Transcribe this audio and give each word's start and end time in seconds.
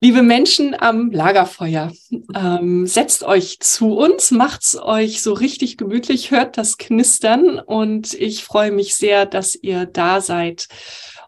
Liebe 0.00 0.22
Menschen 0.22 0.80
am 0.80 1.10
Lagerfeuer, 1.10 1.90
ähm, 2.32 2.86
setzt 2.86 3.24
euch 3.24 3.58
zu 3.58 3.96
uns, 3.96 4.30
macht's 4.30 4.76
euch 4.80 5.22
so 5.22 5.32
richtig 5.32 5.76
gemütlich, 5.76 6.30
hört 6.30 6.56
das 6.56 6.78
Knistern 6.78 7.58
und 7.58 8.14
ich 8.14 8.44
freue 8.44 8.70
mich 8.70 8.94
sehr, 8.94 9.26
dass 9.26 9.56
ihr 9.56 9.86
da 9.86 10.20
seid. 10.20 10.68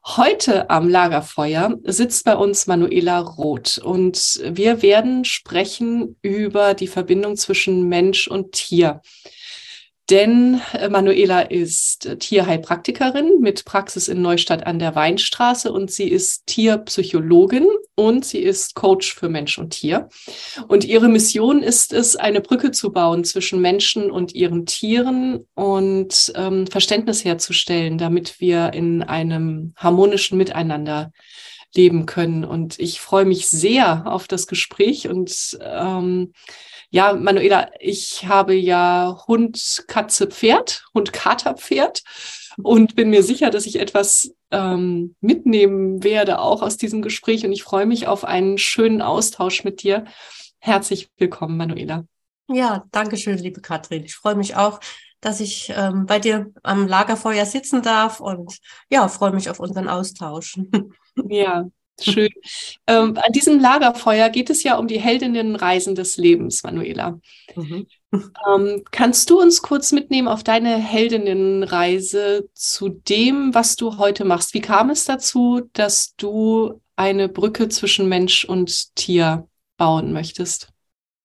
Heute 0.06 0.70
am 0.70 0.88
Lagerfeuer 0.88 1.78
sitzt 1.82 2.24
bei 2.24 2.36
uns 2.36 2.68
Manuela 2.68 3.18
Roth 3.18 3.78
und 3.78 4.40
wir 4.44 4.82
werden 4.82 5.24
sprechen 5.24 6.16
über 6.22 6.74
die 6.74 6.86
Verbindung 6.86 7.36
zwischen 7.36 7.88
Mensch 7.88 8.28
und 8.28 8.52
Tier. 8.52 9.02
Denn 10.10 10.60
äh, 10.72 10.88
Manuela 10.88 11.40
ist 11.40 12.04
äh, 12.04 12.18
Tierheilpraktikerin 12.18 13.38
mit 13.40 13.64
Praxis 13.64 14.08
in 14.08 14.20
Neustadt 14.20 14.66
an 14.66 14.80
der 14.80 14.96
Weinstraße 14.96 15.72
und 15.72 15.92
sie 15.92 16.08
ist 16.08 16.46
Tierpsychologin 16.46 17.68
und 17.94 18.24
sie 18.24 18.40
ist 18.40 18.74
Coach 18.74 19.14
für 19.14 19.28
Mensch 19.28 19.58
und 19.58 19.70
Tier. 19.70 20.08
Und 20.66 20.84
ihre 20.84 21.08
Mission 21.08 21.62
ist 21.62 21.92
es, 21.92 22.16
eine 22.16 22.40
Brücke 22.40 22.72
zu 22.72 22.92
bauen 22.92 23.22
zwischen 23.22 23.60
Menschen 23.60 24.10
und 24.10 24.34
ihren 24.34 24.66
Tieren 24.66 25.46
und 25.54 26.32
ähm, 26.34 26.66
Verständnis 26.66 27.24
herzustellen, 27.24 27.96
damit 27.96 28.40
wir 28.40 28.72
in 28.72 29.04
einem 29.04 29.74
harmonischen 29.76 30.38
Miteinander 30.38 31.12
leben 31.72 32.06
können. 32.06 32.44
Und 32.44 32.80
ich 32.80 33.00
freue 33.00 33.26
mich 33.26 33.48
sehr 33.48 34.02
auf 34.06 34.26
das 34.26 34.48
Gespräch 34.48 35.08
und 35.08 35.56
ähm, 35.62 36.32
ja, 36.90 37.12
Manuela, 37.14 37.70
ich 37.78 38.26
habe 38.26 38.54
ja 38.54 39.24
Hund, 39.26 39.84
Katze, 39.86 40.26
Pferd, 40.26 40.84
Hund, 40.92 41.12
Kater, 41.12 41.54
Pferd 41.54 42.02
und 42.62 42.96
bin 42.96 43.10
mir 43.10 43.22
sicher, 43.22 43.50
dass 43.50 43.66
ich 43.66 43.78
etwas 43.78 44.34
ähm, 44.50 45.14
mitnehmen 45.20 46.02
werde, 46.02 46.40
auch 46.40 46.62
aus 46.62 46.76
diesem 46.76 47.00
Gespräch. 47.00 47.44
Und 47.44 47.52
ich 47.52 47.62
freue 47.62 47.86
mich 47.86 48.08
auf 48.08 48.24
einen 48.24 48.58
schönen 48.58 49.02
Austausch 49.02 49.62
mit 49.62 49.82
dir. 49.82 50.04
Herzlich 50.58 51.10
willkommen, 51.16 51.56
Manuela. 51.56 52.04
Ja, 52.48 52.84
danke 52.90 53.16
schön, 53.16 53.38
liebe 53.38 53.60
Katrin. 53.60 54.04
Ich 54.04 54.16
freue 54.16 54.34
mich 54.34 54.56
auch, 54.56 54.80
dass 55.20 55.38
ich 55.38 55.72
ähm, 55.76 56.06
bei 56.06 56.18
dir 56.18 56.52
am 56.64 56.88
Lagerfeuer 56.88 57.46
sitzen 57.46 57.82
darf 57.82 58.20
und 58.20 58.58
ja, 58.90 59.06
freue 59.06 59.32
mich 59.32 59.48
auf 59.48 59.60
unseren 59.60 59.88
Austausch. 59.88 60.58
Ja, 61.28 61.66
Schön. 62.00 62.30
ähm, 62.86 63.16
an 63.16 63.32
diesem 63.32 63.60
Lagerfeuer 63.60 64.28
geht 64.30 64.50
es 64.50 64.62
ja 64.62 64.78
um 64.78 64.86
die 64.86 65.00
Heldinnenreisen 65.00 65.94
des 65.94 66.16
Lebens, 66.16 66.62
Manuela. 66.62 67.20
Mhm. 67.54 67.86
Ähm, 68.12 68.82
kannst 68.90 69.30
du 69.30 69.40
uns 69.40 69.62
kurz 69.62 69.92
mitnehmen 69.92 70.28
auf 70.28 70.42
deine 70.42 70.76
Heldinnenreise 70.76 72.48
zu 72.54 72.88
dem, 72.88 73.54
was 73.54 73.76
du 73.76 73.98
heute 73.98 74.24
machst? 74.24 74.54
Wie 74.54 74.60
kam 74.60 74.90
es 74.90 75.04
dazu, 75.04 75.62
dass 75.72 76.14
du 76.16 76.80
eine 76.96 77.28
Brücke 77.28 77.68
zwischen 77.68 78.08
Mensch 78.08 78.44
und 78.44 78.94
Tier 78.96 79.48
bauen 79.76 80.12
möchtest? 80.12 80.68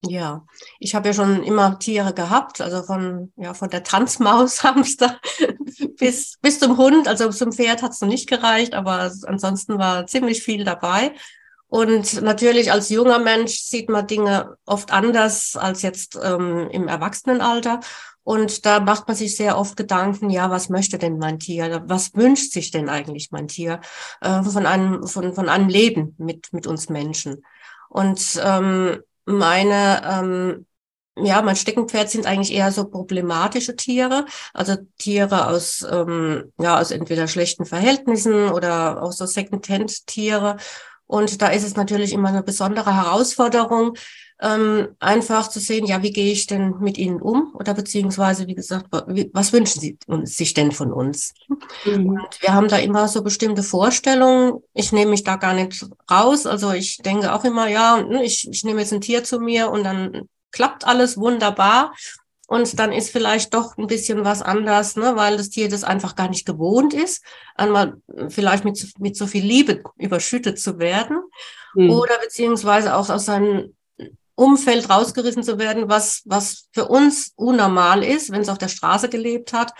Ja, 0.07 0.45
ich 0.79 0.93
habe 0.93 1.09
ja 1.09 1.13
schon 1.13 1.43
immer 1.43 1.79
Tiere 1.79 2.13
gehabt, 2.13 2.61
also 2.61 2.83
von, 2.83 3.33
ja, 3.37 3.53
von 3.53 3.69
der 3.69 3.83
Tanzmaus, 3.83 4.63
Hamster 4.63 5.19
bis, 5.97 6.37
bis 6.41 6.59
zum 6.59 6.77
Hund. 6.77 7.07
Also 7.07 7.29
zum 7.29 7.51
Pferd 7.51 7.81
hat 7.81 7.91
es 7.91 8.01
noch 8.01 8.07
nicht 8.07 8.29
gereicht, 8.29 8.73
aber 8.73 9.11
ansonsten 9.25 9.77
war 9.77 10.07
ziemlich 10.07 10.43
viel 10.43 10.63
dabei. 10.63 11.13
Und 11.67 12.21
natürlich 12.21 12.71
als 12.71 12.89
junger 12.89 13.19
Mensch 13.19 13.59
sieht 13.59 13.89
man 13.89 14.07
Dinge 14.07 14.55
oft 14.65 14.91
anders 14.91 15.55
als 15.55 15.81
jetzt 15.81 16.17
ähm, 16.21 16.69
im 16.71 16.87
Erwachsenenalter. 16.87 17.79
Und 18.23 18.65
da 18.65 18.79
macht 18.79 19.07
man 19.07 19.15
sich 19.15 19.35
sehr 19.35 19.57
oft 19.57 19.77
Gedanken, 19.77 20.29
ja, 20.29 20.49
was 20.49 20.69
möchte 20.69 20.97
denn 20.97 21.19
mein 21.19 21.37
Tier? 21.37 21.83
Was 21.85 22.15
wünscht 22.15 22.53
sich 22.53 22.71
denn 22.71 22.89
eigentlich 22.89 23.31
mein 23.31 23.47
Tier 23.47 23.81
äh, 24.21 24.41
von 24.41 24.65
einem, 24.65 25.05
von, 25.05 25.33
von 25.33 25.49
einem 25.49 25.69
Leben 25.69 26.15
mit, 26.17 26.51
mit 26.51 26.65
uns 26.65 26.89
Menschen? 26.89 27.43
Und 27.89 28.41
ähm, 28.43 28.99
meine, 29.25 30.01
ähm, 30.05 30.65
ja, 31.17 31.41
mein 31.41 31.55
Steckenpferd 31.55 32.09
sind 32.09 32.25
eigentlich 32.25 32.53
eher 32.53 32.71
so 32.71 32.85
problematische 32.85 33.75
Tiere, 33.75 34.25
also 34.53 34.75
Tiere 34.97 35.47
aus, 35.47 35.85
ähm, 35.89 36.51
ja, 36.59 36.79
aus 36.79 36.91
entweder 36.91 37.27
schlechten 37.27 37.65
Verhältnissen 37.65 38.49
oder 38.49 39.01
auch 39.01 39.11
so 39.11 39.25
Second-Hand-Tiere. 39.25 40.57
Und 41.07 41.41
da 41.41 41.49
ist 41.49 41.63
es 41.63 41.75
natürlich 41.75 42.13
immer 42.13 42.29
eine 42.29 42.43
besondere 42.43 42.95
Herausforderung, 42.95 43.93
ähm, 44.41 44.89
einfach 44.99 45.47
zu 45.47 45.59
sehen, 45.59 45.85
ja, 45.85 46.03
wie 46.03 46.11
gehe 46.11 46.31
ich 46.31 46.45
denn 46.45 46.75
mit 46.79 46.97
ihnen 46.97 47.21
um? 47.21 47.55
Oder 47.55 47.73
beziehungsweise, 47.73 48.47
wie 48.47 48.55
gesagt, 48.55 48.87
was 48.91 49.53
wünschen 49.53 49.79
sie 49.79 49.97
sich 50.23 50.53
denn 50.53 50.73
von 50.73 50.91
uns? 50.91 51.33
Mhm. 51.85 52.09
Und 52.09 52.41
wir 52.41 52.53
haben 52.53 52.67
da 52.67 52.77
immer 52.77 53.07
so 53.07 53.23
bestimmte 53.23 53.63
Vorstellungen. 53.63 54.61
Ich 54.73 54.91
nehme 54.91 55.11
mich 55.11 55.23
da 55.23 55.37
gar 55.37 55.53
nicht 55.53 55.85
raus. 56.11 56.45
Also 56.45 56.71
ich 56.71 56.97
denke 56.97 57.33
auch 57.33 57.45
immer, 57.45 57.69
ja, 57.69 57.97
hm, 57.97 58.11
ich, 58.21 58.49
ich 58.49 58.65
nehme 58.65 58.81
jetzt 58.81 58.91
ein 58.91 59.01
Tier 59.01 59.23
zu 59.23 59.39
mir 59.39 59.71
und 59.71 59.85
dann 59.85 60.27
klappt 60.51 60.85
alles 60.85 61.17
wunderbar. 61.17 61.93
Und 62.47 62.77
dann 62.79 62.91
ist 62.91 63.09
vielleicht 63.09 63.53
doch 63.55 63.75
ein 63.77 63.87
bisschen 63.87 64.23
was 64.23 64.43
anders, 64.43 64.95
ne, 64.95 65.15
weil 65.15 65.37
das 65.37 65.49
Tier 65.49 65.67
das 65.67 65.83
einfach 65.83 66.15
gar 66.15 66.29
nicht 66.29 66.45
gewohnt 66.45 66.93
ist, 66.93 67.23
einmal 67.55 67.95
vielleicht 68.29 68.63
mit, 68.65 68.93
mit 68.99 69.17
so 69.17 69.25
viel 69.25 69.43
Liebe 69.43 69.81
überschüttet 69.97 70.59
zu 70.59 70.77
werden. 70.77 71.21
Mhm. 71.73 71.89
Oder 71.89 72.19
beziehungsweise 72.19 72.95
auch 72.95 73.09
aus 73.09 73.25
seinem 73.25 73.75
Umfeld 74.35 74.89
rausgerissen 74.89 75.43
zu 75.43 75.57
werden, 75.57 75.89
was, 75.89 76.21
was 76.25 76.67
für 76.71 76.87
uns 76.87 77.33
unnormal 77.35 78.03
ist, 78.03 78.31
wenn 78.31 78.41
es 78.41 78.49
auf 78.49 78.57
der 78.57 78.67
Straße 78.67 79.09
gelebt 79.09 79.53
hat 79.53 79.71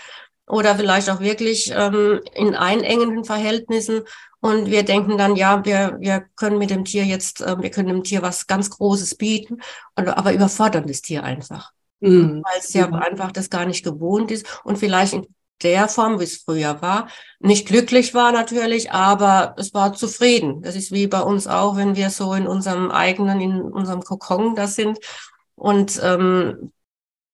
oder 0.46 0.76
vielleicht 0.76 1.10
auch 1.10 1.20
wirklich 1.20 1.72
ähm, 1.74 2.20
in 2.34 2.54
einengenden 2.54 3.24
Verhältnissen. 3.24 4.02
Und 4.40 4.70
wir 4.70 4.84
denken 4.84 5.18
dann, 5.18 5.34
ja, 5.34 5.64
wir, 5.64 5.96
wir 6.00 6.24
können 6.36 6.58
mit 6.58 6.70
dem 6.70 6.84
Tier 6.84 7.04
jetzt, 7.04 7.40
äh, 7.40 7.60
wir 7.60 7.70
können 7.70 7.88
dem 7.88 8.04
Tier 8.04 8.22
was 8.22 8.46
ganz 8.46 8.70
Großes 8.70 9.16
bieten, 9.16 9.60
aber 9.94 10.32
überfordern 10.32 10.86
das 10.86 11.02
Tier 11.02 11.24
einfach. 11.24 11.72
Mhm. 12.00 12.42
Weil 12.44 12.60
es 12.60 12.72
ja 12.72 12.86
mhm. 12.86 12.94
einfach 12.94 13.32
das 13.32 13.50
gar 13.50 13.66
nicht 13.66 13.84
gewohnt 13.84 14.30
ist 14.30 14.46
und 14.64 14.78
vielleicht 14.78 15.14
in 15.14 15.26
der 15.62 15.88
Form, 15.88 16.20
wie 16.20 16.24
es 16.24 16.36
früher 16.36 16.80
war. 16.82 17.08
Nicht 17.40 17.66
glücklich 17.66 18.14
war 18.14 18.30
natürlich, 18.30 18.92
aber 18.92 19.54
es 19.58 19.72
war 19.72 19.94
zufrieden. 19.94 20.62
Das 20.62 20.76
ist 20.76 20.92
wie 20.92 21.06
bei 21.06 21.20
uns 21.20 21.46
auch, 21.46 21.76
wenn 21.76 21.96
wir 21.96 22.10
so 22.10 22.34
in 22.34 22.46
unserem 22.46 22.90
eigenen, 22.90 23.40
in 23.40 23.62
unserem 23.62 24.02
Kokon 24.02 24.54
da 24.54 24.66
sind 24.66 24.98
und 25.54 25.98
ähm, 26.02 26.72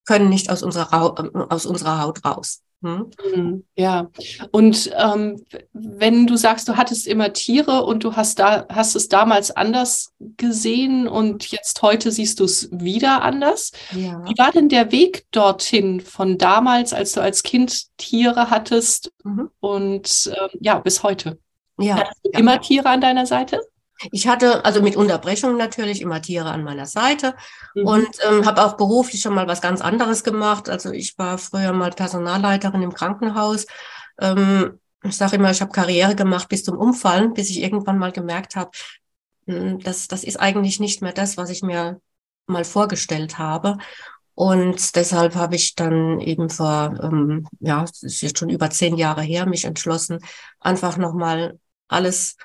können 0.07 0.29
nicht 0.29 0.51
aus 0.51 0.63
unserer, 0.63 1.51
aus 1.53 1.67
unserer 1.67 2.01
Haut 2.01 2.25
raus. 2.25 2.63
Hm? 2.83 3.11
Mhm, 3.35 3.65
ja, 3.77 4.11
und 4.51 4.91
ähm, 4.99 5.41
wenn 5.73 6.27
du 6.27 6.37
sagst, 6.37 6.69
du 6.69 6.77
hattest 6.77 7.07
immer 7.07 7.33
Tiere 7.33 7.85
und 7.85 8.03
du 8.03 8.17
hast 8.17 8.41
da 8.41 8.67
hast 8.69 8.97
es 8.97 9.09
damals 9.09 9.53
anders 9.53 10.13
gesehen 10.37 11.07
und 11.07 11.53
jetzt 11.53 11.81
heute 11.83 12.11
siehst 12.11 12.41
du 12.41 12.45
es 12.45 12.69
wieder 12.73 13.23
anders. 13.23 13.71
Ja. 13.93 14.25
Wie 14.25 14.37
war 14.37 14.51
denn 14.51 14.69
der 14.69 14.91
Weg 14.91 15.27
dorthin 15.31 16.01
von 16.01 16.39
damals, 16.39 16.93
als 16.93 17.13
du 17.13 17.21
als 17.21 17.45
Kind 17.45 17.85
Tiere 17.99 18.51
hattest 18.51 19.13
mhm. 19.23 19.51
und 19.61 20.33
äh, 20.35 20.49
ja 20.61 20.81
bis 20.81 21.05
heute? 21.05 21.39
Ja. 21.79 21.99
Hattest 21.99 22.25
du 22.25 22.31
ja. 22.33 22.39
immer 22.41 22.61
Tiere 22.61 22.89
an 22.89 23.01
deiner 23.01 23.27
Seite? 23.27 23.61
Ich 24.11 24.27
hatte 24.27 24.65
also 24.65 24.83
mit 24.83 24.97
Unterbrechung 24.97 25.57
natürlich 25.57 26.01
immer 26.01 26.21
Tiere 26.21 26.51
an 26.51 26.65
meiner 26.65 26.87
Seite 26.87 27.35
mhm. 27.75 27.87
und 27.87 28.09
ähm, 28.29 28.47
habe 28.47 28.65
auch 28.65 28.77
beruflich 28.77 29.21
schon 29.21 29.35
mal 29.35 29.47
was 29.47 29.61
ganz 29.61 29.81
anderes 29.81 30.25
gemacht. 30.25 30.69
Also 30.69 30.91
ich 30.91 31.17
war 31.19 31.39
früher 31.39 31.73
mal 31.73 31.91
Personalleiterin 31.91 32.83
im 32.83 32.95
Krankenhaus. 32.95 33.67
Ähm, 34.21 34.81
ich 35.05 35.17
sage 35.17 35.37
immer, 35.37 35.51
ich 35.51 35.61
habe 35.61 35.73
Karriere 35.73 36.15
gemacht 36.15 36.49
bis 36.49 36.65
zum 36.65 36.79
Umfallen, 36.79 37.35
bis 37.35 37.51
ich 37.51 37.61
irgendwann 37.61 37.99
mal 37.99 38.13
gemerkt 38.13 38.57
habe, 38.57 38.71
hm, 39.47 39.81
das, 39.81 40.09
das 40.09 40.25
ist 40.25 40.39
eigentlich 40.39 40.81
nicht 40.81 41.03
mehr 41.03 41.13
das, 41.13 41.37
was 41.37 41.51
ich 41.51 41.63
mir 41.63 42.01
mal 42.47 42.65
vorgestellt 42.65 43.39
habe. 43.39 43.79
Und 44.35 44.97
deshalb 44.97 45.35
habe 45.35 45.57
ich 45.57 45.75
dann 45.75 46.21
eben 46.21 46.49
vor, 46.49 46.99
ähm, 47.03 47.47
ja, 47.61 47.85
es 47.85 48.03
ist 48.03 48.21
jetzt 48.23 48.39
schon 48.39 48.49
über 48.49 48.71
zehn 48.71 48.97
Jahre 48.97 49.23
her, 49.23 49.47
mich 49.47 49.65
entschlossen, 49.65 50.21
einfach 50.59 50.97
nochmal 50.97 51.59
alles 51.89 52.37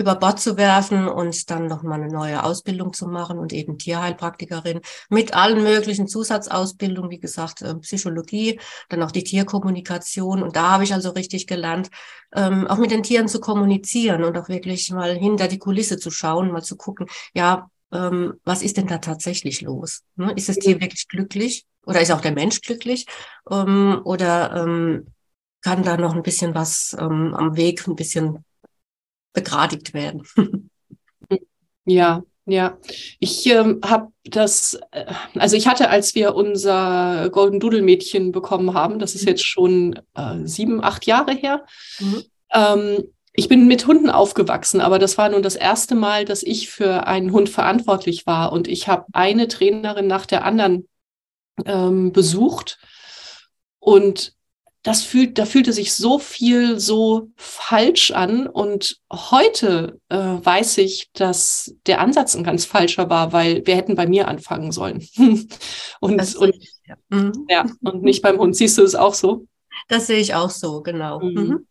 über 0.00 0.16
Bord 0.16 0.40
zu 0.40 0.56
werfen 0.56 1.06
und 1.06 1.50
dann 1.50 1.66
nochmal 1.66 2.00
eine 2.00 2.12
neue 2.12 2.42
Ausbildung 2.42 2.92
zu 2.92 3.06
machen 3.06 3.38
und 3.38 3.52
eben 3.52 3.78
Tierheilpraktikerin 3.78 4.80
mit 5.10 5.34
allen 5.34 5.62
möglichen 5.62 6.08
Zusatzausbildungen, 6.08 7.10
wie 7.10 7.20
gesagt, 7.20 7.62
äh, 7.62 7.74
Psychologie, 7.76 8.58
dann 8.88 9.02
auch 9.02 9.12
die 9.12 9.24
Tierkommunikation. 9.24 10.42
Und 10.42 10.56
da 10.56 10.70
habe 10.70 10.84
ich 10.84 10.94
also 10.94 11.10
richtig 11.10 11.46
gelernt, 11.46 11.90
ähm, 12.34 12.66
auch 12.66 12.78
mit 12.78 12.90
den 12.90 13.02
Tieren 13.02 13.28
zu 13.28 13.40
kommunizieren 13.40 14.24
und 14.24 14.36
auch 14.38 14.48
wirklich 14.48 14.90
mal 14.90 15.14
hinter 15.16 15.48
die 15.48 15.58
Kulisse 15.58 15.98
zu 15.98 16.10
schauen, 16.10 16.50
mal 16.50 16.62
zu 16.62 16.76
gucken, 16.76 17.06
ja, 17.34 17.70
ähm, 17.92 18.34
was 18.44 18.62
ist 18.62 18.76
denn 18.76 18.86
da 18.86 18.98
tatsächlich 18.98 19.60
los? 19.60 20.02
Ne? 20.16 20.32
Ist 20.34 20.48
das 20.48 20.56
Tier 20.56 20.80
wirklich 20.80 21.08
glücklich 21.08 21.66
oder 21.84 22.00
ist 22.00 22.10
auch 22.10 22.20
der 22.20 22.32
Mensch 22.32 22.60
glücklich? 22.62 23.06
Ähm, 23.50 24.00
oder 24.04 24.64
ähm, 24.64 25.06
kann 25.60 25.82
da 25.82 25.96
noch 25.96 26.14
ein 26.14 26.22
bisschen 26.22 26.54
was 26.54 26.96
ähm, 26.98 27.34
am 27.34 27.56
Weg, 27.56 27.86
ein 27.86 27.96
bisschen 27.96 28.44
begradigt 29.32 29.94
werden. 29.94 30.22
ja, 31.84 32.22
ja, 32.46 32.78
ich 33.20 33.46
ähm, 33.46 33.80
habe 33.84 34.08
das, 34.24 34.78
äh, 34.90 35.06
also 35.36 35.56
ich 35.56 35.68
hatte, 35.68 35.88
als 35.88 36.14
wir 36.14 36.34
unser 36.34 37.28
Golden 37.30 37.60
Doodle 37.60 37.82
Mädchen 37.82 38.32
bekommen 38.32 38.74
haben, 38.74 38.98
das 38.98 39.14
ist 39.14 39.22
mhm. 39.22 39.28
jetzt 39.28 39.44
schon 39.44 40.00
äh, 40.14 40.38
sieben, 40.44 40.82
acht 40.82 41.06
Jahre 41.06 41.32
her. 41.32 41.64
Mhm. 42.00 42.24
Ähm, 42.52 43.04
ich 43.32 43.48
bin 43.48 43.68
mit 43.68 43.86
Hunden 43.86 44.10
aufgewachsen, 44.10 44.80
aber 44.80 44.98
das 44.98 45.16
war 45.16 45.28
nun 45.28 45.42
das 45.42 45.54
erste 45.54 45.94
Mal, 45.94 46.24
dass 46.24 46.42
ich 46.42 46.68
für 46.68 47.06
einen 47.06 47.32
Hund 47.32 47.48
verantwortlich 47.48 48.26
war. 48.26 48.52
Und 48.52 48.66
ich 48.66 48.88
habe 48.88 49.06
eine 49.12 49.46
Trainerin 49.46 50.08
nach 50.08 50.26
der 50.26 50.44
anderen 50.44 50.88
ähm, 51.64 52.12
besucht. 52.12 52.78
Und 53.78 54.34
das 54.82 55.02
fühlt, 55.02 55.38
da 55.38 55.44
fühlte 55.44 55.72
sich 55.72 55.92
so 55.92 56.18
viel 56.18 56.80
so 56.80 57.28
falsch 57.36 58.12
an. 58.12 58.46
Und 58.46 58.98
heute 59.12 60.00
äh, 60.08 60.16
weiß 60.16 60.78
ich, 60.78 61.10
dass 61.12 61.74
der 61.86 62.00
Ansatz 62.00 62.34
ein 62.34 62.44
ganz 62.44 62.64
falscher 62.64 63.10
war, 63.10 63.32
weil 63.32 63.66
wir 63.66 63.76
hätten 63.76 63.94
bei 63.94 64.06
mir 64.06 64.28
anfangen 64.28 64.72
sollen. 64.72 65.06
und, 66.00 66.36
und, 66.36 66.54
ja. 66.86 66.96
Mhm. 67.10 67.46
ja, 67.48 67.66
und 67.82 68.02
nicht 68.02 68.22
beim 68.22 68.38
Hund. 68.38 68.56
Siehst 68.56 68.78
du 68.78 68.82
es 68.82 68.94
auch 68.94 69.14
so? 69.14 69.46
Das 69.88 70.06
sehe 70.06 70.18
ich 70.18 70.34
auch 70.34 70.50
so, 70.50 70.82
genau. 70.82 71.20
Mhm. 71.20 71.34
mhm. 71.34 71.66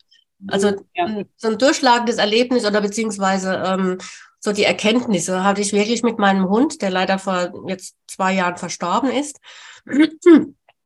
Also 0.47 0.71
ja. 0.95 1.23
so 1.35 1.49
ein 1.49 1.57
durchschlagendes 1.57 2.15
Erlebnis 2.15 2.65
oder 2.65 2.79
beziehungsweise 2.79 3.61
ähm, 3.65 3.97
so 4.39 4.53
die 4.53 4.63
Erkenntnisse 4.63 5.43
hatte 5.43 5.59
ich 5.59 5.73
wirklich 5.73 6.01
mit 6.01 6.17
meinem 6.17 6.47
Hund, 6.47 6.81
der 6.81 6.91
leider 6.91 7.19
vor 7.19 7.51
jetzt 7.67 7.95
zwei 8.07 8.33
Jahren 8.33 8.55
verstorben 8.55 9.11
ist. 9.11 9.37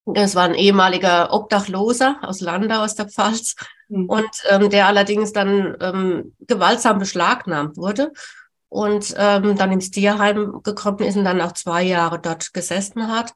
Das 0.06 0.36
war 0.36 0.44
ein 0.44 0.56
ehemaliger 0.56 1.32
Obdachloser 1.32 2.18
aus 2.22 2.42
Landau 2.42 2.84
aus 2.84 2.96
der 2.96 3.08
Pfalz 3.08 3.56
mhm. 3.88 4.10
und 4.10 4.30
ähm, 4.50 4.70
der 4.70 4.88
allerdings 4.88 5.32
dann 5.32 5.78
ähm, 5.80 6.36
gewaltsam 6.42 7.00
beschlagnahmt 7.00 7.78
wurde 7.78 8.12
und 8.68 9.14
ähm, 9.18 9.56
dann 9.56 9.72
ins 9.72 9.92
Tierheim 9.92 10.62
gekommen 10.64 11.00
ist 11.00 11.16
und 11.16 11.24
dann 11.24 11.42
auch 11.42 11.54
zwei 11.54 11.84
Jahre 11.84 12.20
dort 12.20 12.54
gesessen 12.54 13.08
hat. 13.08 13.34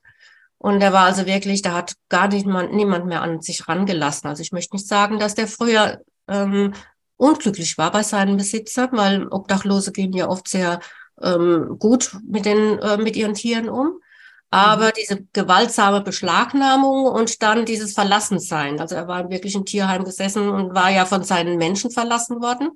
Und 0.58 0.80
der 0.80 0.92
war 0.92 1.06
also 1.06 1.26
wirklich, 1.26 1.62
da 1.62 1.74
hat 1.74 1.94
gar 2.10 2.28
nicht 2.28 2.48
mal, 2.48 2.68
niemand 2.70 3.06
mehr 3.06 3.22
an 3.22 3.42
sich 3.42 3.68
rangelassen. 3.68 4.28
Also 4.28 4.42
ich 4.42 4.52
möchte 4.52 4.76
nicht 4.76 4.88
sagen, 4.88 5.20
dass 5.20 5.36
der 5.36 5.48
früher 5.48 6.02
ähm, 6.28 6.74
unglücklich 7.18 7.78
war 7.78 7.92
bei 7.92 8.04
seinen 8.04 8.38
Besitzern, 8.38 8.90
weil 8.94 9.28
Obdachlose 9.28 9.92
gehen 9.92 10.14
ja 10.14 10.28
oft 10.28 10.48
sehr 10.48 10.80
ähm, 11.22 11.78
gut 11.80 12.18
mit 12.28 12.46
den 12.46 12.80
äh, 12.80 12.98
mit 12.98 13.16
ihren 13.16 13.34
Tieren 13.34 13.70
um. 13.70 14.00
Aber 14.50 14.88
mhm. 14.88 14.92
diese 14.98 15.24
gewaltsame 15.34 16.02
Beschlagnahmung 16.02 17.06
und 17.06 17.42
dann 17.42 17.66
dieses 17.66 17.94
Verlassensein. 17.94 18.80
Also 18.80 18.96
er 18.96 19.08
war 19.08 19.30
wirklich 19.30 19.56
im 19.56 19.66
Tierheim 19.66 20.04
gesessen 20.04 20.50
und 20.50 20.74
war 20.74 20.90
ja 20.90 21.06
von 21.06 21.24
seinen 21.24 21.58
Menschen 21.58 21.92
verlassen 21.92 22.42
worden. 22.42 22.70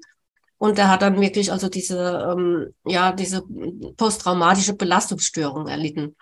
Und 0.57 0.77
er 0.77 0.89
hat 0.89 1.01
dann 1.01 1.19
wirklich 1.19 1.51
also 1.51 1.69
diese, 1.69 2.29
ähm, 2.31 2.73
ja, 2.85 3.13
diese 3.13 3.41
posttraumatische 3.97 4.75
Belastungsstörung 4.75 5.67
erlitten. 5.67 6.15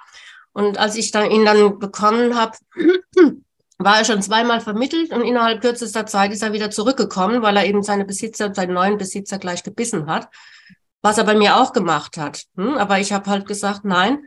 Und 0.53 0.77
als 0.77 0.95
ich 0.95 1.11
dann 1.11 1.29
ihn 1.29 1.45
dann 1.45 1.79
bekommen 1.79 2.37
habe, 2.37 2.57
war 3.79 3.97
er 3.97 4.05
schon 4.05 4.21
zweimal 4.21 4.61
vermittelt 4.61 5.11
und 5.11 5.23
innerhalb 5.23 5.61
kürzester 5.61 6.05
Zeit 6.05 6.31
ist 6.31 6.43
er 6.43 6.53
wieder 6.53 6.69
zurückgekommen, 6.69 7.41
weil 7.41 7.57
er 7.57 7.65
eben 7.65 7.81
seine 7.81 8.05
Besitzer, 8.05 8.53
seinen 8.53 8.73
neuen 8.73 8.97
Besitzer 8.97 9.39
gleich 9.39 9.63
gebissen 9.63 10.07
hat, 10.07 10.27
was 11.01 11.17
er 11.17 11.23
bei 11.23 11.35
mir 11.35 11.57
auch 11.57 11.73
gemacht 11.73 12.17
hat. 12.17 12.43
Hm? 12.55 12.77
Aber 12.77 12.99
ich 12.99 13.13
habe 13.13 13.29
halt 13.29 13.47
gesagt, 13.47 13.85
nein, 13.85 14.25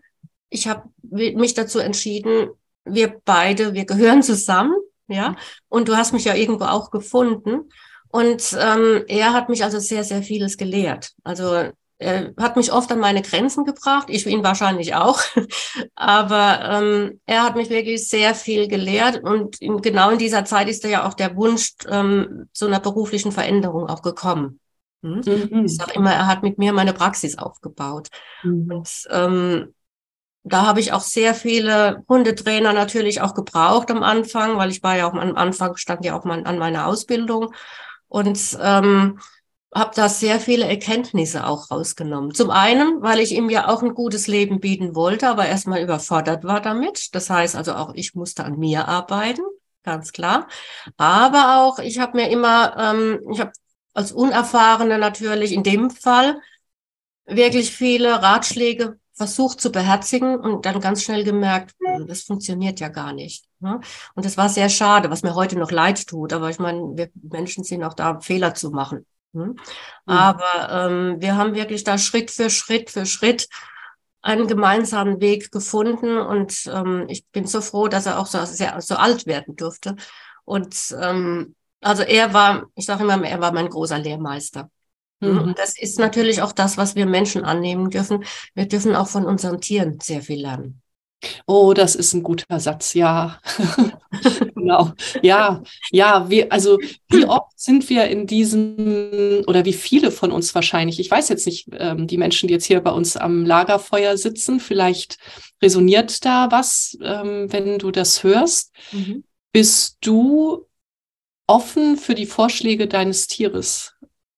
ich 0.53 0.69
habe 0.69 0.89
mich 1.11 1.55
dazu 1.55 1.79
entschieden, 1.79 2.51
wir 2.85 3.21
beide, 3.25 3.75
wir 3.75 3.85
gehören 3.87 4.23
zusammen, 4.23 4.75
ja. 5.09 5.37
Und 5.69 5.89
du 5.89 5.97
hast 5.97 6.13
mich 6.13 6.25
ja 6.25 6.35
irgendwo 6.35 6.65
auch 6.65 6.91
gefunden. 6.91 7.71
Und 8.09 8.57
ähm, 8.59 9.05
er 9.09 9.33
hat 9.33 9.49
mich 9.49 9.65
also 9.65 9.79
sehr, 9.79 10.05
sehr 10.05 10.23
vieles 10.23 10.59
gelehrt. 10.59 11.13
Also 11.25 11.71
er 11.99 12.35
hat 12.39 12.57
mich 12.57 12.73
oft 12.73 12.91
an 12.93 12.99
meine 12.99 13.23
Grenzen 13.23 13.65
gebracht, 13.65 14.09
ich 14.11 14.27
ihn 14.27 14.45
wahrscheinlich 14.45 14.95
auch. 14.95 15.21
Aber 15.95 16.61
ähm, 16.71 17.21
er 17.27 17.45
hat 17.45 17.57
mich 17.57 17.71
wirklich 17.71 18.09
sehr 18.09 18.35
viel 18.35 18.69
gelehrt 18.69 19.23
und 19.23 19.61
in, 19.63 19.81
genau 19.81 20.11
in 20.11 20.19
dieser 20.19 20.45
Zeit 20.45 20.69
ist 20.69 20.85
ja 20.85 21.07
auch 21.07 21.15
der 21.15 21.37
Wunsch 21.37 21.73
ähm, 21.89 22.49
zu 22.53 22.67
einer 22.67 22.81
beruflichen 22.81 23.33
Veränderung 23.33 23.89
auch 23.89 24.03
gekommen. 24.03 24.61
Hm? 25.03 25.23
Mhm. 25.25 25.65
Ich 25.65 25.77
sage 25.77 25.93
immer, 25.95 26.13
er 26.13 26.27
hat 26.27 26.43
mit 26.43 26.59
mir 26.59 26.73
meine 26.73 26.93
Praxis 26.93 27.39
aufgebaut. 27.39 28.09
Mhm. 28.43 28.71
Und 28.71 28.91
ähm, 29.11 29.75
da 30.45 30.67
habe 30.67 30.81
ich 30.81 30.93
auch 30.93 31.03
sehr 31.03 31.35
viele 31.35 32.05
Hundetrainer 32.09 32.73
natürlich 32.73 33.21
auch 33.21 33.35
gebraucht 33.35 33.91
am 33.91 34.03
Anfang, 34.03 34.59
weil 34.59 34.71
ich 34.71 34.83
war 34.83 34.97
ja 34.97 35.09
auch 35.09 35.15
am 35.15 35.37
Anfang, 35.37 35.77
stand 35.77 36.05
ja 36.05 36.19
auch 36.19 36.25
mal 36.25 36.45
an 36.45 36.59
meiner 36.59 36.87
Ausbildung 36.87 37.55
und 38.09 38.59
ähm, 38.61 39.21
habe 39.75 39.93
da 39.95 40.09
sehr 40.09 40.39
viele 40.41 40.67
Erkenntnisse 40.67 41.47
auch 41.47 41.71
rausgenommen. 41.71 42.35
Zum 42.35 42.51
einen, 42.51 43.03
weil 43.03 43.21
ich 43.21 43.33
ihm 43.33 43.49
ja 43.49 43.69
auch 43.69 43.83
ein 43.83 43.95
gutes 43.95 44.27
Leben 44.27 44.61
bieten 44.61 44.95
wollte, 44.95 45.29
aber 45.29 45.47
erstmal 45.47 45.83
überfordert 45.83 46.45
war 46.45 46.61
damit. 46.61 47.15
Das 47.15 47.31
heißt 47.31 47.57
also 47.57 47.75
auch, 47.75 47.95
ich 47.95 48.15
musste 48.15 48.45
an 48.45 48.59
mir 48.59 48.89
arbeiten, 48.89 49.43
ganz 49.83 50.13
klar. 50.13 50.49
Aber 50.99 51.63
auch, 51.63 51.79
ich 51.79 52.01
habe 52.01 52.19
mir 52.19 52.29
immer, 52.29 52.77
ähm, 52.79 53.21
ich 53.33 53.41
habe 53.41 53.53
als 53.95 54.13
Unerfahrene 54.13 54.99
natürlich 54.99 55.53
in 55.53 55.63
dem 55.63 55.91
Fall 55.91 56.41
wirklich 57.27 57.71
viele 57.71 58.23
Ratschläge 58.23 58.99
versucht 59.15 59.61
zu 59.61 59.71
beherzigen 59.71 60.37
und 60.37 60.65
dann 60.65 60.81
ganz 60.81 61.03
schnell 61.03 61.25
gemerkt, 61.25 61.75
hm, 61.81 62.07
das 62.07 62.23
funktioniert 62.23 62.81
ja 62.81 62.89
gar 62.89 63.13
nicht. 63.13 63.45
Ne? 63.61 63.81
Und 64.15 64.25
das 64.25 64.37
war 64.37 64.49
sehr 64.49 64.69
schade, 64.69 65.11
was 65.11 65.23
mir 65.23 65.35
heute 65.35 65.59
noch 65.59 65.71
leid 65.71 66.07
tut. 66.07 66.33
Aber 66.33 66.51
ich 66.51 66.59
meine, 66.59 66.81
wir 66.97 67.11
Menschen 67.23 67.65
sind 67.65 67.85
auch 67.85 67.95
da, 67.95 68.21
Fehler 68.21 68.55
zu 68.55 68.71
machen. 68.71 69.07
Ne? 69.33 69.47
Mhm. 69.47 69.57
Aber 70.07 70.69
ähm, 70.71 71.21
wir 71.21 71.37
haben 71.37 71.55
wirklich 71.55 71.85
da 71.85 71.99
Schritt 71.99 72.31
für 72.31 72.51
Schritt 72.51 72.91
für 72.91 73.07
Schritt 73.07 73.49
einen 74.23 74.47
gemeinsamen 74.47 75.21
Weg 75.21 75.51
gefunden 75.51 76.17
und 76.17 76.71
ähm, 76.73 77.07
ich 77.09 77.27
bin 77.27 77.45
so 77.47 77.61
froh, 77.61 77.89
dass 77.89 78.07
er 78.07 78.21
auch 78.21 78.27
so, 78.27 78.45
sehr, 78.45 78.81
so 78.81 78.95
alt 78.95 79.27
werden 79.27 79.57
durfte. 79.57 79.97
Und 80.45 80.97
ähm, 81.01 81.57
also 81.81 82.05
er 82.05 82.33
war, 82.33 82.67
ich 82.77 82.87
sage 82.87 83.03
immer, 83.03 83.21
er 83.27 83.41
war 83.41 83.53
mein 83.53 83.69
großer 83.69 83.99
Lehrmeister. 83.99 84.71
Mhm. 85.23 85.39
Und 85.39 85.59
das 85.59 85.79
ist 85.79 85.99
natürlich 85.99 86.43
auch 86.43 86.53
das, 86.53 86.77
was 86.77 86.95
wir 86.95 87.07
Menschen 87.07 87.45
annehmen 87.45 87.91
dürfen. 87.91 88.25
Wir 88.55 88.67
dürfen 88.67 88.95
auch 88.95 89.09
von 89.09 89.25
unseren 89.25 89.61
Tieren 89.61 89.99
sehr 90.01 90.23
viel 90.23 90.41
lernen. 90.41 90.83
Oh, 91.47 91.73
das 91.73 91.95
ist 91.95 92.15
ein 92.15 92.23
guter 92.23 92.59
Satz, 92.59 92.95
ja. 92.95 93.41
genau. 94.55 94.93
Ja, 95.23 95.63
ja, 95.91 96.29
wir, 96.29 96.53
also 96.53 96.79
wie 97.09 97.25
oft 97.27 97.59
sind 97.59 97.89
wir 97.89 98.07
in 98.07 98.27
diesem, 98.27 99.45
oder 99.47 99.65
wie 99.65 99.73
viele 99.73 100.11
von 100.11 100.33
uns 100.33 100.55
wahrscheinlich, 100.55 100.99
ich 100.99 101.11
weiß 101.11 101.29
jetzt 101.29 101.47
nicht, 101.47 101.69
ähm, 101.79 102.07
die 102.07 102.19
Menschen, 102.19 102.49
die 102.49 102.55
jetzt 102.55 102.67
hier 102.67 102.81
bei 102.81 102.91
uns 102.91 103.17
am 103.17 103.47
Lagerfeuer 103.47 104.17
sitzen, 104.17 104.59
vielleicht 104.59 105.19
resoniert 105.63 106.25
da 106.25 106.51
was, 106.51 106.99
ähm, 107.01 107.53
wenn 107.53 107.79
du 107.79 107.93
das 107.93 108.25
hörst. 108.25 108.73
Mhm. 108.91 109.23
Bist 109.53 109.99
du 110.01 110.67
offen 111.47 111.97
für 111.97 112.15
die 112.15 112.27
Vorschläge 112.27 112.89
deines 112.89 113.29
Tieres? 113.29 113.92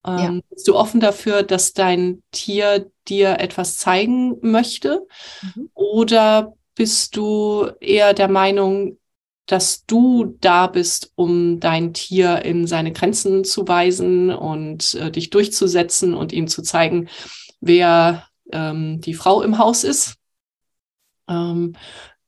Ähm, 0.07 0.19
ja. 0.19 0.41
Bist 0.51 0.69
du 0.69 0.77
offen 0.77 1.01
dafür, 1.01 1.43
dass 1.43 1.73
dein 1.73 2.23
Tier 2.31 2.91
dir 3.09 3.39
etwas 3.41 3.77
zeigen 3.77 4.37
möchte? 4.43 5.07
Mhm. 5.43 5.71
Oder 5.75 6.55
bist 6.75 7.17
du 7.17 7.71
eher 7.81 8.15
der 8.15 8.29
Meinung, 8.29 8.99
dass 9.47 9.85
du 9.87 10.37
da 10.41 10.67
bist, 10.67 11.13
um 11.17 11.61
dein 11.61 11.93
Tier 11.93 12.45
in 12.45 12.67
seine 12.67 12.93
Grenzen 12.93 13.45
zu 13.45 13.69
weisen 13.69 14.31
und 14.31 14.95
äh, 14.95 15.11
dich 15.11 15.31
durchzusetzen 15.31 16.15
und 16.15 16.33
ihm 16.33 16.49
zu 16.49 16.63
zeigen, 16.63 17.09
wer 17.61 18.27
ähm, 18.53 19.01
die 19.01 19.15
Frau 19.15 19.43
im 19.43 19.59
Haus 19.59 19.85
ist? 19.85 20.17
Ähm, 21.29 21.75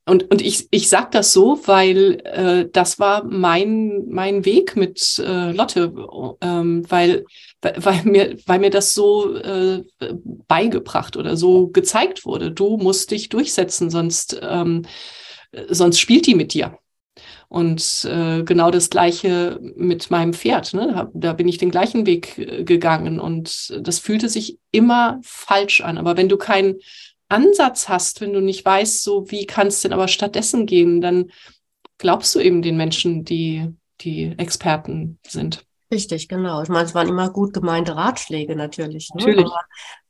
und, 0.05 0.31
und 0.31 0.41
ich, 0.41 0.67
ich 0.71 0.87
sage 0.87 1.09
das 1.11 1.33
so, 1.33 1.59
weil 1.65 2.21
äh, 2.23 2.69
das 2.71 2.97
war 2.97 3.25
mein, 3.25 4.05
mein 4.07 4.45
Weg 4.45 4.77
mit 4.77 5.19
äh, 5.19 5.51
Lotte, 5.51 5.93
ähm, 6.39 6.89
weil, 6.89 7.25
weil, 7.77 8.03
mir, 8.03 8.37
weil 8.45 8.59
mir 8.59 8.69
das 8.69 8.93
so 8.93 9.35
äh, 9.35 9.83
beigebracht 10.47 11.17
oder 11.17 11.37
so 11.37 11.67
gezeigt 11.67 12.25
wurde. 12.25 12.51
Du 12.51 12.77
musst 12.77 13.11
dich 13.11 13.29
durchsetzen, 13.29 13.89
sonst, 13.89 14.39
ähm, 14.41 14.85
sonst 15.69 15.99
spielt 15.99 16.27
die 16.27 16.35
mit 16.35 16.53
dir. 16.53 16.77
Und 17.49 18.05
äh, 18.05 18.43
genau 18.43 18.71
das 18.71 18.89
gleiche 18.89 19.59
mit 19.75 20.11
meinem 20.11 20.33
Pferd. 20.33 20.73
Ne? 20.73 20.91
Da, 20.93 21.11
da 21.13 21.33
bin 21.33 21.47
ich 21.47 21.57
den 21.57 21.71
gleichen 21.71 22.05
Weg 22.05 22.37
äh, 22.37 22.63
gegangen 22.63 23.19
und 23.19 23.73
das 23.81 23.99
fühlte 23.99 24.27
sich 24.27 24.59
immer 24.71 25.19
falsch 25.23 25.81
an. 25.81 25.97
Aber 25.97 26.17
wenn 26.17 26.27
du 26.27 26.37
kein 26.37 26.75
Ansatz 27.29 27.89
hast, 27.89 28.21
wenn 28.21 28.33
du 28.33 28.41
nicht 28.41 28.65
weißt, 28.65 29.01
so 29.03 29.29
wie 29.31 29.47
es 29.47 29.81
denn 29.81 29.93
aber 29.93 30.07
stattdessen 30.07 30.65
gehen, 30.65 31.01
dann 31.01 31.31
glaubst 31.97 32.35
du 32.35 32.39
eben 32.39 32.61
den 32.61 32.77
Menschen, 32.77 33.23
die 33.23 33.67
die 34.01 34.33
Experten 34.37 35.19
sind. 35.25 35.65
Richtig, 35.89 36.27
genau. 36.27 36.61
Ich 36.61 36.69
meine, 36.69 36.85
es 36.85 36.93
waren 36.93 37.07
immer 37.07 37.29
gut 37.29 37.53
gemeinte 37.53 37.95
Ratschläge 37.95 38.55
natürlich. 38.55 39.09
Ne? 39.13 39.21
Natürlich. 39.21 39.45
Aber 39.45 39.61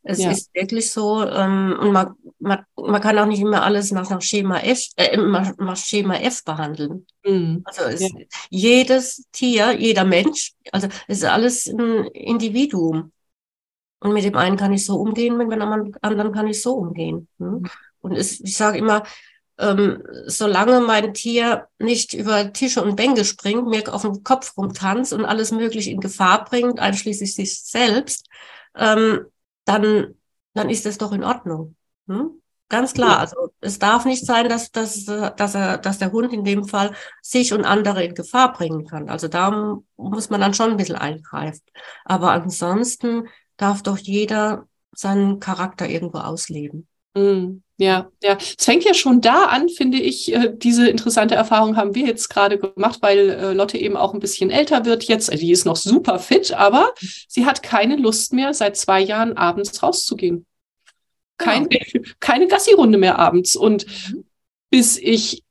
es 0.04 0.20
ja. 0.20 0.32
ist 0.32 0.54
wirklich 0.56 0.92
so, 0.92 1.24
ähm, 1.24 1.78
und 1.80 1.92
man, 1.92 2.16
man, 2.40 2.66
man 2.76 3.02
kann 3.02 3.20
auch 3.20 3.28
nicht 3.28 3.42
immer 3.42 3.62
alles 3.62 3.92
nach, 3.92 4.10
nach 4.10 4.22
Schema 4.22 4.60
F, 4.60 4.88
äh, 4.96 5.18
nach 5.18 5.76
Schema 5.76 6.16
F 6.16 6.44
behandeln. 6.44 7.06
Mhm. 7.24 7.62
Also 7.66 7.84
es, 7.84 8.02
ja. 8.02 8.10
jedes 8.50 9.28
Tier, 9.32 9.72
jeder 9.78 10.04
Mensch, 10.04 10.54
also 10.72 10.88
es 11.08 11.20
ist 11.20 11.26
alles 11.26 11.68
ein 11.68 12.06
Individuum. 12.06 13.12
Und 14.00 14.14
mit 14.14 14.24
dem 14.24 14.36
einen 14.36 14.58
kann 14.58 14.74
ich 14.74 14.86
so 14.86 14.96
umgehen, 14.96 15.38
mit 15.38 15.52
dem 15.52 15.62
anderen 16.02 16.32
kann 16.32 16.48
ich 16.48 16.62
so 16.62 16.74
umgehen. 16.76 17.28
Hm? 17.40 17.64
Und 18.02 18.16
es, 18.16 18.40
ich 18.40 18.56
sage 18.56 18.78
immer, 18.78 19.04
ähm, 19.60 20.04
solange 20.26 20.82
mein 20.82 21.14
Tier 21.14 21.68
nicht 21.80 22.14
über 22.14 22.54
Tische 22.54 22.84
und 22.84 22.96
Bänke 22.96 23.26
springt, 23.26 23.68
mir 23.68 23.94
auf 23.94 24.04
den 24.04 24.24
Kopf 24.24 24.56
rumtanzt 24.58 25.14
und 25.14 25.26
alles 25.26 25.52
Mögliche 25.52 25.92
in 25.92 26.00
Gefahr 26.00 26.46
bringt, 26.46 26.80
einschließlich 26.80 27.34
sich 27.34 27.62
selbst, 27.62 28.28
ähm, 28.76 29.26
dann, 29.66 30.16
dann 30.54 30.70
ist 30.70 30.86
das 30.86 30.98
doch 30.98 31.12
in 31.12 31.24
Ordnung. 31.24 31.76
Hm? 32.08 32.42
Ganz 32.70 32.94
klar. 32.94 33.20
Also 33.20 33.54
es 33.62 33.80
darf 33.80 34.06
nicht 34.06 34.26
sein, 34.26 34.50
dass, 34.50 34.72
dass, 34.72 35.06
dass, 35.06 35.56
er, 35.56 35.78
dass 35.78 36.00
der 36.00 36.12
Hund 36.12 36.34
in 36.34 36.44
dem 36.44 36.66
Fall 36.66 36.94
sich 37.22 37.54
und 37.54 37.64
andere 37.64 38.04
in 38.04 38.14
Gefahr 38.14 38.52
bringen 38.52 38.86
kann. 38.86 39.10
Also 39.10 39.30
da 39.30 39.80
muss 39.96 40.30
man 40.30 40.42
dann 40.42 40.54
schon 40.54 40.72
ein 40.72 40.78
bisschen 40.78 40.98
eingreifen. 40.98 41.64
Aber 42.04 42.32
ansonsten 42.32 43.28
darf 43.56 43.84
doch 43.84 43.98
jeder 43.98 44.68
seinen 44.92 45.40
Charakter 45.40 45.88
irgendwo 45.88 46.18
ausleben. 46.18 46.88
Mm, 47.16 47.62
ja, 47.78 48.10
ja. 48.24 48.38
Es 48.58 48.66
fängt 48.66 48.84
ja 48.86 48.96
schon 48.96 49.22
da 49.22 49.46
an, 49.46 49.70
finde 49.70 50.00
ich. 50.00 50.34
Äh, 50.34 50.52
diese 50.52 50.90
interessante 50.90 51.36
Erfahrung 51.36 51.78
haben 51.78 51.94
wir 51.94 52.08
jetzt 52.08 52.28
gerade 52.28 52.58
gemacht, 52.58 53.00
weil 53.02 53.30
äh, 53.30 53.54
Lotte 53.54 53.78
eben 53.78 53.96
auch 53.96 54.16
ein 54.16 54.20
bisschen 54.20 54.50
älter 54.50 54.86
wird 54.86 55.04
jetzt. 55.04 55.30
Also 55.30 55.42
die 55.42 55.52
ist 55.52 55.66
noch 55.66 55.76
super 55.76 56.18
fit, 56.18 56.54
aber 56.54 56.94
sie 57.28 57.46
hat 57.46 57.62
keine 57.62 57.96
Lust 57.96 58.34
mehr, 58.34 58.56
seit 58.56 58.78
zwei 58.78 59.00
Jahren 59.00 59.38
abends 59.38 59.82
rauszugehen. 59.84 60.48
Kein, 61.38 61.70
genau. 61.70 62.06
Keine 62.20 62.48
Gassi-Runde 62.48 62.98
mehr 62.98 63.20
abends. 63.20 63.56
Und 63.56 63.86
mhm. 63.86 64.26
bis 64.72 64.98
ich 64.98 65.44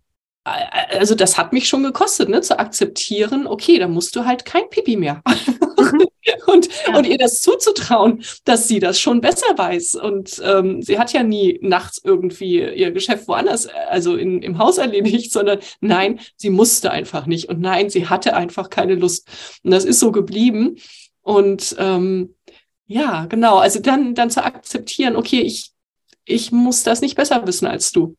äh, 0.45 0.99
also 0.99 1.15
das 1.15 1.39
hat 1.39 1.53
mich 1.53 1.69
schon 1.69 1.85
gekostet, 1.85 2.29
ne, 2.29 2.41
zu 2.41 2.59
akzeptieren, 2.59 3.47
okay, 3.47 3.79
da 3.79 3.87
musst 3.87 4.17
du 4.17 4.25
halt 4.25 4.45
kein 4.45 4.69
Pipi 4.71 4.97
mehr. 4.97 5.23
und, 6.47 6.69
ja. 6.87 6.97
und 6.97 7.07
ihr 7.07 7.19
das 7.19 7.41
zuzutrauen, 7.41 8.23
dass 8.45 8.69
sie 8.69 8.81
das 8.81 9.01
schon 9.01 9.21
besser 9.21 9.47
weiß. 9.57 9.97
Und 9.97 10.41
ähm, 10.45 10.83
sie 10.83 10.99
hat 10.99 11.13
ja 11.13 11.23
nie 11.23 11.59
nachts 11.63 12.01
irgendwie 12.03 12.63
ihr 12.63 12.91
Geschäft 12.91 13.29
woanders, 13.29 13.67
also 13.67 14.17
in, 14.17 14.43
im 14.43 14.59
Haus 14.59 14.79
erledigt, 14.79 15.33
sondern 15.33 15.59
nein, 15.81 16.21
sie 16.37 16.51
musste 16.51 16.91
einfach 16.91 17.27
nicht. 17.27 17.49
Und 17.49 17.61
nein, 17.61 17.91
sie 17.91 18.09
hatte 18.09 18.35
einfach 18.35 18.71
keine 18.71 18.95
Lust. 18.95 19.29
Und 19.63 19.71
das 19.71 19.85
ist 19.85 20.01
so 20.01 20.13
geblieben. 20.13 20.77
Und 21.23 21.75
ähm, 21.79 22.35
ja, 22.87 23.27
genau, 23.27 23.59
also 23.59 23.81
dann, 23.81 24.15
dann 24.15 24.31
zu 24.31 24.45
akzeptieren, 24.45 25.17
okay, 25.17 25.41
ich, 25.41 25.73
ich 26.25 26.53
muss 26.53 26.83
das 26.85 27.01
nicht 27.01 27.17
besser 27.17 27.47
wissen 27.47 27.67
als 27.67 27.93
du. 27.93 28.17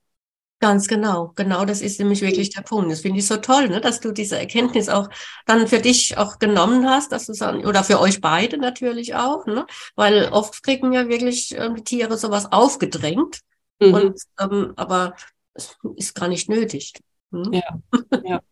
Ganz 0.60 0.88
genau, 0.88 1.34
genau, 1.36 1.66
das 1.66 1.82
ist 1.82 2.00
nämlich 2.00 2.22
wirklich 2.22 2.50
der 2.50 2.62
Punkt. 2.62 2.92
Das 2.92 3.02
finde 3.02 3.20
ich 3.20 3.28
so 3.28 3.38
toll, 3.38 3.70
ne, 3.70 3.80
dass 3.80 4.00
du 4.00 4.12
diese 4.12 4.40
Erkenntnis 4.40 4.90
auch 4.90 5.08
dann 5.46 5.68
für 5.68 5.80
dich 5.80 6.18
auch 6.18 6.40
genommen 6.40 6.90
hast, 6.90 7.12
dass 7.12 7.28
du 7.28 7.34
sagen, 7.34 7.64
oder 7.66 7.84
für 7.84 8.00
euch 8.00 8.22
beide 8.22 8.58
natürlich 8.58 9.14
auch, 9.14 9.46
ne? 9.46 9.68
weil 9.96 10.30
oft 10.32 10.64
kriegen 10.64 10.94
ja 10.94 11.08
wirklich 11.10 11.56
äh, 11.56 11.70
die 11.76 11.84
Tiere 11.84 12.18
sowas 12.18 12.52
aufgedrängt, 12.52 13.42
mhm. 13.80 13.94
und, 13.94 14.22
ähm, 14.40 14.74
aber 14.78 15.16
es 15.54 15.78
ist 15.96 16.16
gar 16.16 16.28
nicht 16.28 16.50
nötig. 16.50 16.94
Hm? 17.32 17.54
Ja, 17.54 17.80
ja. 18.24 18.42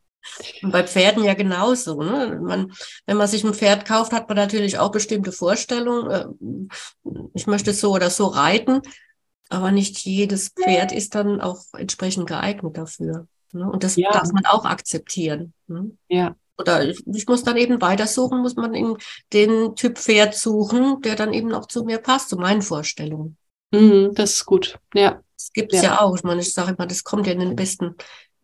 Und 0.64 0.72
bei 0.72 0.84
Pferden 0.84 1.24
ja 1.24 1.36
genauso. 1.36 2.02
Ne? 2.02 2.40
Man, 2.42 2.74
wenn 3.06 3.18
man 3.18 3.28
sich 3.28 3.44
ein 3.44 3.54
Pferd 3.54 3.86
kauft, 3.86 4.12
hat 4.12 4.28
man 4.28 4.38
natürlich 4.38 4.80
auch 4.80 4.90
bestimmte 4.90 5.32
Vorstellungen. 5.32 6.10
Äh, 6.10 7.20
ich 7.36 7.46
möchte 7.46 7.74
so 7.74 7.94
oder 7.94 8.10
so 8.10 8.26
reiten. 8.26 8.82
Aber 9.50 9.72
nicht 9.72 10.00
jedes 10.00 10.50
Pferd 10.50 10.92
ist 10.92 11.16
dann 11.16 11.40
auch 11.40 11.64
entsprechend 11.74 12.28
geeignet 12.28 12.78
dafür. 12.78 13.28
Ne? 13.52 13.70
Und 13.70 13.84
das 13.84 13.96
ja. 13.96 14.12
darf 14.12 14.32
man 14.32 14.46
auch 14.46 14.66
akzeptieren. 14.66 15.54
Ne? 15.68 15.92
Ja. 16.10 16.36
Oder 16.58 16.88
ich, 16.88 17.06
ich, 17.06 17.28
muss 17.28 17.44
dann 17.44 17.58
eben 17.58 17.82
weitersuchen, 17.82 18.42
muss 18.42 18.56
man 18.56 18.74
in 18.74 18.98
den 19.34 19.76
Typ 19.76 19.98
Pferd 19.98 20.36
suchen, 20.36 21.02
der 21.02 21.16
dann 21.16 21.34
eben 21.34 21.54
auch 21.54 21.68
zu 21.68 21.84
mir 21.84 21.98
passt, 21.98 22.30
zu 22.30 22.38
meinen 22.38 22.62
Vorstellungen. 22.62 23.38
Mhm, 23.72 24.12
das 24.14 24.34
ist 24.34 24.46
gut. 24.46 24.80
Ja. 24.94 25.22
Das 25.36 25.52
gibt 25.52 25.74
es 25.74 25.82
ja. 25.82 25.96
ja. 25.96 26.02
auch. 26.02 26.16
Ich 26.16 26.24
meine, 26.24 26.42
ich 26.42 26.54
sage 26.54 26.76
immer, 26.76 26.88
das 26.88 27.04
kommt 27.04 27.28
ja 27.28 27.34
in 27.34 27.40
den 27.40 27.56
besten, 27.56 27.86
in 27.86 27.96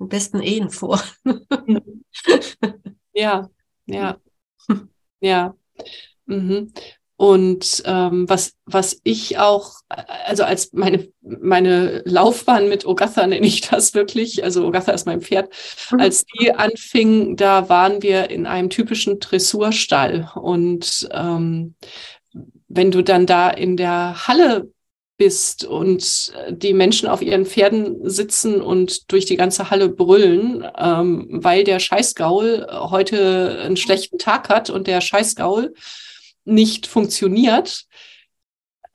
den 0.05 0.09
besten 0.09 0.41
Ehen 0.41 0.69
vor. 0.69 1.01
Mhm. 1.23 2.03
ja, 3.13 3.49
ja, 3.85 4.17
ja. 5.19 5.55
Mhm. 6.25 6.73
Und 7.21 7.83
ähm, 7.85 8.27
was, 8.27 8.53
was 8.65 8.99
ich 9.03 9.37
auch, 9.37 9.73
also 10.25 10.43
als 10.43 10.73
meine, 10.73 11.07
meine 11.21 12.01
Laufbahn 12.03 12.67
mit 12.67 12.83
Ogatha 12.83 13.27
nenne 13.27 13.45
ich 13.45 13.61
das 13.61 13.93
wirklich, 13.93 14.43
also 14.43 14.65
Ogatha 14.65 14.91
ist 14.91 15.05
mein 15.05 15.21
Pferd, 15.21 15.53
mhm. 15.91 15.99
als 15.99 16.25
die 16.25 16.51
anfing, 16.51 17.35
da 17.35 17.69
waren 17.69 18.01
wir 18.01 18.31
in 18.31 18.47
einem 18.47 18.71
typischen 18.71 19.19
Dressurstall. 19.19 20.31
Und 20.33 21.09
ähm, 21.11 21.75
wenn 22.67 22.89
du 22.89 23.03
dann 23.03 23.27
da 23.27 23.51
in 23.51 23.77
der 23.77 24.27
Halle 24.27 24.71
bist 25.17 25.63
und 25.63 26.33
die 26.49 26.73
Menschen 26.73 27.07
auf 27.07 27.21
ihren 27.21 27.45
Pferden 27.45 28.09
sitzen 28.09 28.61
und 28.61 29.11
durch 29.11 29.25
die 29.25 29.37
ganze 29.37 29.69
Halle 29.69 29.89
brüllen, 29.89 30.65
ähm, 30.75 31.27
weil 31.29 31.65
der 31.65 31.77
Scheißgaul 31.77 32.65
heute 32.71 33.59
einen 33.59 33.77
schlechten 33.77 34.17
Tag 34.17 34.49
hat 34.49 34.71
und 34.71 34.87
der 34.87 35.01
Scheißgaul 35.01 35.75
nicht 36.45 36.87
funktioniert, 36.87 37.85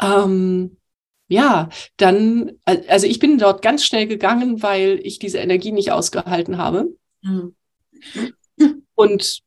ähm, 0.00 0.76
ja, 1.28 1.68
dann, 1.96 2.52
also 2.64 3.06
ich 3.06 3.18
bin 3.18 3.38
dort 3.38 3.62
ganz 3.62 3.84
schnell 3.84 4.06
gegangen, 4.06 4.62
weil 4.62 5.00
ich 5.02 5.18
diese 5.18 5.38
Energie 5.38 5.72
nicht 5.72 5.90
ausgehalten 5.90 6.58
habe. 6.58 6.96
Mhm. 7.22 7.56
Und, 8.94 9.42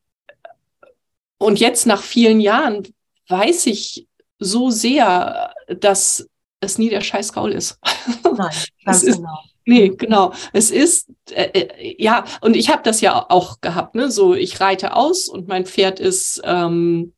und 1.38 1.60
jetzt 1.60 1.86
nach 1.86 2.02
vielen 2.02 2.42
Jahren 2.42 2.84
weiß 3.30 3.68
ich 3.68 4.08
so 4.40 4.70
sehr, 4.70 5.54
dass 5.68 6.28
es 6.60 6.78
nie 6.78 6.90
der 6.90 7.02
scheiß 7.02 7.32
Gaul 7.32 7.54
ist. 7.54 7.80
Nein, 8.24 8.50
ganz 8.86 9.04
ist, 9.04 9.18
genau. 9.18 9.40
Nee, 9.66 9.90
genau. 9.90 10.34
Es 10.52 10.72
ist, 10.72 11.10
äh, 11.30 11.52
äh, 11.54 11.96
ja, 12.04 12.26
und 12.42 12.56
ich 12.56 12.70
habe 12.70 12.82
das 12.84 13.02
ja 13.02 13.28
auch 13.30 13.62
gehabt, 13.62 13.94
ne? 13.96 14.10
So, 14.10 14.34
ich 14.34 14.60
reite 14.60 14.96
aus 14.96 15.28
und 15.28 15.48
mein 15.48 15.66
Pferd 15.66 16.00
ist 16.00 16.42
ähm, 16.44 17.14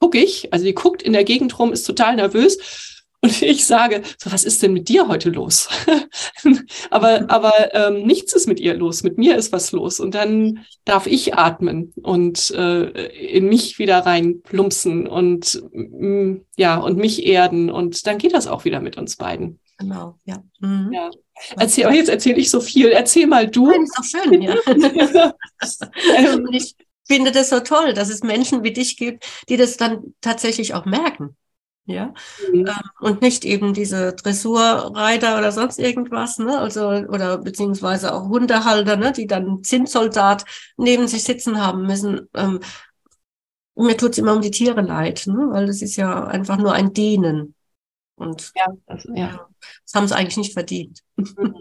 gucke 0.00 0.18
ich, 0.18 0.52
also 0.52 0.64
die 0.64 0.74
guckt 0.74 1.02
in 1.02 1.12
der 1.12 1.24
Gegend 1.24 1.58
rum, 1.58 1.72
ist 1.72 1.84
total 1.84 2.16
nervös. 2.16 2.96
Und 3.20 3.42
ich 3.42 3.64
sage, 3.64 4.02
so, 4.18 4.30
was 4.32 4.44
ist 4.44 4.62
denn 4.62 4.72
mit 4.72 4.88
dir 4.88 5.08
heute 5.08 5.30
los? 5.30 5.68
aber 6.90 7.30
aber 7.30 7.74
ähm, 7.74 8.06
nichts 8.06 8.32
ist 8.32 8.46
mit 8.46 8.60
ihr 8.60 8.74
los, 8.74 9.02
mit 9.02 9.18
mir 9.18 9.36
ist 9.36 9.52
was 9.52 9.72
los. 9.72 10.00
Und 10.00 10.14
dann 10.14 10.64
darf 10.84 11.06
ich 11.06 11.34
atmen 11.34 11.92
und 12.02 12.50
äh, 12.52 13.06
in 13.08 13.48
mich 13.48 13.78
wieder 13.78 13.98
reinplumpsen 14.00 15.06
und 15.06 15.62
mm, 15.72 16.36
ja, 16.56 16.76
und 16.78 16.96
mich 16.96 17.26
erden. 17.26 17.70
Und 17.70 18.06
dann 18.06 18.18
geht 18.18 18.34
das 18.34 18.46
auch 18.46 18.64
wieder 18.64 18.80
mit 18.80 18.96
uns 18.96 19.16
beiden. 19.16 19.58
Genau, 19.78 20.16
ja. 20.24 20.42
Mhm. 20.60 20.90
ja. 20.92 21.10
Erzähl, 21.56 21.86
aber 21.86 21.94
jetzt 21.94 22.08
erzähle 22.08 22.38
ich 22.38 22.50
so 22.50 22.60
viel. 22.60 22.88
Erzähl 22.88 23.28
mal 23.28 23.48
du. 23.48 23.66
Nein, 23.66 23.84
ist 23.84 23.96
doch 23.96 24.04
schön, 24.04 24.42
ja. 24.42 24.54
und 26.34 26.52
ich 26.52 26.74
finde 27.08 27.32
das 27.32 27.50
so 27.50 27.60
toll, 27.60 27.94
dass 27.94 28.10
es 28.10 28.22
Menschen 28.22 28.62
wie 28.62 28.72
dich 28.72 28.96
gibt, 28.96 29.26
die 29.48 29.56
das 29.56 29.76
dann 29.76 30.14
tatsächlich 30.20 30.74
auch 30.74 30.84
merken 30.84 31.36
ja, 31.88 32.12
mhm. 32.52 32.66
ähm, 32.66 32.90
und 33.00 33.22
nicht 33.22 33.46
eben 33.46 33.72
diese 33.72 34.12
Dressurreiter 34.12 35.38
oder 35.38 35.52
sonst 35.52 35.78
irgendwas, 35.78 36.38
ne, 36.38 36.58
also 36.58 36.86
oder 36.86 37.38
beziehungsweise 37.38 38.12
auch 38.12 38.28
Hundehalter, 38.28 38.96
ne, 38.96 39.10
die 39.10 39.26
dann 39.26 39.64
Zinssoldat 39.64 40.44
neben 40.76 41.08
sich 41.08 41.24
sitzen 41.24 41.58
haben 41.64 41.86
müssen. 41.86 42.28
Ähm, 42.34 42.60
mir 43.74 43.96
tut's 43.96 44.18
immer 44.18 44.34
um 44.34 44.42
die 44.42 44.50
Tiere 44.50 44.82
leid, 44.82 45.26
ne, 45.26 45.48
weil 45.50 45.66
das 45.66 45.80
ist 45.80 45.96
ja 45.96 46.26
einfach 46.26 46.58
nur 46.58 46.74
ein 46.74 46.92
Dienen 46.92 47.54
und 48.16 48.52
ja, 48.54 48.66
das, 48.86 49.06
ja. 49.14 49.48
das 49.84 49.94
haben 49.94 50.06
sie 50.06 50.14
eigentlich 50.14 50.36
nicht 50.36 50.52
verdient. 50.52 51.00
Mhm. 51.16 51.54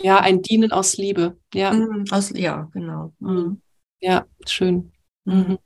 Ja, 0.00 0.20
ein 0.20 0.42
Dienen 0.42 0.70
aus 0.70 0.96
Liebe, 0.96 1.38
ja, 1.52 1.72
mhm, 1.72 2.04
aus 2.12 2.30
ja, 2.36 2.68
genau. 2.72 3.12
Mhm. 3.18 3.60
Ja, 4.02 4.26
schön. 4.46 4.92
Mhm. 5.24 5.58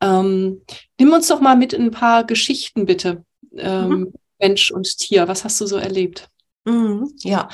Ähm, 0.00 0.62
nimm 0.98 1.12
uns 1.12 1.28
doch 1.28 1.40
mal 1.40 1.56
mit 1.56 1.72
in 1.72 1.82
ein 1.82 1.90
paar 1.90 2.24
Geschichten, 2.24 2.86
bitte. 2.86 3.24
Ähm, 3.56 3.88
mhm. 3.88 4.12
Mensch 4.38 4.70
und 4.70 4.96
Tier, 4.96 5.28
was 5.28 5.44
hast 5.44 5.60
du 5.60 5.66
so 5.66 5.76
erlebt? 5.76 6.30
Mhm, 6.64 7.12
ja, 7.18 7.48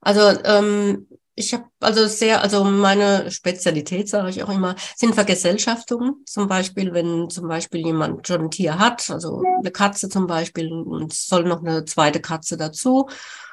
also 0.00 0.20
ähm, 0.44 1.08
ich 1.38 1.54
habe 1.54 1.64
also 1.80 2.06
sehr, 2.06 2.42
also 2.42 2.64
meine 2.64 3.30
Spezialität, 3.30 4.08
sage 4.08 4.30
ich 4.30 4.42
auch 4.42 4.48
immer, 4.48 4.74
sind 4.96 5.14
Vergesellschaftungen. 5.14 6.24
Zum 6.26 6.48
Beispiel, 6.48 6.92
wenn 6.92 7.30
zum 7.30 7.46
Beispiel 7.46 7.86
jemand 7.86 8.26
schon 8.26 8.42
ein 8.42 8.50
Tier 8.50 8.78
hat, 8.78 9.08
also 9.10 9.42
eine 9.60 9.70
Katze 9.70 10.08
zum 10.08 10.26
Beispiel, 10.26 10.72
und 10.72 11.12
soll 11.12 11.44
noch 11.44 11.62
eine 11.62 11.84
zweite 11.84 12.20
Katze 12.20 12.56
dazu. 12.56 13.08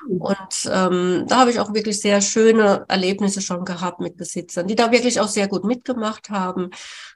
Und 0.10 0.70
ähm, 0.72 1.26
da 1.28 1.40
habe 1.42 1.52
ich 1.52 1.60
auch 1.60 1.74
wirklich 1.74 2.02
sehr 2.02 2.22
schöne 2.22 2.86
Erlebnisse 2.88 3.42
schon 3.42 3.66
gehabt 3.66 4.00
mit 4.00 4.18
Besitzern, 4.18 4.68
die 4.68 4.76
da 4.76 4.92
wirklich 4.92 5.20
auch 5.20 5.28
sehr 5.28 5.48
gut 5.48 5.64
mitgemacht 5.64 6.30
haben, 6.30 6.72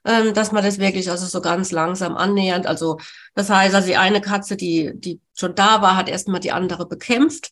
ähm, 0.06 0.34
dass 0.34 0.52
man 0.52 0.64
das 0.64 0.78
wirklich 0.78 1.10
also 1.10 1.26
so 1.26 1.42
ganz 1.42 1.72
langsam 1.72 2.16
annähernd. 2.16 2.68
Also 2.68 2.98
das 3.34 3.50
heißt, 3.50 3.74
also 3.74 3.88
die 3.88 3.98
eine 3.98 4.22
Katze, 4.22 4.56
die, 4.56 4.92
die 4.96 5.20
schon 5.34 5.56
da 5.56 5.82
war, 5.82 5.96
hat 5.96 6.10
erstmal 6.10 6.40
die 6.40 6.52
andere 6.52 6.88
bekämpft. 6.88 7.52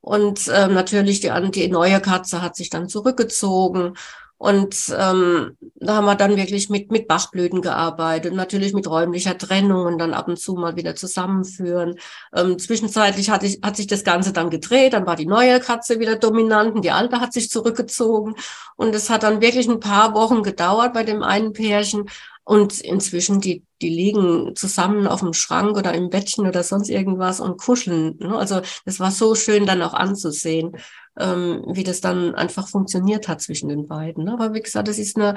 Und 0.00 0.50
ähm, 0.54 0.74
natürlich 0.74 1.20
die, 1.20 1.30
die 1.50 1.68
neue 1.68 2.00
Katze 2.00 2.42
hat 2.42 2.56
sich 2.56 2.70
dann 2.70 2.88
zurückgezogen. 2.88 3.94
Und 4.38 4.94
ähm, 4.96 5.56
da 5.74 5.96
haben 5.96 6.04
wir 6.04 6.14
dann 6.14 6.36
wirklich 6.36 6.70
mit, 6.70 6.92
mit 6.92 7.08
Bachblüten 7.08 7.60
gearbeitet, 7.60 8.34
natürlich 8.34 8.72
mit 8.72 8.88
räumlicher 8.88 9.36
Trennung 9.36 9.84
und 9.86 9.98
dann 9.98 10.14
ab 10.14 10.28
und 10.28 10.38
zu 10.38 10.54
mal 10.54 10.76
wieder 10.76 10.94
zusammenführen. 10.94 11.98
Ähm, 12.32 12.56
zwischenzeitlich 12.56 13.30
hat, 13.30 13.42
ich, 13.42 13.58
hat 13.64 13.76
sich 13.76 13.88
das 13.88 14.04
Ganze 14.04 14.32
dann 14.32 14.48
gedreht, 14.48 14.92
dann 14.92 15.06
war 15.06 15.16
die 15.16 15.26
neue 15.26 15.58
Katze 15.58 15.98
wieder 15.98 16.14
dominant 16.14 16.76
und 16.76 16.84
die 16.84 16.92
alte 16.92 17.20
hat 17.20 17.32
sich 17.32 17.50
zurückgezogen. 17.50 18.36
Und 18.76 18.94
es 18.94 19.10
hat 19.10 19.24
dann 19.24 19.40
wirklich 19.40 19.68
ein 19.68 19.80
paar 19.80 20.14
Wochen 20.14 20.44
gedauert 20.44 20.92
bei 20.94 21.02
dem 21.02 21.24
einen 21.24 21.52
Pärchen. 21.52 22.08
Und 22.44 22.80
inzwischen, 22.80 23.40
die, 23.40 23.64
die 23.80 23.88
liegen 23.88 24.54
zusammen 24.56 25.06
auf 25.06 25.20
dem 25.20 25.32
Schrank 25.32 25.76
oder 25.76 25.94
im 25.94 26.10
Bettchen 26.10 26.46
oder 26.46 26.62
sonst 26.62 26.88
irgendwas 26.88 27.40
und 27.40 27.58
kuscheln. 27.60 28.16
Ne? 28.18 28.36
Also 28.36 28.60
das 28.84 29.00
war 29.00 29.10
so 29.10 29.34
schön 29.34 29.66
dann 29.66 29.82
auch 29.82 29.94
anzusehen, 29.94 30.76
ähm, 31.18 31.64
wie 31.68 31.84
das 31.84 32.00
dann 32.00 32.34
einfach 32.34 32.68
funktioniert 32.68 33.28
hat 33.28 33.40
zwischen 33.40 33.68
den 33.68 33.86
beiden. 33.86 34.24
Ne? 34.24 34.32
Aber 34.32 34.54
wie 34.54 34.60
gesagt, 34.60 34.88
das 34.88 34.98
ist 34.98 35.16
eine, 35.16 35.36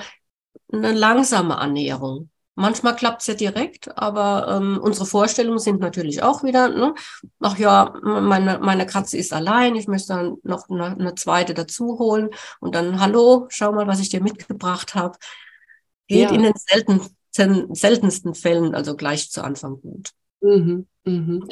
eine 0.71 0.93
langsame 0.93 1.57
Annäherung. 1.57 2.29
Manchmal 2.55 2.95
klappt's 2.95 3.27
ja 3.27 3.33
direkt, 3.33 3.97
aber 3.97 4.57
ähm, 4.57 4.77
unsere 4.81 5.05
Vorstellungen 5.05 5.59
sind 5.59 5.79
natürlich 5.79 6.21
auch 6.21 6.43
wieder, 6.43 6.67
ne? 6.67 6.93
ach 7.39 7.57
ja, 7.57 7.93
meine, 8.03 8.59
meine 8.59 8.85
Katze 8.85 9.17
ist 9.17 9.31
allein, 9.31 9.75
ich 9.75 9.87
möchte 9.87 10.09
dann 10.09 10.35
noch 10.43 10.69
eine, 10.69 10.87
eine 10.87 11.15
zweite 11.15 11.53
dazu 11.53 11.97
holen 11.97 12.29
und 12.59 12.75
dann, 12.75 12.99
hallo, 12.99 13.47
schau 13.49 13.71
mal, 13.71 13.87
was 13.87 14.01
ich 14.01 14.09
dir 14.09 14.21
mitgebracht 14.21 14.95
habe 14.95 15.17
geht 16.11 16.29
ja. 16.29 16.35
in 16.35 16.43
den 16.43 16.53
seltensten, 16.55 17.15
seltensten 17.31 18.35
Fällen 18.35 18.75
also 18.75 18.95
gleich 18.95 19.31
zu 19.31 19.43
Anfang 19.43 19.81
gut. 19.81 20.11
Mhm, 20.41 20.87
mhm. 21.05 21.47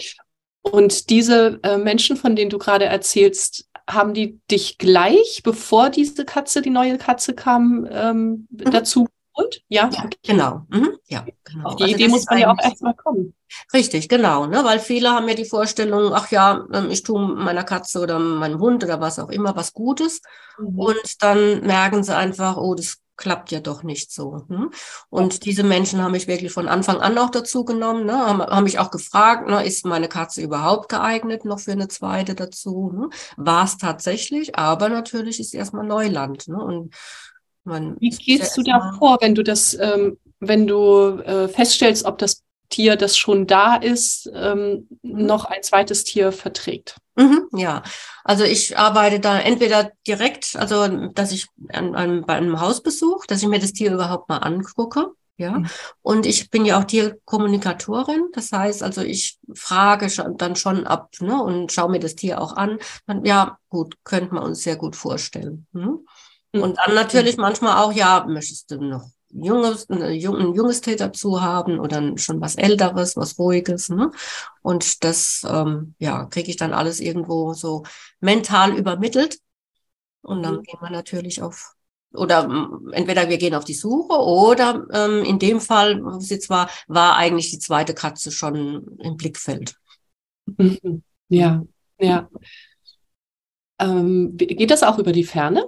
Und 0.62 1.10
diese 1.10 1.60
äh, 1.64 1.78
Menschen, 1.78 2.18
von 2.18 2.36
denen 2.36 2.50
du 2.50 2.58
gerade 2.58 2.86
erzählst, 2.86 3.70
haben 3.90 4.14
die 4.14 4.40
dich 4.52 4.78
gleich, 4.78 5.42
bevor 5.44 5.90
diese 5.90 6.26
Katze, 6.26 6.62
die 6.62 6.70
neue 6.70 6.98
Katze 6.98 7.34
kam, 7.34 7.88
ähm, 7.90 8.48
mhm. 8.50 8.72
dazu 8.72 9.08
geholt? 9.34 9.64
Ja, 9.68 9.90
ja 9.92 10.04
okay. 10.06 10.18
genau. 10.24 10.66
Mhm. 10.70 10.98
Ja, 11.08 11.26
genau. 11.44 11.70
Auf 11.70 11.76
die 11.78 11.84
also 11.84 11.96
Idee 11.96 12.08
muss 12.08 12.26
man 12.26 12.40
ja 12.40 12.52
auch 12.52 12.60
erstmal 12.62 12.94
kommen. 12.94 13.34
Richtig, 13.74 14.10
genau, 14.10 14.46
ne? 14.46 14.64
weil 14.64 14.80
viele 14.80 15.10
haben 15.10 15.28
ja 15.28 15.34
die 15.34 15.46
Vorstellung, 15.46 16.14
ach 16.14 16.30
ja, 16.30 16.68
ähm, 16.72 16.92
ich 16.92 17.02
tue 17.02 17.20
meiner 17.20 17.64
Katze 17.64 18.00
oder 18.00 18.20
meinem 18.20 18.60
Hund 18.60 18.84
oder 18.84 19.02
was 19.02 19.18
auch 19.18 19.30
immer 19.30 19.56
was 19.56 19.74
Gutes 19.74 20.22
mhm. 20.60 20.80
und 20.80 21.24
dann 21.24 21.62
merken 21.66 22.04
sie 22.04 22.16
einfach, 22.16 22.58
oh, 22.58 22.76
das 22.76 22.98
klappt 23.20 23.52
ja 23.52 23.60
doch 23.60 23.84
nicht 23.84 24.12
so. 24.12 24.46
Hm? 24.48 24.72
Und 25.10 25.46
diese 25.46 25.64
Menschen 25.64 26.02
haben 26.02 26.14
mich 26.14 26.28
wirklich 26.28 26.52
von 26.52 26.68
Anfang 26.68 26.98
an 26.98 27.18
auch 27.18 27.30
dazu 27.30 27.66
genommen, 27.66 28.06
ne? 28.06 28.18
haben, 28.18 28.42
haben 28.42 28.64
mich 28.64 28.80
auch 28.80 28.90
gefragt, 28.90 29.48
ne, 29.48 29.64
ist 29.64 29.86
meine 29.86 30.08
Katze 30.08 30.42
überhaupt 30.42 30.90
geeignet 30.90 31.46
noch 31.46 31.60
für 31.60 31.74
eine 31.74 31.90
zweite 31.90 32.34
dazu? 32.34 32.92
Hm? 32.94 33.12
War 33.38 33.66
es 33.66 33.78
tatsächlich, 33.78 34.58
aber 34.58 34.90
natürlich 34.90 35.40
ist 35.40 35.54
erstmal 35.54 35.86
Neuland. 35.86 36.48
Ne? 36.48 36.58
Und 36.58 36.96
man 37.64 37.98
Wie 38.00 38.10
gehst 38.10 38.58
du 38.58 38.64
da 38.64 38.94
vor, 38.98 39.18
wenn 39.22 39.36
du 39.36 39.44
das, 39.44 39.78
ähm, 39.80 40.18
wenn 40.40 40.66
du 40.66 41.20
äh, 41.20 41.50
feststellst, 41.50 42.06
ob 42.06 42.18
das 42.18 42.44
Tier, 42.70 42.96
das 42.96 43.18
schon 43.18 43.48
da 43.48 43.76
ist, 43.76 44.30
ähm, 44.34 44.88
mhm. 45.02 45.26
noch 45.26 45.46
ein 45.46 45.64
zweites 45.64 46.04
Tier 46.04 46.32
verträgt? 46.32 46.98
Mhm, 47.16 47.50
ja, 47.54 47.84
also 48.24 48.44
ich 48.44 48.78
arbeite 48.78 49.20
da 49.20 49.40
entweder 49.40 49.92
direkt, 50.08 50.56
also 50.56 51.10
dass 51.10 51.32
ich 51.32 51.48
an, 51.74 51.96
an, 51.96 52.22
bei 52.26 52.36
einem 52.36 52.62
Hausbesuch, 52.62 53.26
dass 53.26 53.42
ich 53.42 53.50
mir 53.50 53.60
das 53.60 53.74
Tier 53.74 53.94
überhaupt 53.94 54.30
mal 54.30 54.38
angucke. 54.38 55.12
Ja, 55.38 55.60
mhm. 55.60 55.70
und 56.02 56.26
ich 56.26 56.50
bin 56.50 56.66
ja 56.66 56.78
auch 56.78 56.84
Tierkommunikatorin. 56.84 58.28
Das 58.34 58.52
heißt, 58.52 58.84
also 58.84 59.02
ich 59.02 59.40
frage 59.54 60.08
dann 60.36 60.58
schon 60.58 60.86
ab 60.86 61.12
ne, 61.22 61.42
und 61.42 61.72
schaue 61.72 61.90
mir 61.90 62.00
das 62.00 62.16
Tier 62.16 62.42
auch 62.42 62.58
an. 62.58 62.78
Dann, 63.08 63.24
ja, 63.24 63.58
gut, 63.70 63.96
könnte 64.04 64.34
man 64.34 64.44
uns 64.44 64.64
sehr 64.64 64.76
gut 64.76 64.98
vorstellen. 64.98 65.66
Hm? 65.74 66.06
Und 66.52 66.78
dann 66.78 66.94
natürlich 66.94 67.38
manchmal 67.38 67.82
auch, 67.82 67.94
ja, 67.94 68.26
möchtest 68.28 68.72
du 68.72 68.82
noch 68.82 69.06
junges, 69.32 69.90
ein 69.90 70.14
junges 70.14 70.82
Tier 70.82 70.96
dazu 70.96 71.42
haben 71.42 71.80
oder 71.80 72.18
schon 72.18 72.42
was 72.42 72.56
Älteres, 72.56 73.16
was 73.16 73.38
Ruhiges. 73.38 73.90
Ne? 73.90 74.12
Und 74.62 75.04
das 75.04 75.46
ähm, 75.48 75.96
ja, 76.00 76.26
kriege 76.26 76.50
ich 76.50 76.58
dann 76.58 76.74
alles 76.74 77.00
irgendwo 77.00 77.54
so 77.54 77.84
mental 78.20 78.78
übermittelt. 78.78 79.40
Und 80.22 80.44
dann 80.44 80.58
mhm. 80.58 80.64
gehen 80.64 80.80
wir 80.82 80.90
natürlich 80.90 81.42
auf, 81.42 81.76
oder 82.14 82.50
entweder 82.92 83.30
wir 83.30 83.38
gehen 83.38 83.56
auf 83.56 83.66
die 83.66 83.74
Suche 83.74 84.18
oder 84.18 84.86
ähm, 84.92 85.24
in 85.24 85.40
dem 85.40 85.62
Fall, 85.62 86.04
wo 86.04 86.18
es 86.18 86.30
jetzt 86.30 86.50
war, 86.50 86.70
war 86.88 87.16
eigentlich 87.16 87.52
die 87.52 87.60
zweite 87.60 87.94
Katze 87.94 88.32
schon 88.32 88.98
im 89.00 89.18
Blickfeld. 89.18 89.76
Mhm. 90.46 91.04
Ja, 91.32 91.64
ja. 92.00 92.28
Ähm, 93.78 94.36
geht 94.36 94.72
das 94.72 94.82
auch 94.82 94.98
über 94.98 95.12
die 95.12 95.24
Ferne? 95.24 95.64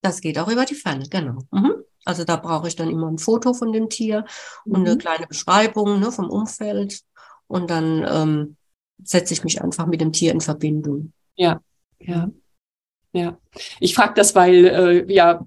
Das 0.00 0.20
geht 0.20 0.38
auch 0.38 0.46
über 0.46 0.64
die 0.64 0.76
Ferne, 0.76 1.08
genau. 1.08 1.40
Mhm. 1.50 1.82
Also 2.04 2.24
da 2.24 2.36
brauche 2.36 2.68
ich 2.68 2.76
dann 2.76 2.90
immer 2.90 3.08
ein 3.08 3.18
Foto 3.18 3.54
von 3.54 3.72
dem 3.72 3.88
Tier 3.88 4.24
und 4.64 4.80
mhm. 4.80 4.86
eine 4.86 4.98
kleine 4.98 5.26
Beschreibung 5.26 6.00
ne, 6.00 6.10
vom 6.12 6.30
Umfeld. 6.30 7.00
Und 7.46 7.70
dann 7.70 8.06
ähm, 8.08 8.56
setze 9.04 9.34
ich 9.34 9.44
mich 9.44 9.62
einfach 9.62 9.86
mit 9.86 10.00
dem 10.00 10.12
Tier 10.12 10.32
in 10.32 10.40
Verbindung. 10.40 11.12
Ja, 11.34 11.60
ja, 11.98 12.30
ja. 13.12 13.38
Ich 13.80 13.94
frage 13.94 14.14
das, 14.14 14.34
weil 14.34 14.66
äh, 14.66 15.12
ja 15.12 15.46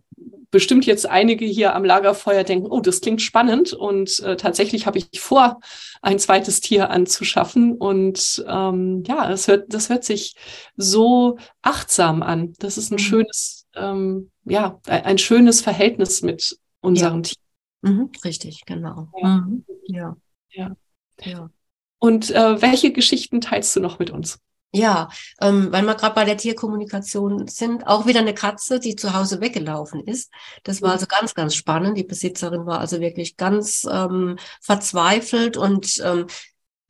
bestimmt 0.56 0.86
jetzt 0.86 1.06
einige 1.06 1.44
hier 1.44 1.76
am 1.76 1.84
Lagerfeuer 1.84 2.46
denken, 2.46 2.68
oh, 2.70 2.80
das 2.80 3.02
klingt 3.02 3.22
spannend 3.22 3.74
und 3.74 4.22
äh, 4.22 4.38
tatsächlich 4.38 4.86
habe 4.86 4.98
ich 5.00 5.20
vor, 5.20 5.60
ein 6.02 6.18
zweites 6.18 6.62
Tier 6.62 6.91
anzuschaffen 6.91 7.74
und 7.74 8.41
ähm, 8.48 9.04
ja, 9.06 9.30
es 9.30 9.50
hört, 9.50 9.74
das 9.74 9.89
hört 9.89 10.06
sich 10.06 10.34
so 10.78 11.38
achtsam 11.62 12.24
an. 12.24 12.54
Das 12.60 12.78
ist 12.78 12.89
ein 12.89 12.96
mhm. 12.96 13.00
schönes 13.00 13.64
ähm, 13.75 14.31
ja, 14.45 14.79
ein 14.85 15.17
schönes 15.17 15.61
Verhältnis 15.61 16.21
mit 16.21 16.57
unserem 16.81 17.17
ja. 17.17 17.21
Team. 17.21 17.41
Mhm, 17.81 18.11
richtig, 18.23 18.63
genau. 18.65 19.09
Ja. 19.21 19.27
Mhm. 19.27 19.65
ja. 19.88 20.17
ja. 20.51 20.75
ja. 21.21 21.49
Und 21.99 22.31
äh, 22.31 22.61
welche 22.61 22.91
Geschichten 22.91 23.41
teilst 23.41 23.75
du 23.75 23.79
noch 23.79 23.99
mit 23.99 24.11
uns? 24.11 24.39
Ja, 24.75 25.07
ähm, 25.39 25.71
weil 25.71 25.83
wir 25.83 25.95
gerade 25.95 26.15
bei 26.15 26.25
der 26.25 26.35
Tierkommunikation 26.35 27.47
sind, 27.47 27.88
auch 27.88 28.07
wieder 28.07 28.19
eine 28.19 28.33
Katze, 28.33 28.81
die 28.81 28.97
zu 28.97 29.13
Hause 29.13 29.39
weggelaufen 29.39 30.01
ist. 30.01 30.29
Das 30.63 30.81
war 30.81 30.89
mhm. 30.89 30.93
also 30.93 31.05
ganz, 31.07 31.33
ganz 31.33 31.55
spannend. 31.55 31.97
Die 31.97 32.03
Besitzerin 32.03 32.65
war 32.65 32.79
also 32.79 32.99
wirklich 32.99 33.38
ganz 33.38 33.88
ähm, 33.89 34.38
verzweifelt 34.59 35.55
und 35.55 36.01
ähm, 36.03 36.27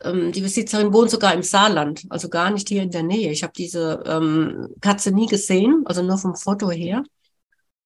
ähm, 0.03 0.31
die 0.31 0.41
Besitzerin 0.41 0.93
wohnt 0.93 1.09
sogar 1.09 1.33
im 1.33 1.43
Saarland, 1.43 2.03
also 2.09 2.29
gar 2.29 2.51
nicht 2.51 2.69
hier 2.69 2.83
in 2.83 2.91
der 2.91 3.03
Nähe. 3.03 3.31
Ich 3.31 3.43
habe 3.43 3.53
diese 3.55 4.03
ähm, 4.05 4.69
Katze 4.81 5.11
nie 5.11 5.27
gesehen, 5.27 5.83
also 5.85 6.03
nur 6.03 6.17
vom 6.17 6.35
Foto 6.35 6.71
her. 6.71 7.03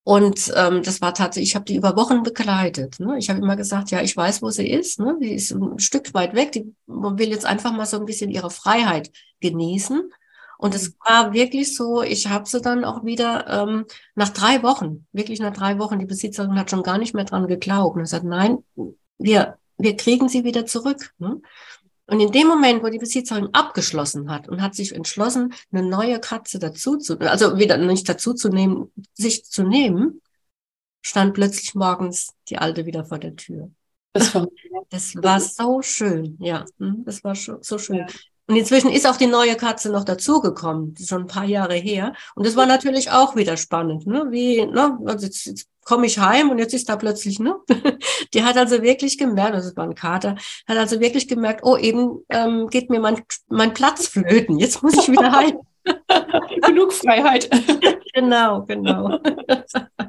Und 0.04 0.52
ähm, 0.56 0.82
das 0.82 1.02
war 1.02 1.14
tatsächlich, 1.14 1.50
ich 1.50 1.56
habe 1.56 1.66
die 1.66 1.76
über 1.76 1.96
Wochen 1.96 2.24
begleitet. 2.24 3.00
Ne? 3.00 3.18
Ich 3.20 3.30
habe 3.30 3.40
immer 3.40 3.56
gesagt, 3.56 3.92
ja, 3.92 4.02
ich 4.02 4.18
weiß, 4.18 4.42
wo 4.42 4.50
sie 4.50 4.68
ist. 4.68 5.00
Ne? 5.00 5.18
Die 5.22 5.36
ist 5.36 5.52
ein 5.52 5.78
Stück 5.78 6.14
weit 6.16 6.34
weg. 6.34 6.52
Die 6.54 6.74
will 6.88 7.30
jetzt 7.30 7.46
einfach 7.46 7.72
mal 7.74 7.86
so 7.86 7.98
ein 7.98 8.06
bisschen 8.06 8.32
ihre 8.32 8.50
Freiheit 8.50 9.12
genießen. 9.40 10.12
Und 10.58 10.74
es 10.74 10.96
war 11.06 11.34
wirklich 11.34 11.76
so, 11.76 12.02
ich 12.02 12.28
habe 12.28 12.50
sie 12.50 12.60
dann 12.60 12.86
auch 12.86 13.06
wieder 13.06 13.48
ähm, 13.48 13.86
nach 14.16 14.30
drei 14.30 14.64
Wochen, 14.64 15.06
wirklich 15.14 15.40
nach 15.40 15.54
drei 15.54 15.78
Wochen, 15.78 16.00
die 16.00 16.06
Besitzerin 16.06 16.58
hat 16.58 16.72
schon 16.72 16.84
gar 16.84 16.98
nicht 16.98 17.14
mehr 17.14 17.26
dran 17.26 17.48
geglaubt. 17.48 17.96
Und 17.96 18.08
sagt, 18.08 18.26
nein, 18.26 18.58
wir, 19.20 19.58
wir 19.78 19.96
kriegen 19.96 20.28
sie 20.28 20.44
wieder 20.44 20.66
zurück. 20.66 21.14
Ne? 21.20 21.40
Und 22.10 22.20
in 22.20 22.32
dem 22.32 22.48
Moment, 22.48 22.84
wo 22.84 22.90
die 22.90 22.98
Besitzerin 22.98 23.50
abgeschlossen 23.54 24.32
hat 24.32 24.50
und 24.50 24.62
hat 24.62 24.74
sich 24.74 24.96
entschlossen, 24.96 25.54
eine 25.72 25.88
neue 25.88 26.20
Katze 26.20 26.58
dazu 26.58 26.98
zu, 26.98 27.20
also 27.20 27.58
wieder 27.58 27.78
nicht 27.78 28.10
dazu 28.10 28.34
zu 28.34 28.50
nehmen, 28.50 28.92
sich 29.14 29.46
zu 29.46 29.64
nehmen, 29.64 30.22
stand 31.02 31.34
plötzlich 31.34 31.76
morgens 31.76 32.34
die 32.50 32.58
alte 32.58 32.86
wieder 32.86 33.06
vor 33.06 33.20
der 33.20 33.36
Tür. 33.36 33.72
Das 34.14 34.34
war, 34.34 34.48
das 34.90 35.16
war 35.18 35.40
so 35.40 35.82
schön, 35.84 36.36
ja, 36.40 36.66
hm, 36.80 37.04
das 37.06 37.24
war 37.24 37.36
so 37.36 37.78
schön. 37.78 38.08
Und 38.50 38.56
inzwischen 38.56 38.90
ist 38.90 39.08
auch 39.08 39.18
die 39.18 39.28
neue 39.28 39.56
Katze 39.56 39.92
noch 39.92 40.04
dazugekommen, 40.04 40.96
schon 40.98 41.22
ein 41.22 41.28
paar 41.28 41.46
Jahre 41.46 41.76
her. 41.76 42.14
Und 42.34 42.48
das 42.48 42.56
war 42.56 42.66
natürlich 42.66 43.12
auch 43.12 43.36
wieder 43.36 43.58
spannend, 43.58 44.08
ne? 44.08 44.26
Wie, 44.32 44.66
ne? 44.66 44.98
Also 45.06 45.28
jetzt, 45.28 45.46
jetzt 45.46 45.68
komme 45.86 46.08
ich 46.08 46.18
heim 46.18 46.50
und 46.50 46.58
jetzt 46.58 46.74
ist 46.74 46.90
da 46.90 46.96
plötzlich, 46.96 47.40
ne? 47.40 47.58
Die 48.34 48.44
hat 48.44 48.58
also 48.58 48.82
wirklich 48.82 49.20
gemerkt, 49.20 49.54
das 49.54 49.78
war 49.78 49.84
ein 49.84 49.94
Kater, 49.94 50.36
hat 50.68 50.78
also 50.78 51.00
wirklich 51.00 51.28
gemerkt, 51.28 51.62
oh, 51.64 51.78
eben 51.78 52.26
ähm, 52.30 52.70
geht 52.70 52.90
mir 52.90 53.00
mein, 53.00 53.22
mein 53.50 53.76
Platz 53.76 54.08
flöten. 54.08 54.58
Jetzt 54.58 54.82
muss 54.82 54.96
ich 54.96 55.10
wieder 55.10 55.32
heim. 55.32 55.60
Genug 56.66 56.92
Freiheit. 56.92 57.52
genau, 58.16 58.64
genau. 58.64 59.20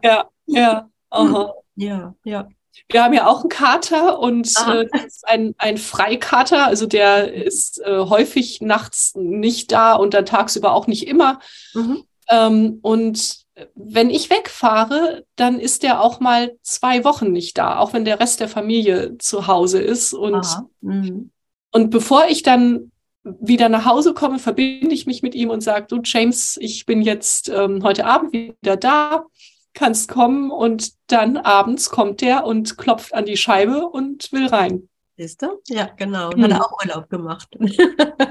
ja, 0.03 0.31
ja. 0.47 0.89
Aha. 1.11 1.55
Ja, 1.77 2.15
ja. 2.25 2.49
Wir 2.89 3.05
haben 3.05 3.15
ja 3.15 3.27
auch 3.27 3.41
einen 3.41 3.49
Kater 3.49 4.19
und 4.19 4.49
äh, 4.67 4.87
das 4.93 5.05
ist 5.05 5.29
ein, 5.29 5.55
ein 5.59 5.79
Freikater, 5.79 6.67
also 6.67 6.87
der 6.87 7.33
ist 7.33 7.81
äh, 7.81 7.99
häufig 7.99 8.61
nachts 8.61 9.15
nicht 9.15 9.73
da 9.73 9.95
und 9.95 10.15
dann 10.15 10.27
tagsüber 10.27 10.73
auch 10.73 10.87
nicht 10.87 11.07
immer. 11.07 11.41
Mhm. 11.75 12.05
Ähm, 12.29 12.79
und 12.83 13.45
wenn 13.75 14.11
ich 14.11 14.31
wegfahre, 14.31 15.25
dann 15.37 15.59
ist 15.59 15.83
der 15.83 16.01
auch 16.01 16.21
mal 16.21 16.57
zwei 16.63 17.05
Wochen 17.05 17.33
nicht 17.33 17.59
da, 17.59 17.79
auch 17.79 17.93
wenn 17.93 18.05
der 18.05 18.21
Rest 18.21 18.41
der 18.41 18.49
Familie 18.49 19.19
zu 19.19 19.47
Hause 19.47 19.81
ist. 19.81 20.15
Und, 20.15 20.47
mhm. 20.81 21.31
und 21.71 21.91
bevor 21.91 22.27
ich 22.29 22.43
dann 22.43 22.91
wieder 23.23 23.69
nach 23.69 23.85
Hause 23.85 24.15
komme, 24.15 24.39
verbinde 24.39 24.95
ich 24.95 25.07
mich 25.07 25.23
mit 25.23 25.35
ihm 25.35 25.51
und 25.51 25.61
sage, 25.61 25.87
du 25.89 26.01
James, 26.03 26.57
ich 26.61 26.87
bin 26.87 27.03
jetzt 27.03 27.49
ähm, 27.51 27.83
heute 27.83 28.07
Abend 28.07 28.33
wieder 28.33 28.77
da 28.77 29.27
kannst 29.75 30.09
kommen 30.09 30.51
und 30.51 30.93
dann 31.07 31.37
abends 31.37 31.91
kommt 31.91 32.21
der 32.21 32.45
und 32.45 32.77
klopft 32.79 33.15
an 33.15 33.27
die 33.27 33.37
Scheibe 33.37 33.87
und 33.87 34.33
will 34.33 34.47
rein. 34.47 34.89
Siehst 35.21 35.43
du? 35.43 35.61
Ja, 35.69 35.91
genau. 35.99 36.33
Hm. 36.33 36.45
Hat 36.45 36.51
er 36.53 36.65
auch 36.65 36.73
Urlaub 36.83 37.11
gemacht. 37.11 37.49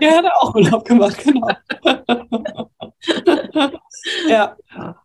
Ja, 0.02 0.17
hat 0.17 0.25
er 0.25 0.41
auch 0.41 0.56
Urlaub 0.56 0.86
gemacht, 0.86 1.23
genau. 1.23 1.49
ja. 4.28 4.56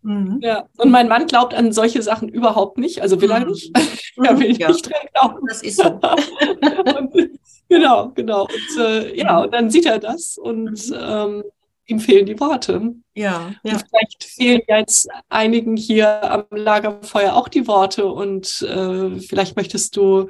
Mhm. 0.03 0.39
ja. 0.41 0.67
Und 0.79 0.91
mein 0.91 1.09
Mann 1.09 1.27
glaubt 1.27 1.53
an 1.53 1.73
solche 1.73 2.01
Sachen 2.01 2.29
überhaupt 2.29 2.79
nicht. 2.79 3.03
Also 3.03 3.21
will 3.21 3.31
er 3.31 3.41
mhm. 3.41 3.49
nicht. 3.49 3.71
er 4.17 4.39
will 4.39 4.57
ja. 4.59 4.69
nicht 4.69 4.87
dran 4.87 5.09
glauben. 5.13 5.47
Das 5.47 5.63
ist 5.63 5.77
so. 5.77 5.89
und, 5.89 7.39
genau, 7.69 8.13
genau. 8.15 8.43
Und 8.45 8.79
äh, 8.79 9.19
ja, 9.19 9.43
und 9.43 9.53
dann 9.53 9.69
sieht 9.71 9.87
er 9.87 9.99
das 9.99 10.39
und 10.39 10.89
mhm. 10.89 10.97
ähm, 10.99 11.45
ihm 11.87 12.01
fehlen 12.01 12.27
die 12.27 12.41
Worte. 12.41 12.95
Ja, 13.15 13.55
ja. 13.63 13.79
vielleicht 13.79 14.25
fehlen 14.25 14.63
jetzt 14.67 15.09
einigen 15.29 15.77
hier 15.77 16.23
am 16.31 16.47
Lagerfeuer 16.51 17.35
auch 17.35 17.49
die 17.49 17.67
Worte 17.67 18.07
und 18.07 18.63
äh, 18.63 19.19
vielleicht 19.21 19.57
möchtest 19.57 19.97
du 19.97 20.29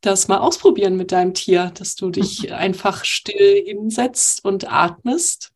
das 0.00 0.28
mal 0.28 0.38
ausprobieren 0.38 0.96
mit 0.96 1.12
deinem 1.12 1.34
Tier, 1.34 1.72
dass 1.74 1.94
du 1.94 2.10
dich 2.10 2.52
einfach 2.52 3.04
still 3.04 3.64
hinsetzt 3.64 4.44
und 4.44 4.70
atmest 4.70 5.52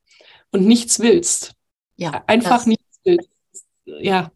und 0.52 0.66
nichts 0.66 1.00
willst. 1.00 1.54
Ja, 1.96 2.24
einfach 2.26 2.66
nichts 2.66 3.00
willst. 3.04 3.30
Ja, 3.84 4.30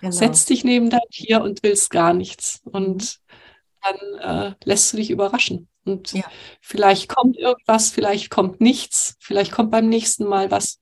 genau. 0.00 0.12
setz 0.12 0.46
dich 0.46 0.64
neben 0.64 0.90
dein 0.90 1.08
Tier 1.10 1.42
und 1.42 1.62
willst 1.62 1.90
gar 1.90 2.14
nichts 2.14 2.60
und 2.64 3.20
mhm. 3.20 4.18
dann 4.20 4.52
äh, 4.52 4.54
lässt 4.64 4.92
du 4.92 4.96
dich 4.96 5.10
überraschen. 5.10 5.68
Und 5.84 6.12
ja. 6.12 6.24
vielleicht 6.60 7.08
kommt 7.14 7.36
irgendwas, 7.36 7.90
vielleicht 7.90 8.30
kommt 8.30 8.60
nichts, 8.60 9.16
vielleicht 9.20 9.52
kommt 9.52 9.70
beim 9.70 9.88
nächsten 9.88 10.24
Mal 10.24 10.50
was. 10.50 10.80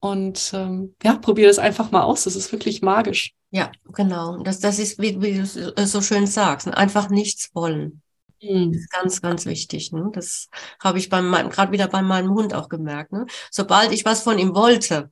Und 0.00 0.50
ähm, 0.54 0.96
ja, 1.02 1.14
probier 1.14 1.46
das 1.46 1.58
einfach 1.58 1.90
mal 1.90 2.02
aus. 2.02 2.24
Das 2.24 2.34
ist 2.34 2.50
wirklich 2.50 2.82
magisch. 2.82 3.34
Ja, 3.50 3.70
genau. 3.92 4.38
Das, 4.42 4.58
das 4.58 4.78
ist, 4.78 5.00
wie, 5.00 5.20
wie 5.20 5.34
du 5.34 5.86
so 5.86 6.00
schön 6.00 6.26
sagst, 6.26 6.66
ne? 6.66 6.76
einfach 6.76 7.08
nichts 7.08 7.54
wollen. 7.54 8.02
Mhm. 8.42 8.72
Das 8.72 8.80
ist 8.80 8.90
ganz, 8.90 9.22
ganz 9.22 9.46
wichtig. 9.46 9.92
Ne? 9.92 10.10
Das 10.12 10.48
habe 10.80 10.98
ich 10.98 11.08
beim 11.08 11.30
gerade 11.50 11.72
wieder 11.72 11.86
bei 11.86 12.02
meinem 12.02 12.30
Hund 12.34 12.54
auch 12.54 12.68
gemerkt. 12.68 13.12
Ne? 13.12 13.26
Sobald 13.50 13.92
ich 13.92 14.04
was 14.04 14.22
von 14.22 14.38
ihm 14.38 14.54
wollte, 14.54 15.10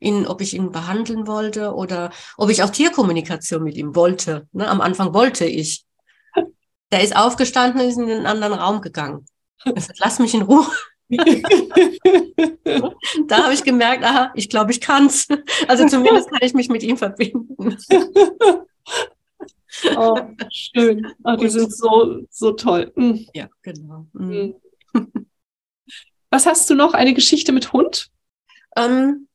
ihn, 0.00 0.26
ob 0.26 0.40
ich 0.40 0.54
ihn 0.54 0.70
behandeln 0.70 1.26
wollte 1.26 1.74
oder 1.74 2.10
ob 2.36 2.50
ich 2.50 2.62
auch 2.62 2.70
Tierkommunikation 2.70 3.62
mit 3.62 3.76
ihm 3.76 3.96
wollte. 3.96 4.46
Ne? 4.52 4.68
Am 4.68 4.80
Anfang 4.80 5.14
wollte 5.14 5.44
ich. 5.44 5.84
Der 6.90 7.02
ist 7.02 7.16
aufgestanden 7.16 7.80
und 7.80 7.88
ist 7.88 7.98
in 7.98 8.06
den 8.06 8.26
anderen 8.26 8.54
Raum 8.54 8.80
gegangen. 8.80 9.26
Sagt, 9.64 9.98
Lass 9.98 10.18
mich 10.18 10.34
in 10.34 10.42
Ruhe. 10.42 10.66
da 13.26 13.44
habe 13.44 13.54
ich 13.54 13.64
gemerkt, 13.64 14.04
aha, 14.04 14.30
ich 14.34 14.50
glaube, 14.50 14.72
ich 14.72 14.80
kann's. 14.80 15.26
Also 15.66 15.86
zumindest 15.86 16.30
kann 16.30 16.40
ich 16.42 16.52
mich 16.52 16.68
mit 16.68 16.82
ihm 16.82 16.98
verbinden. 16.98 17.78
oh, 19.96 20.20
schön. 20.50 21.14
Oh, 21.24 21.36
die 21.36 21.48
sind 21.48 21.74
so, 21.74 22.26
so 22.30 22.52
toll. 22.52 22.92
Mhm. 22.94 23.26
Ja, 23.32 23.48
genau. 23.62 24.06
Mhm. 24.12 24.54
Was 26.30 26.44
hast 26.44 26.68
du 26.68 26.74
noch? 26.74 26.92
Eine 26.92 27.14
Geschichte 27.14 27.52
mit 27.52 27.72
Hund? 27.72 28.10
Ähm, 28.76 29.28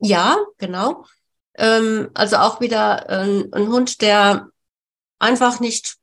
ja, 0.00 0.36
genau. 0.58 1.06
Ähm, 1.54 2.10
also 2.14 2.36
auch 2.36 2.60
wieder 2.60 3.08
ein, 3.08 3.52
ein 3.52 3.68
Hund, 3.68 4.02
der 4.02 4.48
einfach 5.20 5.60
nicht 5.60 5.98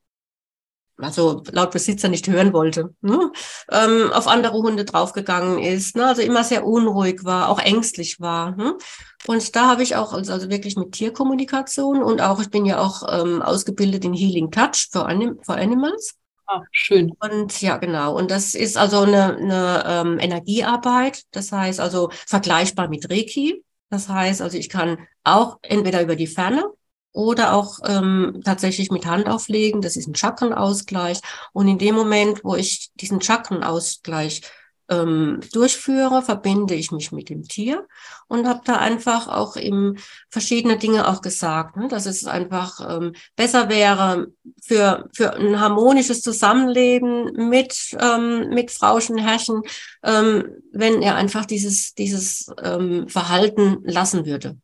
also 0.98 1.44
laut 1.52 1.72
Besitzer 1.72 2.08
nicht 2.08 2.28
hören 2.28 2.54
wollte, 2.54 2.94
ne? 3.02 3.32
ähm, 3.72 4.12
auf 4.14 4.28
andere 4.28 4.54
Hunde 4.54 4.86
draufgegangen 4.86 5.60
ist, 5.60 5.96
ne? 5.96 6.06
also 6.06 6.22
immer 6.22 6.44
sehr 6.44 6.66
unruhig 6.66 7.24
war, 7.24 7.50
auch 7.50 7.60
ängstlich 7.60 8.20
war. 8.20 8.56
Ne? 8.56 8.78
Und 9.26 9.56
da 9.56 9.70
habe 9.70 9.84
ich 9.84 9.96
auch 9.96 10.14
also, 10.14 10.34
also 10.34 10.50
wirklich 10.50 10.76
mit 10.76 10.92
Tierkommunikation 10.92 12.04
und 12.04 12.22
auch, 12.22 12.40
ich 12.42 12.50
bin 12.50 12.66
ja 12.66 12.80
auch 12.80 13.04
ähm, 13.10 13.42
ausgebildet 13.42 14.06
in 14.06 14.14
Healing 14.14 14.52
Touch 14.52 14.90
für, 14.92 15.06
Anim 15.06 15.40
für 15.42 15.54
Animals. 15.54 16.16
Ah, 16.46 16.62
schön. 16.72 17.14
Und 17.20 17.62
ja, 17.62 17.78
genau. 17.78 18.16
Und 18.16 18.30
das 18.30 18.54
ist 18.54 18.78
also 18.78 19.02
eine, 19.02 19.38
eine 19.38 19.84
ähm, 19.88 20.20
Energiearbeit, 20.20 21.24
das 21.32 21.52
heißt 21.52 21.80
also 21.80 22.10
vergleichbar 22.28 22.90
mit 22.90 23.10
Reiki. 23.10 23.64
Das 23.90 24.10
heißt 24.10 24.42
also, 24.42 24.58
ich 24.58 24.70
kann 24.70 24.98
auch 25.24 25.58
entweder 25.62 26.02
über 26.02 26.16
die 26.16 26.28
Ferne 26.28 26.66
oder 27.14 27.54
auch 27.54 27.80
ähm, 27.86 28.42
tatsächlich 28.44 28.92
mit 28.92 29.06
Hand 29.06 29.28
auflegen. 29.28 29.82
Das 29.82 29.96
ist 29.96 30.08
ein 30.08 30.16
Chakrenausgleich. 30.16 31.22
Und 31.54 31.68
in 31.68 31.78
dem 31.78 31.96
Moment, 31.96 32.44
wo 32.44 32.56
ich 32.56 32.92
diesen 32.96 33.22
Chakrenausgleich 33.22 34.42
ähm, 34.90 35.40
durchführe, 35.52 36.22
verbinde 36.22 36.76
ich 36.76 36.92
mich 36.92 37.12
mit 37.12 37.30
dem 37.30 37.44
Tier 37.44 37.88
und 38.28 38.48
habe 38.48 38.62
da 38.66 38.78
einfach 38.78 39.28
auch 39.28 39.56
eben 39.56 39.98
verschiedene 40.30 40.78
Dinge 40.78 41.08
auch 41.08 41.22
gesagt, 41.22 41.78
ne, 41.78 41.88
dass 41.88 42.06
es 42.06 42.26
einfach 42.26 42.80
ähm, 42.98 43.14
besser 43.36 43.70
wäre 43.70 44.28
für, 44.62 45.10
für 45.14 45.36
ein 45.36 45.60
harmonisches 45.60 46.22
Zusammenleben 46.22 47.50
mit, 47.50 47.96
ähm, 48.00 48.50
mit 48.50 48.72
Frauchen, 48.72 49.18
Herrchen, 49.18 49.62
ähm, 50.04 50.50
wenn 50.72 51.02
er 51.02 51.16
einfach 51.16 51.46
dieses, 51.46 51.94
dieses 51.94 52.52
ähm, 52.62 53.08
Verhalten 53.08 53.80
lassen 53.84 54.26
würde. 54.26 54.58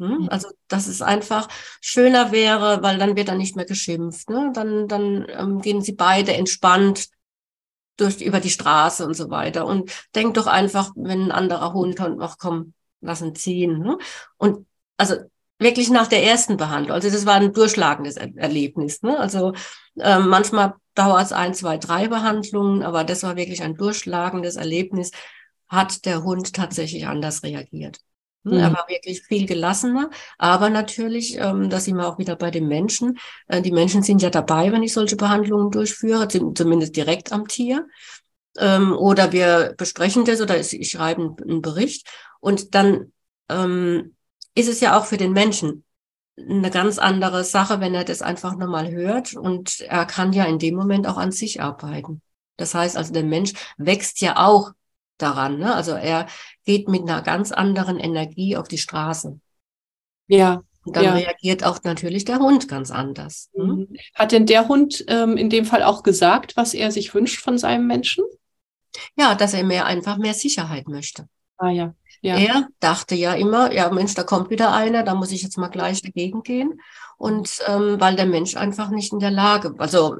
Hm? 0.00 0.28
Also, 0.30 0.48
dass 0.66 0.86
es 0.86 1.02
einfach 1.02 1.48
schöner 1.80 2.32
wäre, 2.32 2.82
weil 2.82 2.98
dann 2.98 3.16
wird 3.16 3.28
er 3.28 3.34
nicht 3.34 3.54
mehr 3.54 3.66
geschimpft. 3.66 4.30
Ne? 4.30 4.50
Dann, 4.54 4.88
dann 4.88 5.26
ähm, 5.28 5.60
gehen 5.60 5.82
sie 5.82 5.92
beide 5.92 6.32
entspannt 6.32 7.08
durch, 7.98 8.22
über 8.22 8.40
die 8.40 8.50
Straße 8.50 9.06
und 9.06 9.14
so 9.14 9.30
weiter. 9.30 9.66
Und 9.66 9.92
denk 10.14 10.34
doch 10.34 10.46
einfach, 10.46 10.90
wenn 10.96 11.24
ein 11.24 11.32
anderer 11.32 11.74
Hund 11.74 11.96
kommt, 11.96 12.20
ach 12.22 12.36
komm, 12.38 12.72
lass 13.02 13.20
ihn 13.20 13.34
ziehen. 13.34 13.80
Ne? 13.80 13.98
Und 14.38 14.66
also 14.96 15.16
wirklich 15.58 15.90
nach 15.90 16.06
der 16.06 16.24
ersten 16.24 16.56
Behandlung. 16.56 16.94
Also 16.94 17.10
das 17.10 17.26
war 17.26 17.34
ein 17.34 17.52
durchschlagendes 17.52 18.16
er 18.16 18.34
Erlebnis. 18.36 19.02
Ne? 19.02 19.18
Also 19.18 19.52
ähm, 19.98 20.28
manchmal 20.28 20.74
dauert 20.94 21.26
es 21.26 21.32
ein, 21.32 21.52
zwei, 21.52 21.76
drei 21.76 22.08
Behandlungen, 22.08 22.82
aber 22.82 23.04
das 23.04 23.22
war 23.22 23.36
wirklich 23.36 23.62
ein 23.62 23.76
durchschlagendes 23.76 24.56
Erlebnis. 24.56 25.10
Hat 25.68 26.06
der 26.06 26.24
Hund 26.24 26.54
tatsächlich 26.54 27.06
anders 27.06 27.42
reagiert. 27.42 28.00
Mhm. 28.42 28.52
Er 28.54 28.72
war 28.72 28.86
wirklich 28.88 29.22
viel 29.22 29.46
gelassener, 29.46 30.10
aber 30.38 30.70
natürlich, 30.70 31.36
ähm, 31.38 31.68
da 31.70 31.80
sind 31.80 31.96
wir 31.96 32.08
auch 32.08 32.18
wieder 32.18 32.36
bei 32.36 32.50
den 32.50 32.68
Menschen. 32.68 33.18
Äh, 33.48 33.62
die 33.62 33.72
Menschen 33.72 34.02
sind 34.02 34.22
ja 34.22 34.30
dabei, 34.30 34.72
wenn 34.72 34.82
ich 34.82 34.92
solche 34.94 35.16
Behandlungen 35.16 35.70
durchführe, 35.70 36.28
zumindest 36.28 36.96
direkt 36.96 37.32
am 37.32 37.48
Tier. 37.48 37.86
ähm, 38.58 38.92
oder 38.92 39.32
wir 39.32 39.74
besprechen 39.78 40.24
das 40.24 40.40
oder 40.40 40.58
ich 40.58 40.90
schreibe 40.90 41.36
einen 41.42 41.62
Bericht 41.62 42.08
und 42.40 42.74
dann 42.74 43.12
ähm, 43.48 44.16
ist 44.54 44.68
es 44.68 44.80
ja 44.80 44.98
auch 44.98 45.06
für 45.06 45.16
den 45.16 45.32
Menschen 45.32 45.84
eine 46.38 46.70
ganz 46.70 46.98
andere 46.98 47.44
Sache, 47.44 47.80
wenn 47.80 47.94
er 47.94 48.04
das 48.04 48.22
einfach 48.22 48.56
nochmal 48.56 48.90
hört 48.90 49.34
und 49.34 49.80
er 49.80 50.06
kann 50.06 50.32
ja 50.32 50.44
in 50.44 50.58
dem 50.58 50.74
Moment 50.76 51.06
auch 51.06 51.18
an 51.18 51.32
sich 51.32 51.60
arbeiten. 51.60 52.22
Das 52.56 52.74
heißt 52.74 52.96
also, 52.96 53.12
der 53.12 53.24
Mensch 53.24 53.52
wächst 53.78 54.20
ja 54.20 54.36
auch 54.36 54.72
daran. 55.22 55.58
Ne? 55.58 55.74
Also 55.74 55.92
er 55.92 56.26
geht 56.64 56.88
mit 56.88 57.02
einer 57.02 57.22
ganz 57.22 57.52
anderen 57.52 57.98
Energie 57.98 58.56
auf 58.56 58.68
die 58.68 58.78
Straße. 58.78 59.38
Ja. 60.28 60.62
Und 60.84 60.96
dann 60.96 61.04
ja. 61.04 61.14
reagiert 61.14 61.64
auch 61.64 61.82
natürlich 61.82 62.24
der 62.24 62.38
Hund 62.38 62.66
ganz 62.68 62.90
anders. 62.90 63.50
Mhm. 63.54 63.88
Hat 64.14 64.32
denn 64.32 64.46
der 64.46 64.68
Hund 64.68 65.04
ähm, 65.08 65.36
in 65.36 65.50
dem 65.50 65.64
Fall 65.64 65.82
auch 65.82 66.02
gesagt, 66.02 66.56
was 66.56 66.72
er 66.72 66.90
sich 66.90 67.14
wünscht 67.14 67.40
von 67.40 67.58
seinem 67.58 67.86
Menschen? 67.86 68.24
Ja, 69.16 69.34
dass 69.34 69.54
er 69.54 69.62
mehr 69.62 69.86
einfach 69.86 70.16
mehr 70.16 70.34
Sicherheit 70.34 70.88
möchte. 70.88 71.28
Ah 71.58 71.70
ja. 71.70 71.94
ja. 72.22 72.36
Er 72.36 72.68
dachte 72.80 73.14
ja 73.14 73.34
immer, 73.34 73.72
ja 73.72 73.90
Mensch, 73.90 74.14
da 74.14 74.22
kommt 74.22 74.50
wieder 74.50 74.72
einer, 74.72 75.02
da 75.02 75.14
muss 75.14 75.32
ich 75.32 75.42
jetzt 75.42 75.58
mal 75.58 75.68
gleich 75.68 76.00
dagegen 76.00 76.42
gehen. 76.42 76.80
Und 77.18 77.58
ähm, 77.66 78.00
weil 78.00 78.16
der 78.16 78.26
Mensch 78.26 78.56
einfach 78.56 78.88
nicht 78.88 79.12
in 79.12 79.18
der 79.18 79.30
Lage, 79.30 79.74
also 79.76 80.16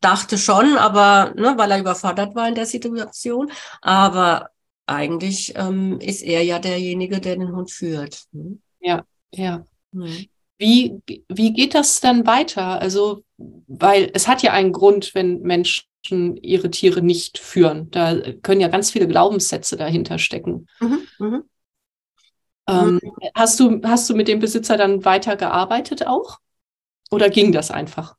dachte 0.00 0.38
schon, 0.38 0.76
aber 0.76 1.34
ne, 1.36 1.54
weil 1.56 1.70
er 1.70 1.80
überfordert 1.80 2.34
war 2.34 2.48
in 2.48 2.54
der 2.54 2.66
Situation. 2.66 3.50
Aber 3.80 4.50
eigentlich 4.86 5.54
ähm, 5.56 6.00
ist 6.00 6.22
er 6.22 6.42
ja 6.42 6.58
derjenige, 6.58 7.20
der 7.20 7.36
den 7.36 7.54
Hund 7.54 7.70
führt. 7.70 8.24
Hm? 8.32 8.60
Ja, 8.80 9.04
ja. 9.32 9.64
Hm. 9.92 10.26
Wie, 10.58 11.00
wie 11.28 11.52
geht 11.52 11.74
das 11.74 12.00
dann 12.00 12.26
weiter? 12.26 12.80
Also, 12.80 13.22
weil 13.36 14.10
es 14.14 14.26
hat 14.26 14.42
ja 14.42 14.52
einen 14.52 14.72
Grund, 14.72 15.14
wenn 15.14 15.40
Menschen 15.42 15.86
ihre 16.42 16.70
Tiere 16.70 17.00
nicht 17.00 17.38
führen. 17.38 17.90
Da 17.92 18.20
können 18.42 18.60
ja 18.60 18.68
ganz 18.68 18.90
viele 18.90 19.06
Glaubenssätze 19.06 19.76
dahinter 19.76 20.18
stecken. 20.18 20.66
Mhm, 20.80 21.00
mh. 21.18 21.42
ähm, 22.68 23.00
hast, 23.36 23.60
du, 23.60 23.80
hast 23.84 24.10
du 24.10 24.16
mit 24.16 24.26
dem 24.26 24.40
Besitzer 24.40 24.76
dann 24.76 25.04
weitergearbeitet 25.04 26.06
auch? 26.08 26.38
Oder 27.10 27.30
ging 27.30 27.52
das 27.52 27.70
einfach? 27.70 28.16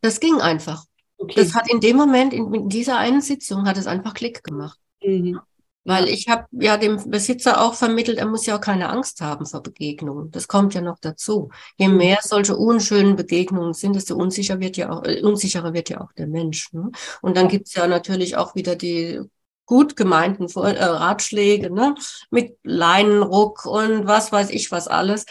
Das 0.00 0.18
ging 0.18 0.40
einfach. 0.40 0.84
Okay. 1.18 1.34
Das 1.36 1.54
hat 1.54 1.70
in 1.70 1.80
dem 1.80 1.96
Moment, 1.96 2.32
in, 2.32 2.68
dieser 2.68 2.98
einen 2.98 3.22
Sitzung, 3.22 3.66
hat 3.66 3.78
es 3.78 3.86
einfach 3.86 4.14
Klick 4.14 4.44
gemacht. 4.44 4.78
Mhm. 5.02 5.40
Weil 5.84 6.08
ich 6.08 6.28
habe 6.28 6.46
ja 6.50 6.76
dem 6.76 7.10
Besitzer 7.10 7.60
auch 7.60 7.74
vermittelt, 7.74 8.18
er 8.18 8.26
muss 8.26 8.44
ja 8.44 8.56
auch 8.56 8.60
keine 8.60 8.88
Angst 8.88 9.20
haben 9.20 9.46
vor 9.46 9.62
Begegnungen. 9.62 10.32
Das 10.32 10.48
kommt 10.48 10.74
ja 10.74 10.80
noch 10.80 10.98
dazu. 11.00 11.50
Je 11.76 11.86
mhm. 11.86 11.96
mehr 11.96 12.18
solche 12.22 12.56
unschönen 12.56 13.14
Begegnungen 13.14 13.72
sind, 13.72 13.94
desto 13.94 14.16
unsicher 14.16 14.58
wird 14.58 14.76
ja 14.76 14.90
auch, 14.90 15.04
äh, 15.04 15.22
unsicherer 15.22 15.72
wird 15.74 15.88
ja 15.88 16.00
auch 16.00 16.12
der 16.12 16.26
Mensch. 16.26 16.72
Ne? 16.72 16.90
Und 17.22 17.36
dann 17.36 17.46
gibt's 17.46 17.74
ja 17.74 17.86
natürlich 17.86 18.36
auch 18.36 18.56
wieder 18.56 18.74
die 18.74 19.20
gut 19.64 19.94
gemeinten 19.94 20.48
Vor 20.48 20.68
äh, 20.68 20.82
Ratschläge, 20.82 21.72
ne? 21.72 21.94
mit 22.30 22.58
Leinenruck 22.64 23.64
und 23.64 24.08
was 24.08 24.32
weiß 24.32 24.50
ich 24.50 24.72
was 24.72 24.88
alles, 24.88 25.24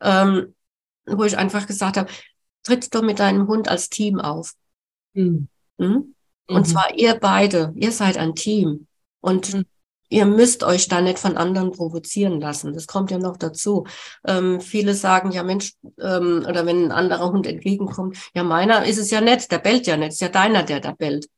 ähm, 0.00 0.54
wo 1.04 1.24
ich 1.24 1.36
einfach 1.36 1.66
gesagt 1.66 1.98
habe, 1.98 2.10
tritt 2.62 2.94
doch 2.94 3.02
mit 3.02 3.18
deinem 3.18 3.48
Hund 3.48 3.68
als 3.68 3.90
Team 3.90 4.18
auf. 4.18 4.54
Mhm. 5.14 5.48
Mhm. 5.78 6.14
Und 6.48 6.66
zwar 6.66 6.94
ihr 6.96 7.14
beide, 7.14 7.72
ihr 7.76 7.92
seid 7.92 8.18
ein 8.18 8.34
Team. 8.34 8.86
Und 9.20 9.54
mhm. 9.54 9.64
ihr 10.08 10.26
müsst 10.26 10.62
euch 10.64 10.88
da 10.88 11.00
nicht 11.00 11.18
von 11.18 11.36
anderen 11.36 11.70
provozieren 11.70 12.40
lassen. 12.40 12.72
Das 12.72 12.86
kommt 12.86 13.10
ja 13.10 13.18
noch 13.18 13.36
dazu. 13.36 13.86
Ähm, 14.26 14.60
viele 14.60 14.94
sagen, 14.94 15.30
ja 15.30 15.42
Mensch, 15.42 15.74
ähm, 16.00 16.44
oder 16.48 16.66
wenn 16.66 16.86
ein 16.86 16.92
anderer 16.92 17.30
Hund 17.30 17.46
entgegenkommt, 17.46 18.18
ja 18.34 18.42
meiner 18.42 18.84
ist 18.84 18.98
es 18.98 19.10
ja 19.10 19.20
nett, 19.20 19.50
der 19.50 19.58
bellt 19.58 19.86
ja 19.86 19.96
nicht, 19.96 20.12
ist 20.12 20.20
ja 20.20 20.28
deiner, 20.28 20.62
der 20.62 20.80
da 20.80 20.92
bellt. 20.92 21.28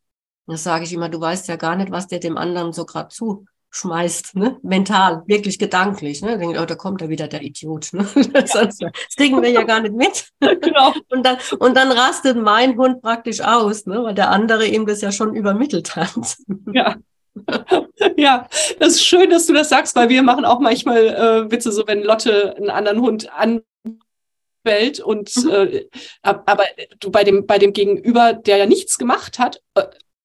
Das 0.47 0.65
sage 0.65 0.85
ich 0.85 0.93
immer, 0.93 1.09
du 1.09 1.21
weißt 1.21 1.49
ja 1.49 1.57
gar 1.57 1.77
nicht, 1.77 1.91
was 1.91 2.09
der 2.09 2.19
dem 2.19 2.37
anderen 2.37 2.73
so 2.73 2.85
gerade 2.85 3.09
zu 3.09 3.47
schmeißt, 3.73 4.37
ne? 4.37 4.59
mental, 4.63 5.23
wirklich 5.27 5.59
gedanklich. 5.59 6.21
Ne? 6.23 6.39
Denkt, 6.39 6.59
oh, 6.61 6.65
da 6.67 6.75
kommt 6.75 7.01
da 7.01 7.09
wieder 7.09 7.27
der 7.27 7.43
Idiot. 7.43 7.93
Ne? 7.93 8.07
Das, 8.33 8.53
das 8.53 8.79
kriegen 9.17 9.43
wir 9.43 9.51
ja 9.51 9.63
gar 9.63 9.81
nicht 9.81 9.95
mit. 9.95 10.29
Genau. 10.63 10.93
Und, 11.09 11.25
dann, 11.25 11.39
und 11.59 11.77
dann 11.77 11.91
rastet 11.91 12.37
mein 12.37 12.77
Hund 12.77 13.03
praktisch 13.03 13.41
aus, 13.41 13.87
ne? 13.87 14.03
weil 14.05 14.15
der 14.15 14.31
andere 14.31 14.67
ihm 14.67 14.87
das 14.87 15.01
ja 15.01 15.11
schon 15.11 15.35
übermittelt 15.35 15.97
hat. 15.97 16.37
Ja. 16.73 16.97
Ja, 18.19 18.47
das 18.79 18.95
ist 18.95 19.05
schön, 19.05 19.31
dass 19.31 19.47
du 19.47 19.55
das 19.55 19.71
sagst, 19.71 19.97
weil 19.97 20.11
wir 20.11 20.23
machen 20.23 20.45
auch 20.45 20.61
manchmal 20.61 21.07
äh, 21.07 21.51
Witze, 21.51 21.73
so 21.73 21.87
wenn 21.87 22.03
Lotte 22.03 22.55
einen 22.57 22.69
anderen 22.69 23.01
Hund 23.01 23.31
anbellt 23.33 25.01
und 25.01 25.35
mhm. 25.37 25.51
äh, 25.51 25.87
aber 26.21 26.65
du 27.01 27.11
bei 27.11 27.25
dem 27.25 27.47
bei 27.47 27.59
dem 27.59 27.73
Gegenüber, 27.73 28.35
der 28.35 28.59
ja 28.59 28.67
nichts 28.67 28.99
gemacht 28.99 29.39
hat, 29.39 29.63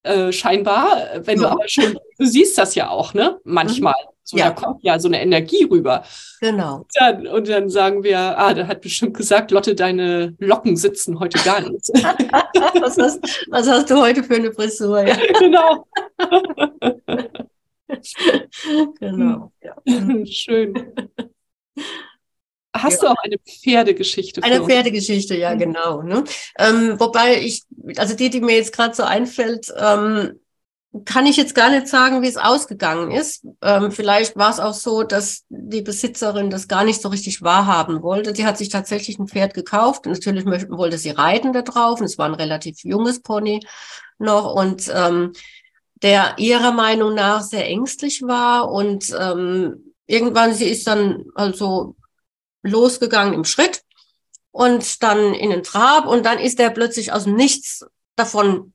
äh, 0.03 0.31
scheinbar, 0.31 1.09
wenn 1.23 1.41
ja. 1.41 1.47
du 1.47 1.53
aber 1.53 1.67
schon, 1.67 1.97
du 2.17 2.25
siehst 2.25 2.57
das 2.57 2.75
ja 2.75 2.89
auch, 2.89 3.13
ne? 3.13 3.39
Manchmal. 3.43 3.93
Mhm. 3.93 4.17
So, 4.29 4.35
ja. 4.35 4.49
Da 4.49 4.51
kommt 4.51 4.83
ja 4.83 4.99
so 4.99 5.07
eine 5.07 5.21
Energie 5.21 5.63
rüber. 5.63 6.03
Genau. 6.41 6.79
Und 6.79 6.87
dann, 6.95 7.27
und 7.27 7.47
dann 7.47 7.69
sagen 7.69 8.03
wir, 8.03 8.19
ah, 8.19 8.53
der 8.53 8.67
hat 8.67 8.81
bestimmt 8.81 9.15
gesagt, 9.15 9.51
Lotte, 9.51 9.73
deine 9.73 10.35
Locken 10.39 10.75
sitzen 10.75 11.21
heute 11.21 11.39
gar 11.45 11.61
nicht. 11.61 11.87
was, 12.81 12.97
hast, 12.97 13.47
was 13.49 13.69
hast 13.69 13.89
du 13.89 13.95
heute 13.95 14.25
für 14.25 14.35
eine 14.35 14.51
Frisur? 14.51 15.01
Ja. 15.01 15.17
Genau. 15.39 15.87
genau. 18.99 19.51
Ja. 19.61 19.75
Schön. 20.25 20.93
Hast 22.83 23.01
ja. 23.01 23.09
du 23.09 23.13
auch 23.13 23.23
eine 23.23 23.37
Pferdegeschichte? 23.39 24.43
Eine 24.43 24.63
Pferdegeschichte, 24.63 25.35
ja, 25.35 25.53
mhm. 25.53 25.59
genau. 25.59 26.01
Ne? 26.01 26.23
Ähm, 26.57 26.99
wobei 26.99 27.41
ich, 27.41 27.63
also 27.97 28.15
die, 28.15 28.29
die 28.29 28.41
mir 28.41 28.55
jetzt 28.55 28.73
gerade 28.73 28.95
so 28.95 29.03
einfällt, 29.03 29.71
ähm, 29.77 30.39
kann 31.05 31.25
ich 31.25 31.37
jetzt 31.37 31.53
gar 31.53 31.69
nicht 31.69 31.87
sagen, 31.87 32.21
wie 32.21 32.27
es 32.27 32.37
ausgegangen 32.37 33.11
ist. 33.11 33.45
Ähm, 33.61 33.91
vielleicht 33.91 34.35
war 34.35 34.49
es 34.49 34.59
auch 34.59 34.73
so, 34.73 35.03
dass 35.03 35.43
die 35.49 35.81
Besitzerin 35.81 36.49
das 36.49 36.67
gar 36.67 36.83
nicht 36.83 37.01
so 37.01 37.09
richtig 37.09 37.41
wahrhaben 37.41 38.01
wollte. 38.01 38.33
Sie 38.33 38.45
hat 38.45 38.57
sich 38.57 38.69
tatsächlich 38.69 39.19
ein 39.19 39.27
Pferd 39.27 39.53
gekauft. 39.53 40.05
Natürlich 40.05 40.45
wollte 40.45 40.97
sie 40.97 41.11
reiten 41.11 41.53
da 41.53 41.61
drauf. 41.61 41.99
Und 41.99 42.05
es 42.05 42.17
war 42.17 42.25
ein 42.25 42.33
relativ 42.33 42.83
junges 42.83 43.21
Pony 43.21 43.59
noch 44.17 44.55
und 44.55 44.91
ähm, 44.93 45.33
der 46.01 46.35
ihrer 46.37 46.71
Meinung 46.71 47.13
nach 47.15 47.41
sehr 47.41 47.67
ängstlich 47.67 48.21
war 48.23 48.71
und 48.71 49.13
ähm, 49.19 49.93
irgendwann 50.05 50.53
sie 50.53 50.65
ist 50.65 50.87
dann 50.87 51.25
also 51.35 51.95
losgegangen 52.67 53.33
im 53.33 53.45
Schritt 53.45 53.83
und 54.51 55.03
dann 55.03 55.33
in 55.33 55.49
den 55.49 55.63
Trab 55.63 56.07
und 56.07 56.25
dann 56.25 56.39
ist 56.39 56.59
er 56.59 56.69
plötzlich 56.69 57.11
aus 57.11 57.25
Nichts 57.25 57.85
davon 58.15 58.73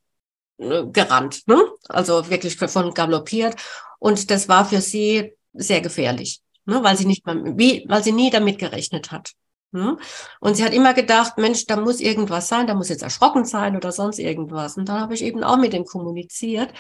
äh, 0.59 0.85
gerannt, 0.87 1.47
ne? 1.47 1.61
also 1.89 2.31
wirklich 2.31 2.57
davon 2.57 2.95
galoppiert 2.95 3.57
und 3.99 4.31
das 4.31 4.49
war 4.49 4.65
für 4.65 4.81
sie 4.81 5.35
sehr 5.53 5.81
gefährlich, 5.81 6.41
ne? 6.65 6.83
weil 6.83 6.97
sie 6.97 7.07
nicht 7.07 7.27
mal, 7.27 7.57
wie, 7.59 7.85
weil 7.89 8.03
sie 8.03 8.13
nie 8.13 8.31
damit 8.31 8.59
gerechnet 8.59 9.11
hat. 9.11 9.33
Ne? 9.73 9.97
Und 10.41 10.57
sie 10.57 10.65
hat 10.65 10.75
immer 10.75 10.93
gedacht, 10.93 11.39
Mensch, 11.39 11.67
da 11.67 11.77
muss 11.77 12.01
irgendwas 12.01 12.49
sein, 12.49 12.67
da 12.67 12.75
muss 12.75 12.91
jetzt 12.91 13.03
erschrocken 13.03 13.45
sein 13.47 13.75
oder 13.75 13.91
sonst 13.91 14.19
irgendwas. 14.19 14.77
Und 14.77 14.89
dann 14.89 15.01
habe 15.01 15.15
ich 15.15 15.23
eben 15.23 15.43
auch 15.43 15.57
mit 15.57 15.73
ihm 15.73 15.87
kommuniziert. 15.87 16.73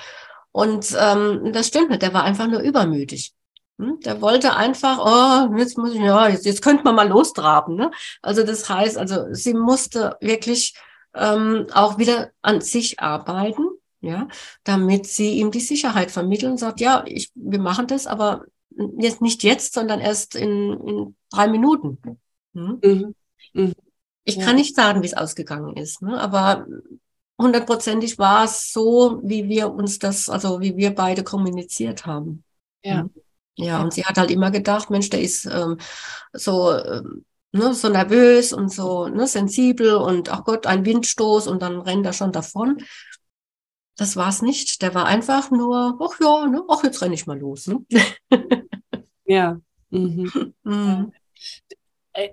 Und 0.53 0.95
ähm, 0.99 1.53
das 1.53 1.69
stimmt 1.69 1.89
nicht, 1.89 2.03
der 2.03 2.13
war 2.13 2.25
einfach 2.25 2.49
nur 2.49 2.61
übermütig. 2.61 3.33
Hm? 3.79 4.01
Der 4.01 4.21
wollte 4.21 4.55
einfach, 4.55 4.99
oh, 4.99 5.57
jetzt 5.57 5.79
muss 5.79 5.95
ich, 5.95 6.01
ja, 6.01 6.29
jetzt, 6.29 6.47
jetzt 6.47 6.63
könnte 6.63 6.85
man 6.85 6.95
mal 6.95 7.09
lostraben. 7.09 7.77
Ne? 7.77 7.91
Also 8.21 8.43
das 8.43 8.69
heißt, 8.69 8.99
also 8.99 9.33
sie 9.33 9.55
musste 9.55 10.17
wirklich 10.21 10.75
ähm, 11.15 11.67
auch 11.73 11.99
wieder 11.99 12.31
an 12.43 12.61
sich 12.61 13.01
arbeiten, 13.01 13.65
ja, 14.01 14.29
damit 14.65 15.07
sie 15.07 15.39
ihm 15.39 15.51
die 15.51 15.61
Sicherheit 15.61 16.11
vermitteln 16.11 16.53
und 16.53 16.59
sagt, 16.59 16.81
ja, 16.81 17.05
ich, 17.07 17.31
wir 17.35 17.61
machen 17.61 17.87
das, 17.87 18.07
aber 18.07 18.45
jetzt 18.99 19.21
nicht 19.21 19.43
jetzt, 19.43 19.75
sondern 19.75 20.01
erst 20.01 20.35
in, 20.35 20.73
in 20.87 21.17
drei 21.31 21.49
Minuten. 21.49 21.99
Hm? 22.55 22.81
Mhm. 22.83 23.15
Mhm. 23.53 23.73
Ich 24.25 24.37
ja. 24.37 24.45
kann 24.45 24.57
nicht 24.57 24.77
sagen, 24.77 25.03
wie 25.03 25.07
es 25.07 25.15
ausgegangen 25.15 25.77
ist, 25.77 26.01
ne? 26.03 26.21
aber 26.21 26.67
hundertprozentig 27.39 28.19
war 28.19 28.45
es 28.45 28.73
so, 28.73 29.21
wie 29.25 29.49
wir 29.49 29.73
uns 29.73 29.99
das, 29.99 30.29
also 30.29 30.61
wie 30.61 30.77
wir 30.77 30.95
beide 30.95 31.25
kommuniziert 31.25 32.07
haben. 32.07 32.45
Ja. 32.85 33.01
Hm? 33.01 33.11
Ja, 33.57 33.83
und 33.83 33.93
sie 33.93 34.05
hat 34.05 34.17
halt 34.17 34.31
immer 34.31 34.51
gedacht, 34.51 34.91
Mensch, 34.91 35.11
der 35.11 35.21
ist 35.21 35.45
ähm, 35.47 35.79
so, 36.33 36.73
ähm, 36.73 37.25
ne, 37.53 37.75
so 37.75 37.89
nervös 37.89 38.53
und 38.53 38.73
so 38.73 39.09
ne, 39.09 39.27
sensibel 39.27 39.95
und 39.97 40.31
ach 40.31 40.45
Gott, 40.45 40.67
ein 40.67 40.85
Windstoß 40.85 41.47
und 41.49 41.63
dann 41.63 41.81
rennt 41.81 42.07
er 42.07 42.13
schon 42.13 42.33
davon. 42.33 42.79
Das 43.97 44.17
war 44.17 44.31
es 44.31 44.41
nicht. 44.41 44.81
Der 44.81 44.95
war 44.95 45.05
einfach 45.05 45.51
nur, 45.51 45.99
ach 46.01 46.19
ja, 46.21 46.47
ne, 46.47 46.63
ach 46.69 46.83
jetzt 46.83 47.03
renne 47.03 47.15
ich 47.15 47.27
mal 47.27 47.39
los. 47.39 47.67
Ne? 47.67 47.85
Ja. 49.25 49.61
Mhm. 49.91 50.53
mhm. 50.65 51.13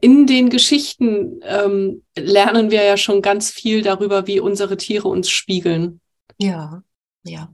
In 0.01 0.27
den 0.27 0.49
Geschichten 0.49 1.39
ähm, 1.43 2.03
lernen 2.17 2.69
wir 2.69 2.83
ja 2.83 2.97
schon 2.97 3.21
ganz 3.21 3.49
viel 3.49 3.81
darüber, 3.81 4.27
wie 4.27 4.41
unsere 4.41 4.75
Tiere 4.75 5.07
uns 5.07 5.29
spiegeln. 5.29 6.01
Ja, 6.37 6.83
ja. 7.23 7.53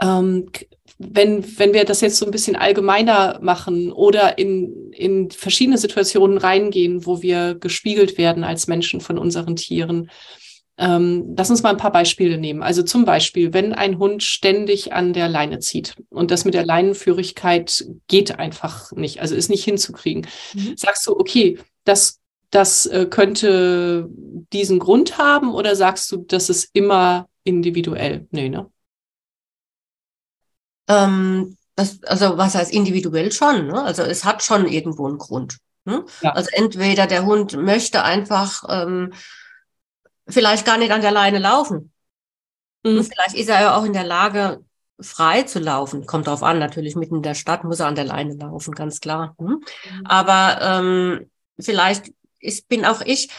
Ähm, 0.00 0.50
wenn, 0.98 1.44
wenn 1.58 1.72
wir 1.72 1.84
das 1.84 2.00
jetzt 2.00 2.18
so 2.18 2.26
ein 2.26 2.32
bisschen 2.32 2.56
allgemeiner 2.56 3.38
machen 3.40 3.92
oder 3.92 4.38
in, 4.38 4.92
in 4.92 5.30
verschiedene 5.30 5.78
Situationen 5.78 6.38
reingehen, 6.38 7.06
wo 7.06 7.22
wir 7.22 7.54
gespiegelt 7.54 8.18
werden 8.18 8.44
als 8.44 8.66
Menschen 8.66 9.00
von 9.00 9.18
unseren 9.18 9.56
Tieren, 9.56 10.10
Ähm, 10.80 11.34
lass 11.36 11.50
uns 11.50 11.64
mal 11.64 11.70
ein 11.70 11.76
paar 11.76 11.90
Beispiele 11.90 12.38
nehmen. 12.38 12.62
Also 12.62 12.84
zum 12.84 13.04
Beispiel, 13.04 13.52
wenn 13.52 13.72
ein 13.72 13.98
Hund 13.98 14.22
ständig 14.22 14.92
an 14.92 15.12
der 15.12 15.28
Leine 15.28 15.58
zieht 15.58 15.96
und 16.08 16.30
das 16.30 16.44
mit 16.44 16.54
der 16.54 16.64
Leinenführigkeit 16.64 17.84
geht 18.06 18.38
einfach 18.38 18.92
nicht, 18.92 19.20
also 19.20 19.34
ist 19.34 19.50
nicht 19.50 19.64
hinzukriegen, 19.64 20.28
mhm. 20.54 20.76
sagst 20.76 21.04
du, 21.08 21.18
okay, 21.18 21.58
das, 21.82 22.20
das 22.52 22.86
äh, 22.86 23.06
könnte 23.10 24.08
diesen 24.52 24.78
Grund 24.78 25.18
haben 25.18 25.52
oder 25.52 25.74
sagst 25.74 26.12
du, 26.12 26.18
das 26.18 26.48
ist 26.48 26.70
immer 26.74 27.26
individuell? 27.42 28.28
Nee, 28.30 28.48
ne? 28.48 28.70
Ähm, 30.88 31.56
das, 31.76 32.02
also 32.04 32.36
was 32.36 32.54
heißt 32.54 32.72
individuell 32.72 33.30
schon? 33.30 33.68
Ne? 33.68 33.82
Also 33.82 34.02
es 34.02 34.24
hat 34.24 34.42
schon 34.42 34.66
irgendwo 34.66 35.06
einen 35.06 35.18
Grund. 35.18 35.58
Ne? 35.84 36.04
Ja. 36.22 36.32
Also 36.32 36.50
entweder 36.52 37.06
der 37.06 37.24
Hund 37.24 37.56
möchte 37.56 38.02
einfach 38.02 38.64
ähm, 38.68 39.12
vielleicht 40.28 40.66
gar 40.66 40.76
nicht 40.76 40.92
an 40.92 41.00
der 41.00 41.12
Leine 41.12 41.38
laufen. 41.38 41.92
Mhm. 42.84 43.04
Vielleicht 43.04 43.34
ist 43.34 43.48
er 43.48 43.60
ja 43.60 43.76
auch 43.76 43.84
in 43.84 43.92
der 43.92 44.04
Lage, 44.04 44.64
frei 45.00 45.42
zu 45.44 45.58
laufen. 45.60 46.06
Kommt 46.06 46.26
drauf 46.26 46.42
an, 46.42 46.58
natürlich 46.58 46.96
mitten 46.96 47.16
in 47.16 47.22
der 47.22 47.34
Stadt 47.34 47.64
muss 47.64 47.80
er 47.80 47.86
an 47.86 47.94
der 47.94 48.04
Leine 48.04 48.34
laufen, 48.34 48.74
ganz 48.74 49.00
klar. 49.00 49.34
Hm? 49.38 49.46
Mhm. 49.46 49.62
Aber 50.04 50.58
ähm, 50.60 51.30
vielleicht 51.58 52.12
ist, 52.40 52.68
bin 52.68 52.84
auch 52.84 53.00
ich 53.00 53.30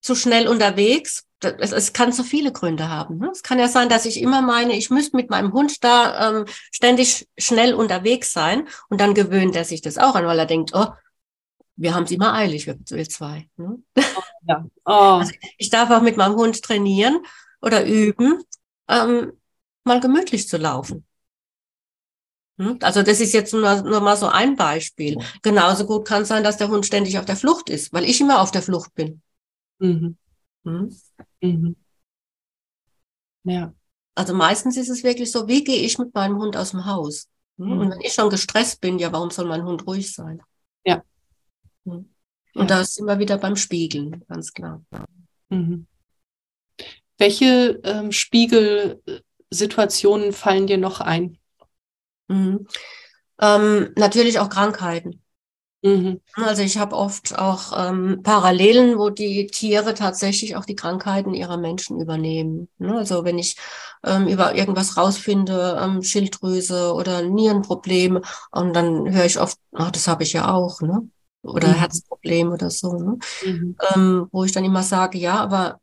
zu 0.00 0.14
schnell 0.14 0.48
unterwegs. 0.48 1.24
Es, 1.42 1.72
es 1.72 1.92
kann 1.92 2.12
so 2.12 2.22
viele 2.22 2.52
Gründe 2.52 2.88
haben. 2.88 3.18
Ne? 3.18 3.30
Es 3.32 3.42
kann 3.42 3.58
ja 3.58 3.68
sein, 3.68 3.88
dass 3.88 4.04
ich 4.06 4.20
immer 4.20 4.42
meine, 4.42 4.76
ich 4.76 4.90
müsste 4.90 5.16
mit 5.16 5.30
meinem 5.30 5.52
Hund 5.52 5.82
da 5.82 6.30
ähm, 6.30 6.44
ständig 6.70 7.28
schnell 7.38 7.74
unterwegs 7.74 8.32
sein 8.32 8.68
und 8.88 9.00
dann 9.00 9.14
gewöhnt 9.14 9.56
er 9.56 9.64
sich 9.64 9.80
das 9.80 9.98
auch 9.98 10.14
an, 10.14 10.26
weil 10.26 10.38
er 10.38 10.46
denkt, 10.46 10.72
oh, 10.74 10.86
wir 11.76 11.94
haben 11.94 12.04
es 12.04 12.10
immer 12.10 12.34
eilig, 12.34 12.66
wir, 12.66 12.78
wir 12.78 13.08
zwei. 13.08 13.48
Ne? 13.56 13.78
Oh, 13.96 14.22
ja. 14.46 14.66
oh. 14.84 14.90
Also 14.90 15.32
ich 15.56 15.70
darf 15.70 15.90
auch 15.90 16.02
mit 16.02 16.18
meinem 16.18 16.34
Hund 16.34 16.62
trainieren 16.62 17.20
oder 17.62 17.86
üben, 17.86 18.42
ähm, 18.88 19.32
mal 19.84 20.00
gemütlich 20.00 20.46
zu 20.46 20.58
laufen. 20.58 21.06
Hm? 22.58 22.78
Also 22.82 23.02
das 23.02 23.20
ist 23.20 23.32
jetzt 23.32 23.54
nur, 23.54 23.82
nur 23.82 24.00
mal 24.00 24.18
so 24.18 24.26
ein 24.26 24.56
Beispiel. 24.56 25.16
Genauso 25.42 25.86
gut 25.86 26.06
kann 26.06 26.22
es 26.22 26.28
sein, 26.28 26.44
dass 26.44 26.58
der 26.58 26.68
Hund 26.68 26.84
ständig 26.84 27.18
auf 27.18 27.24
der 27.24 27.36
Flucht 27.36 27.70
ist, 27.70 27.92
weil 27.94 28.04
ich 28.04 28.20
immer 28.20 28.42
auf 28.42 28.50
der 28.50 28.62
Flucht 28.62 28.94
bin. 28.94 29.22
Mhm. 29.78 30.18
Hm? 30.64 30.94
Mhm. 31.40 31.76
Ja. 33.44 33.72
Also 34.14 34.34
meistens 34.34 34.76
ist 34.76 34.90
es 34.90 35.02
wirklich 35.02 35.32
so, 35.32 35.48
wie 35.48 35.64
gehe 35.64 35.82
ich 35.82 35.98
mit 35.98 36.14
meinem 36.14 36.38
Hund 36.38 36.54
aus 36.56 36.70
dem 36.72 36.84
Haus? 36.84 37.28
Hm? 37.58 37.66
Mhm. 37.66 37.78
Und 37.78 37.90
wenn 37.90 38.00
ich 38.00 38.12
schon 38.12 38.30
gestresst 38.30 38.80
bin, 38.80 38.98
ja, 38.98 39.12
warum 39.12 39.30
soll 39.30 39.46
mein 39.46 39.64
Hund 39.64 39.86
ruhig 39.86 40.12
sein? 40.12 40.42
Ja. 40.84 41.02
Und 41.84 42.10
ja. 42.54 42.64
da 42.64 42.84
sind 42.84 43.06
wir 43.06 43.18
wieder 43.18 43.38
beim 43.38 43.56
Spiegeln, 43.56 44.24
ganz 44.28 44.52
klar. 44.52 44.84
Mhm. 45.48 45.86
Welche 47.18 47.80
ähm, 47.84 48.12
Spiegelsituationen 48.12 50.32
fallen 50.32 50.66
dir 50.66 50.78
noch 50.78 51.00
ein? 51.00 51.38
Mhm. 52.28 52.66
Ähm, 53.40 53.92
natürlich 53.96 54.38
auch 54.38 54.48
Krankheiten. 54.48 55.22
Mhm. 55.82 56.20
Also 56.34 56.62
ich 56.62 56.76
habe 56.76 56.94
oft 56.96 57.38
auch 57.38 57.72
ähm, 57.74 58.20
Parallelen, 58.22 58.98
wo 58.98 59.08
die 59.08 59.46
Tiere 59.46 59.94
tatsächlich 59.94 60.56
auch 60.56 60.66
die 60.66 60.76
Krankheiten 60.76 61.32
ihrer 61.32 61.56
Menschen 61.56 62.00
übernehmen. 62.00 62.68
Ne? 62.78 62.96
Also 62.96 63.24
wenn 63.24 63.38
ich 63.38 63.56
ähm, 64.04 64.28
über 64.28 64.54
irgendwas 64.54 64.96
rausfinde, 64.96 65.78
ähm, 65.82 66.02
Schilddrüse 66.02 66.92
oder 66.92 67.22
Nierenprobleme, 67.22 68.20
und 68.50 68.74
dann 68.74 69.14
höre 69.14 69.24
ich 69.24 69.40
oft, 69.40 69.58
ach, 69.72 69.90
das 69.90 70.06
habe 70.06 70.22
ich 70.22 70.34
ja 70.34 70.52
auch. 70.52 70.80
Ne? 70.82 71.08
oder 71.42 71.68
mhm. 71.68 71.74
Herzproblem 71.74 72.52
oder 72.52 72.70
so, 72.70 72.92
ne? 72.94 73.18
Mhm. 73.44 73.76
Ähm, 73.94 74.28
wo 74.32 74.44
ich 74.44 74.52
dann 74.52 74.64
immer 74.64 74.82
sage, 74.82 75.18
ja, 75.18 75.36
aber 75.36 75.80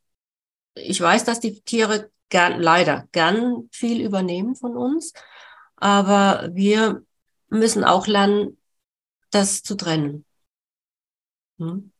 ich 0.75 0.99
weiß, 1.01 1.23
dass 1.25 1.39
die 1.39 1.61
Tiere 1.61 2.11
gern, 2.29 2.59
leider 2.59 3.07
gern 3.11 3.67
viel 3.71 4.05
übernehmen 4.05 4.55
von 4.55 4.77
uns, 4.77 5.13
aber 5.75 6.49
wir 6.53 7.03
müssen 7.49 7.83
auch 7.83 8.07
lernen, 8.07 8.56
das 9.31 9.63
zu 9.63 9.75
trennen. 9.75 10.25
Hm? 11.59 11.91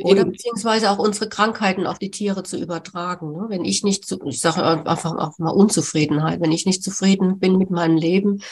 Oder 0.00 0.24
beziehungsweise 0.24 0.90
auch 0.90 0.98
unsere 0.98 1.28
Krankheiten 1.28 1.86
auf 1.86 1.98
die 1.98 2.10
Tiere 2.10 2.42
zu 2.42 2.56
übertragen. 2.58 3.32
Ne? 3.32 3.46
Wenn 3.48 3.64
ich 3.64 3.82
nicht, 3.82 4.06
zu, 4.06 4.18
ich 4.26 4.40
sage 4.40 4.64
einfach 4.64 5.14
auch 5.16 5.38
mal 5.38 5.50
Unzufriedenheit, 5.50 6.40
wenn 6.40 6.52
ich 6.52 6.66
nicht 6.66 6.82
zufrieden 6.82 7.38
bin 7.38 7.58
mit 7.58 7.70
meinem 7.70 7.96
Leben, 7.96 8.42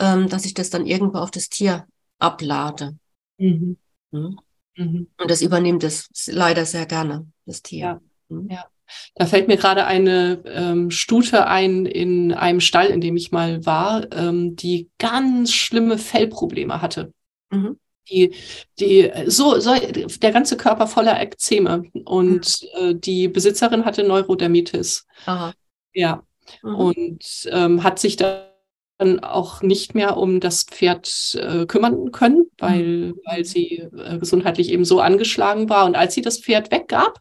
ähm, 0.00 0.28
dass 0.28 0.44
ich 0.44 0.54
das 0.54 0.70
dann 0.70 0.86
irgendwo 0.86 1.18
auf 1.18 1.30
das 1.30 1.48
Tier 1.48 1.86
ablade. 2.18 2.96
Mhm. 3.38 3.76
Mhm. 4.10 4.38
mhm. 4.76 5.08
Und 5.16 5.30
das 5.30 5.42
übernimmt 5.42 5.84
es 5.84 6.10
leider 6.26 6.64
sehr 6.66 6.86
gerne, 6.86 7.26
das 7.46 7.62
Tier. 7.62 7.78
Ja. 7.78 8.00
Mhm. 8.28 8.48
ja. 8.50 8.64
Da 9.14 9.26
fällt 9.26 9.48
mir 9.48 9.58
gerade 9.58 9.84
eine 9.84 10.42
ähm, 10.46 10.90
Stute 10.90 11.46
ein 11.46 11.84
in 11.84 12.32
einem 12.32 12.60
Stall, 12.60 12.86
in 12.86 13.02
dem 13.02 13.16
ich 13.16 13.32
mal 13.32 13.66
war, 13.66 14.10
ähm, 14.12 14.56
die 14.56 14.88
ganz 14.98 15.52
schlimme 15.52 15.98
Fellprobleme 15.98 16.80
hatte. 16.80 17.12
Mhm. 17.50 17.78
Die, 18.10 18.34
die, 18.78 19.12
so, 19.26 19.60
so, 19.60 19.74
der 19.74 20.32
ganze 20.32 20.56
Körper 20.56 20.86
voller 20.86 21.20
Ekzeme 21.20 21.82
und 22.04 22.62
mhm. 22.62 22.90
äh, 22.90 22.94
die 22.94 23.28
Besitzerin 23.28 23.84
hatte 23.84 24.02
Neurodermitis. 24.02 25.06
Aha. 25.26 25.52
Ja. 25.92 26.22
Mhm. 26.62 26.74
Und 26.74 27.48
ähm, 27.50 27.82
hat 27.82 27.98
sich 27.98 28.16
da 28.16 28.48
dann 28.98 29.20
auch 29.20 29.62
nicht 29.62 29.94
mehr 29.94 30.16
um 30.16 30.40
das 30.40 30.64
Pferd 30.64 31.34
äh, 31.40 31.66
kümmern 31.66 32.10
können, 32.10 32.46
weil, 32.58 32.84
mhm. 32.84 33.20
weil 33.24 33.44
sie 33.44 33.78
äh, 33.96 34.18
gesundheitlich 34.18 34.70
eben 34.70 34.84
so 34.84 35.00
angeschlagen 35.00 35.68
war. 35.68 35.86
Und 35.86 35.94
als 35.94 36.14
sie 36.14 36.22
das 36.22 36.40
Pferd 36.40 36.70
weggab, 36.72 37.20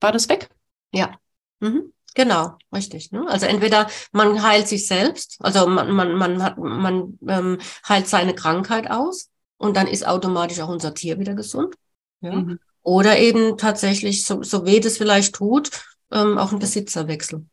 war 0.00 0.12
das 0.12 0.28
weg. 0.28 0.50
Ja. 0.92 1.18
Mhm. 1.60 1.92
Genau, 2.14 2.56
richtig. 2.74 3.12
Ne? 3.12 3.24
Also 3.28 3.46
entweder 3.46 3.88
man 4.12 4.42
heilt 4.42 4.68
sich 4.68 4.86
selbst, 4.86 5.36
also 5.40 5.66
man, 5.66 5.90
man, 5.92 6.14
man, 6.14 6.42
hat, 6.42 6.58
man 6.58 7.18
ähm, 7.28 7.58
heilt 7.88 8.08
seine 8.08 8.34
Krankheit 8.34 8.90
aus 8.90 9.30
und 9.58 9.76
dann 9.76 9.86
ist 9.86 10.06
automatisch 10.06 10.60
auch 10.60 10.68
unser 10.68 10.94
Tier 10.94 11.18
wieder 11.18 11.34
gesund. 11.34 11.74
Ja? 12.20 12.34
Mhm. 12.34 12.58
Oder 12.82 13.18
eben 13.18 13.58
tatsächlich, 13.58 14.24
so, 14.24 14.42
so 14.42 14.64
weh 14.64 14.80
das 14.80 14.96
vielleicht 14.96 15.34
tut, 15.34 15.70
ähm, 16.10 16.38
auch 16.38 16.52
ein 16.52 16.58
Besitzerwechsel. 16.58 17.44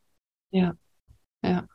Ja, 0.52 0.76
ja 1.44 1.68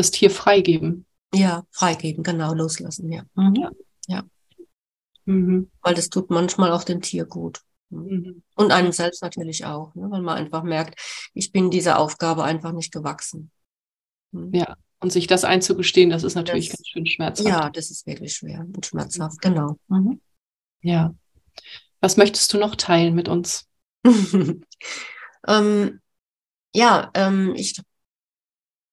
das 0.00 0.10
Tier 0.10 0.30
freigeben. 0.30 1.06
Ja, 1.32 1.64
freigeben, 1.70 2.24
genau, 2.24 2.54
loslassen, 2.54 3.12
ja. 3.12 3.22
Mhm. 3.34 3.54
Ja. 3.54 3.70
ja. 4.08 4.24
Mhm. 5.26 5.70
Weil 5.82 5.94
das 5.94 6.08
tut 6.08 6.30
manchmal 6.30 6.72
auch 6.72 6.84
dem 6.84 7.02
Tier 7.02 7.24
gut. 7.24 7.60
Mhm. 7.90 8.42
Und 8.56 8.72
einem 8.72 8.92
selbst 8.92 9.22
natürlich 9.22 9.64
auch, 9.64 9.94
ne? 9.94 10.10
weil 10.10 10.22
man 10.22 10.36
einfach 10.36 10.62
merkt, 10.62 11.00
ich 11.34 11.52
bin 11.52 11.70
dieser 11.70 11.98
Aufgabe 11.98 12.44
einfach 12.44 12.72
nicht 12.72 12.92
gewachsen. 12.92 13.50
Mhm. 14.32 14.54
Ja, 14.54 14.76
und 15.00 15.10
sich 15.10 15.26
das 15.26 15.44
einzugestehen, 15.44 16.10
das 16.10 16.22
ist 16.22 16.34
natürlich 16.34 16.68
das, 16.68 16.78
ganz 16.78 16.88
schön 16.88 17.06
schmerzhaft. 17.06 17.48
Ja, 17.48 17.70
das 17.70 17.90
ist 17.90 18.06
wirklich 18.06 18.34
schwer 18.34 18.60
und 18.60 18.84
schmerzhaft, 18.84 19.40
genau. 19.40 19.76
Mhm. 19.88 20.20
Ja. 20.82 21.14
Was 22.00 22.16
möchtest 22.16 22.52
du 22.52 22.58
noch 22.58 22.76
teilen 22.76 23.14
mit 23.14 23.28
uns? 23.28 23.66
ähm, 25.46 26.00
ja, 26.74 27.10
ähm, 27.14 27.54
ich 27.56 27.80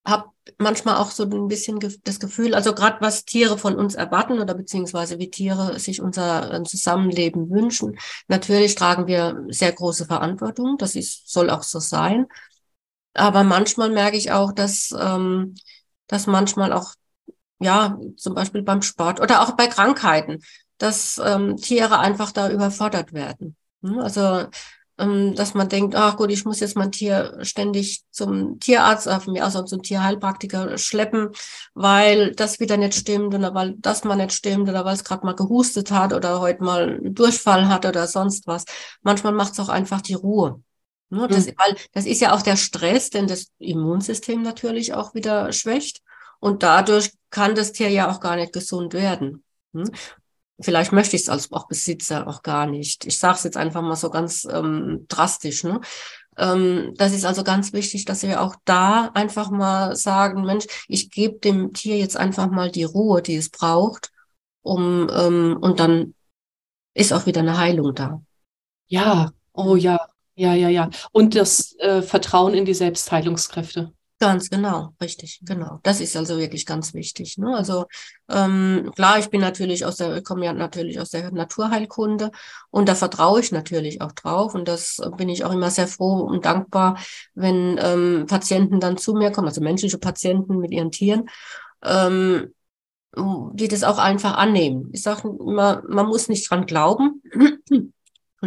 habe 0.05 0.29
manchmal 0.57 0.95
auch 0.95 1.11
so 1.11 1.23
ein 1.23 1.47
bisschen 1.47 1.79
das 2.03 2.19
Gefühl, 2.19 2.55
also 2.55 2.73
gerade 2.73 3.01
was 3.01 3.25
Tiere 3.25 3.57
von 3.57 3.75
uns 3.75 3.95
erwarten 3.95 4.39
oder 4.39 4.53
beziehungsweise 4.53 5.19
wie 5.19 5.29
Tiere 5.29 5.79
sich 5.79 6.01
unser 6.01 6.53
äh, 6.53 6.63
Zusammenleben 6.63 7.49
wünschen. 7.49 7.99
Natürlich 8.27 8.75
tragen 8.75 9.07
wir 9.07 9.45
sehr 9.49 9.73
große 9.73 10.05
Verantwortung, 10.05 10.77
das 10.77 10.95
ist, 10.95 11.29
soll 11.29 11.49
auch 11.49 11.63
so 11.63 11.79
sein. 11.79 12.27
Aber 13.13 13.43
manchmal 13.43 13.89
merke 13.89 14.15
ich 14.15 14.31
auch, 14.31 14.51
dass, 14.53 14.93
ähm, 14.97 15.55
dass 16.07 16.27
manchmal 16.27 16.73
auch, 16.73 16.93
ja, 17.59 17.97
zum 18.17 18.35
Beispiel 18.35 18.61
beim 18.63 18.81
Sport 18.81 19.19
oder 19.19 19.41
auch 19.41 19.51
bei 19.51 19.67
Krankheiten, 19.67 20.41
dass 20.77 21.19
ähm, 21.23 21.57
Tiere 21.57 21.99
einfach 21.99 22.31
da 22.31 22.49
überfordert 22.49 23.13
werden. 23.13 23.55
Hm, 23.81 23.99
also 23.99 24.47
ähm, 24.99 25.35
dass 25.35 25.53
man 25.53 25.69
denkt, 25.69 25.95
ach 25.95 26.17
gut, 26.17 26.31
ich 26.31 26.45
muss 26.45 26.59
jetzt 26.59 26.75
mein 26.75 26.91
Tier 26.91 27.37
ständig 27.41 28.03
zum 28.11 28.59
Tierarzt, 28.59 29.07
äh, 29.07 29.19
mir 29.27 29.45
aus 29.45 29.53
zum 29.53 29.83
Tierheilpraktiker 29.83 30.77
schleppen, 30.77 31.29
weil 31.73 32.31
das 32.33 32.59
wieder 32.59 32.77
nicht 32.77 32.95
stimmt 32.95 33.33
oder 33.35 33.53
weil 33.53 33.75
das 33.77 34.03
mal 34.03 34.15
nicht 34.15 34.33
stimmt 34.33 34.69
oder 34.69 34.85
weil 34.85 34.95
es 34.95 35.03
gerade 35.03 35.25
mal 35.25 35.35
gehustet 35.35 35.91
hat 35.91 36.13
oder 36.13 36.39
heute 36.39 36.63
mal 36.63 36.99
einen 36.99 37.13
Durchfall 37.15 37.67
hat 37.67 37.85
oder 37.85 38.07
sonst 38.07 38.47
was. 38.47 38.65
Manchmal 39.01 39.33
macht 39.33 39.53
es 39.53 39.59
auch 39.59 39.69
einfach 39.69 40.01
die 40.01 40.15
Ruhe. 40.15 40.61
Ne? 41.09 41.27
Das, 41.27 41.47
mhm. 41.47 41.53
weil 41.57 41.75
das 41.93 42.05
ist 42.05 42.21
ja 42.21 42.33
auch 42.33 42.41
der 42.41 42.57
Stress, 42.57 43.09
den 43.09 43.27
das 43.27 43.51
Immunsystem 43.59 44.41
natürlich 44.41 44.93
auch 44.93 45.13
wieder 45.13 45.51
schwächt. 45.53 46.01
Und 46.39 46.63
dadurch 46.63 47.13
kann 47.29 47.55
das 47.55 47.71
Tier 47.71 47.89
ja 47.89 48.11
auch 48.11 48.19
gar 48.19 48.35
nicht 48.35 48.53
gesund 48.53 48.93
werden. 48.93 49.43
Hm? 49.73 49.89
Vielleicht 50.59 50.91
möchte 50.91 51.15
ich 51.15 51.23
es 51.23 51.29
als 51.29 51.51
auch 51.51 51.67
Besitzer 51.67 52.27
auch 52.27 52.41
gar 52.41 52.65
nicht. 52.65 53.05
Ich 53.05 53.19
sage 53.19 53.35
es 53.35 53.43
jetzt 53.43 53.57
einfach 53.57 53.81
mal 53.81 53.95
so 53.95 54.09
ganz 54.09 54.47
ähm, 54.49 55.05
drastisch. 55.07 55.63
Ne? 55.63 55.81
Ähm, 56.37 56.93
das 56.95 57.13
ist 57.13 57.25
also 57.25 57.43
ganz 57.43 57.73
wichtig, 57.73 58.05
dass 58.05 58.23
wir 58.23 58.41
auch 58.41 58.55
da 58.65 59.11
einfach 59.13 59.49
mal 59.51 59.95
sagen, 59.95 60.43
Mensch, 60.45 60.65
ich 60.87 61.11
gebe 61.11 61.39
dem 61.39 61.73
Tier 61.73 61.97
jetzt 61.97 62.17
einfach 62.17 62.49
mal 62.49 62.71
die 62.71 62.83
Ruhe, 62.83 63.21
die 63.21 63.35
es 63.35 63.49
braucht, 63.49 64.11
um 64.61 65.09
ähm, 65.11 65.57
und 65.61 65.79
dann 65.79 66.15
ist 66.93 67.13
auch 67.13 67.27
wieder 67.27 67.41
eine 67.41 67.57
Heilung 67.57 67.93
da. 67.93 68.21
Ja, 68.87 69.31
oh 69.53 69.75
ja, 69.75 69.99
Ja, 70.37 70.53
ja, 70.53 70.69
ja. 70.69 70.89
Und 71.11 71.35
das 71.35 71.75
äh, 71.79 72.03
Vertrauen 72.03 72.53
in 72.53 72.63
die 72.63 72.75
Selbstheilungskräfte. 72.75 73.91
Ganz 74.19 74.49
genau, 74.51 74.93
richtig, 75.01 75.41
genau. 75.43 75.79
Das 75.81 75.99
ist 75.99 76.15
also 76.15 76.37
wirklich 76.37 76.65
ganz 76.67 76.93
wichtig. 76.93 77.37
Ne? 77.39 77.55
Also 77.55 77.85
ähm, 78.29 78.91
klar, 78.95 79.17
ich 79.17 79.29
bin 79.29 79.41
natürlich 79.41 79.83
aus 79.85 79.97
der, 79.97 80.17
ich 80.17 80.23
komme 80.23 80.45
ja 80.45 80.53
natürlich 80.53 80.99
aus 80.99 81.09
der 81.09 81.31
Naturheilkunde 81.31 82.31
und 82.69 82.87
da 82.87 82.93
vertraue 82.93 83.39
ich 83.39 83.51
natürlich 83.51 84.01
auch 84.01 84.11
drauf 84.11 84.53
und 84.53 84.67
das 84.67 84.99
bin 85.17 85.29
ich 85.29 85.43
auch 85.43 85.51
immer 85.51 85.71
sehr 85.71 85.87
froh 85.87 86.21
und 86.21 86.45
dankbar, 86.45 86.99
wenn 87.33 87.79
ähm, 87.81 88.25
Patienten 88.27 88.79
dann 88.79 88.97
zu 88.97 89.13
mir 89.13 89.31
kommen, 89.31 89.47
also 89.47 89.61
menschliche 89.61 89.99
Patienten 89.99 90.57
mit 90.57 90.71
ihren 90.71 90.91
Tieren, 90.91 91.29
ähm, 91.83 92.53
die 93.15 93.67
das 93.67 93.83
auch 93.83 93.97
einfach 93.97 94.35
annehmen. 94.35 94.89
Ich 94.93 95.01
sage 95.01 95.27
immer, 95.27 95.83
man 95.87 96.07
muss 96.07 96.27
nicht 96.27 96.49
dran 96.49 96.65
glauben. 96.67 97.21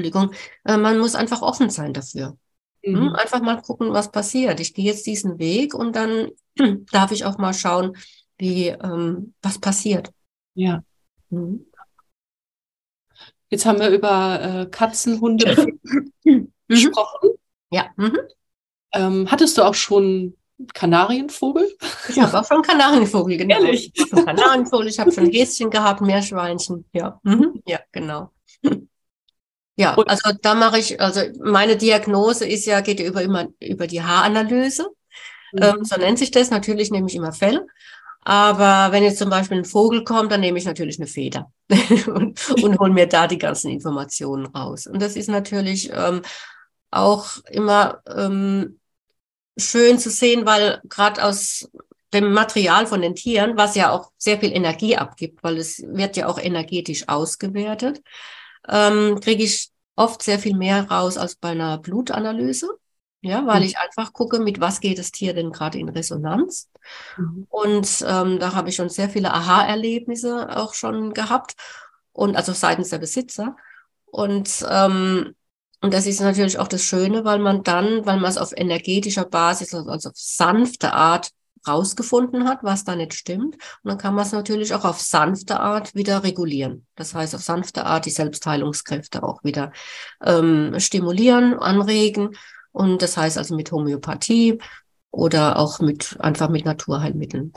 Entschuldigung, 0.01 0.35
äh, 0.65 0.77
man 0.77 0.99
muss 0.99 1.15
einfach 1.15 1.43
offen 1.43 1.71
sein 1.71 1.93
dafür. 1.93 2.37
Hm, 2.83 2.95
mhm. 2.95 3.15
Einfach 3.15 3.41
mal 3.43 3.61
gucken, 3.61 3.93
was 3.93 4.11
passiert. 4.11 4.61
Ich 4.61 4.75
gehe 4.75 4.87
jetzt 4.87 5.07
diesen 5.07 5.39
Weg 5.39 5.75
und 5.75 5.95
dann 5.97 6.31
darf 6.93 7.13
ich 7.13 7.25
auch 7.25 7.39
mal 7.39 7.53
schauen, 7.53 7.97
wie 8.39 8.69
ähm, 8.69 9.35
was 9.43 9.59
passiert. 9.59 10.11
Ja. 10.55 10.83
Mhm. 11.29 11.67
Jetzt 13.51 13.67
haben 13.67 13.81
wir 13.81 13.91
über 13.91 14.41
äh, 14.41 14.67
Katzen, 14.67 15.21
Hunde 15.21 15.67
mhm. 16.25 16.53
gesprochen. 16.69 17.31
Ja. 17.71 17.91
Mhm. 17.97 18.19
Ähm, 18.93 19.31
hattest 19.31 19.59
du 19.59 19.63
auch 19.63 19.75
schon 19.75 20.37
Kanarienvogel? 20.75 21.69
Ich 22.09 22.19
habe 22.19 22.39
auch 22.39 22.47
schon 22.47 22.63
Kanarienvogel, 22.63 23.37
genau. 23.37 23.57
Ehrlich? 23.57 23.93
Ich 23.95 24.13
habe 24.13 24.25
Kanarienvogel, 24.25 24.89
ich 24.89 24.99
habe 24.99 25.13
schon 25.13 25.27
Häschen 25.33 25.71
gehabt, 25.71 26.01
Meerschweinchen. 26.01 26.85
Ja, 26.93 27.21
mhm. 27.23 27.61
ja, 27.67 27.81
genau. 27.93 28.31
Ja, 29.81 29.95
und 29.95 30.11
also 30.11 30.31
da 30.43 30.55
mache 30.55 30.79
ich, 30.79 31.01
also 31.01 31.23
meine 31.43 31.77
Diagnose 31.77 32.47
ist 32.47 32.67
ja, 32.67 32.83
geht 32.83 33.01
ja 33.01 33.07
über, 33.07 33.23
immer 33.23 33.49
über 33.61 33.87
die 33.87 34.03
Haaranalyse. 34.03 34.87
Mhm. 35.53 35.63
Ähm, 35.63 35.85
so 35.85 35.97
nennt 35.97 36.19
sich 36.19 36.31
das. 36.31 36.51
Natürlich 36.51 36.91
nehme 36.91 37.09
ich 37.09 37.15
immer 37.15 37.33
Fell. 37.33 37.67
Aber 38.23 38.93
wenn 38.93 39.03
jetzt 39.03 39.19
zum 39.19 39.31
Beispiel 39.31 39.57
ein 39.57 39.65
Vogel 39.65 40.05
kommt, 40.05 40.31
dann 40.33 40.43
nehme 40.43 40.59
ich 40.59 40.67
natürlich 40.67 40.99
eine 40.99 41.07
Feder 41.07 41.51
und, 42.07 42.63
und 42.63 42.79
hole 42.79 42.93
mir 42.93 43.07
da 43.07 43.27
die 43.27 43.39
ganzen 43.39 43.71
Informationen 43.71 44.45
raus. 44.45 44.87
Und 44.87 45.01
das 45.01 45.17
ist 45.17 45.31
natürlich 45.31 45.91
ähm, 45.95 46.21
auch 46.91 47.39
immer 47.51 48.03
ähm, 48.07 48.79
schön 49.57 49.99
zu 49.99 50.11
sehen, 50.11 50.45
weil 50.45 50.83
gerade 50.91 51.25
aus 51.25 51.71
dem 52.13 52.35
Material 52.35 52.87
von 52.87 53.01
den 53.01 53.15
Tieren, 53.15 53.57
was 53.57 53.77
ja 53.77 53.93
auch 53.93 54.11
sehr 54.19 54.39
viel 54.39 54.53
Energie 54.53 54.99
abgibt, 54.99 55.43
weil 55.43 55.57
es 55.57 55.83
wird 55.87 56.19
ja 56.19 56.27
auch 56.27 56.39
energetisch 56.39 57.09
ausgewertet, 57.09 58.03
ähm, 58.69 59.21
kriege 59.21 59.43
ich 59.43 59.71
oft 59.97 60.23
sehr 60.23 60.39
viel 60.39 60.57
mehr 60.57 60.89
raus 60.91 61.17
als 61.17 61.37
bei 61.37 61.51
einer 61.51 61.79
Blutanalyse. 61.79 62.69
Ja, 63.23 63.47
weil 63.47 63.61
mhm. 63.61 63.67
ich 63.67 63.79
einfach 63.79 64.15
gucke, 64.15 64.39
mit 64.39 64.61
was 64.61 64.81
geht 64.81 64.99
das 64.99 65.13
Tier 65.13 65.35
denn 65.35 65.53
gerade 65.53 65.79
in 65.79 65.91
Resonanz. 65.91 66.71
Mhm. 67.19 67.47
Und 67.51 68.05
ähm, 68.07 68.39
da 68.39 68.55
habe 68.55 68.71
ich 68.71 68.77
schon 68.77 68.89
sehr 68.89 69.11
viele 69.11 69.35
Aha-Erlebnisse 69.35 70.57
auch 70.57 70.73
schon 70.73 71.13
gehabt. 71.13 71.55
Und 72.13 72.37
also 72.37 72.53
seitens 72.53 72.89
der 72.89 72.99
Besitzer. 72.99 73.57
Und, 74.07 74.65
ähm, 74.69 75.35
und 75.83 75.95
das 75.95 76.07
ist 76.07 76.21
natürlich 76.21 76.59
auch 76.59 76.69
das 76.69 76.83
Schöne, 76.83 77.25
weil 77.25 77.39
man 77.39 77.63
dann, 77.63 78.07
weil 78.07 78.19
man 78.19 78.31
es 78.31 78.39
auf 78.39 78.53
energetischer 78.57 79.27
Basis, 79.27 79.75
also 79.75 80.09
auf 80.09 80.17
sanfte 80.17 80.95
Art 80.95 81.31
rausgefunden 81.67 82.49
hat, 82.49 82.61
was 82.63 82.85
da 82.85 82.97
nicht 82.97 83.15
stimmt. 83.15 83.55
Und 83.55 83.85
dann 83.85 83.99
kann 83.99 84.15
man 84.15 84.25
es 84.25 84.33
natürlich 84.33 84.75
auch 84.75 84.85
auf 84.85 85.01
sanfte 85.01 85.61
Art 85.61 85.95
wieder 85.95 86.23
regulieren. 86.23 86.87
Das 86.97 87.15
heißt, 87.15 87.35
auf 87.35 87.43
sanfte 87.43 87.85
Art 87.87 88.07
die 88.07 88.11
Selbstheilungskräfte 88.11 89.23
auch 89.23 89.45
wieder 89.45 89.73
ähm, 90.25 90.75
stimulieren, 90.79 91.59
anregen. 91.59 92.37
Und 92.73 93.03
das 93.03 93.17
heißt 93.17 93.39
also 93.39 93.55
mit 93.55 93.73
Homöopathie 93.73 94.59
oder 95.11 95.59
auch 95.59 95.81
mit 95.81 96.17
einfach 96.21 96.49
mit 96.49 96.65
Naturheilmitteln. 96.65 97.53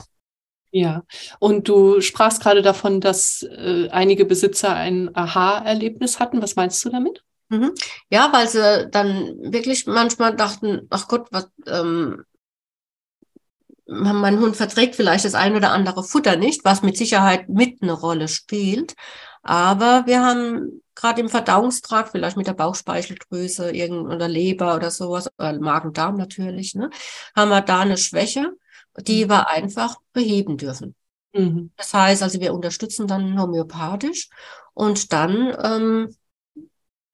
Ja, 0.70 1.04
und 1.38 1.68
du 1.68 2.00
sprachst 2.00 2.42
gerade 2.42 2.60
davon, 2.60 3.00
dass 3.00 3.42
äh, 3.42 3.88
einige 3.90 4.24
Besitzer 4.24 4.74
ein 4.74 5.14
Aha-Erlebnis 5.14 6.18
hatten. 6.18 6.42
Was 6.42 6.56
meinst 6.56 6.84
du 6.84 6.90
damit? 6.90 7.22
Mhm. 7.48 7.72
Ja, 8.10 8.30
weil 8.32 8.48
sie 8.48 8.88
dann 8.90 9.36
wirklich 9.40 9.86
manchmal 9.86 10.34
dachten, 10.34 10.88
ach 10.90 11.06
Gott, 11.06 11.28
was, 11.30 11.48
ähm, 11.68 12.24
mein 13.86 14.40
Hund 14.40 14.56
verträgt 14.56 14.94
vielleicht 14.96 15.24
das 15.24 15.34
ein 15.34 15.54
oder 15.54 15.72
andere 15.72 16.02
Futter 16.02 16.36
nicht, 16.36 16.64
was 16.64 16.82
mit 16.82 16.96
Sicherheit 16.96 17.48
mit 17.48 17.82
eine 17.82 17.92
Rolle 17.92 18.28
spielt. 18.28 18.94
Aber 19.42 20.04
wir 20.06 20.24
haben 20.24 20.82
gerade 20.94 21.20
im 21.20 21.28
Verdauungstrakt, 21.28 22.10
vielleicht 22.10 22.36
mit 22.36 22.46
der 22.46 22.54
Bauchspeicheldrüse 22.54 23.70
irgend, 23.72 24.10
oder 24.10 24.28
Leber 24.28 24.74
oder 24.74 24.90
sowas, 24.90 25.28
oder 25.38 25.58
Magen-Darm 25.58 26.16
natürlich, 26.16 26.74
ne, 26.74 26.88
haben 27.36 27.50
wir 27.50 27.60
da 27.60 27.80
eine 27.80 27.98
Schwäche, 27.98 28.52
die 28.98 29.26
mhm. 29.26 29.30
wir 29.30 29.48
einfach 29.48 29.96
beheben 30.12 30.56
dürfen. 30.56 30.94
Mhm. 31.34 31.72
Das 31.76 31.92
heißt 31.92 32.22
also, 32.22 32.40
wir 32.40 32.54
unterstützen 32.54 33.06
dann 33.06 33.40
homöopathisch 33.40 34.28
und 34.72 35.12
dann 35.12 35.54
ähm, 35.62 36.16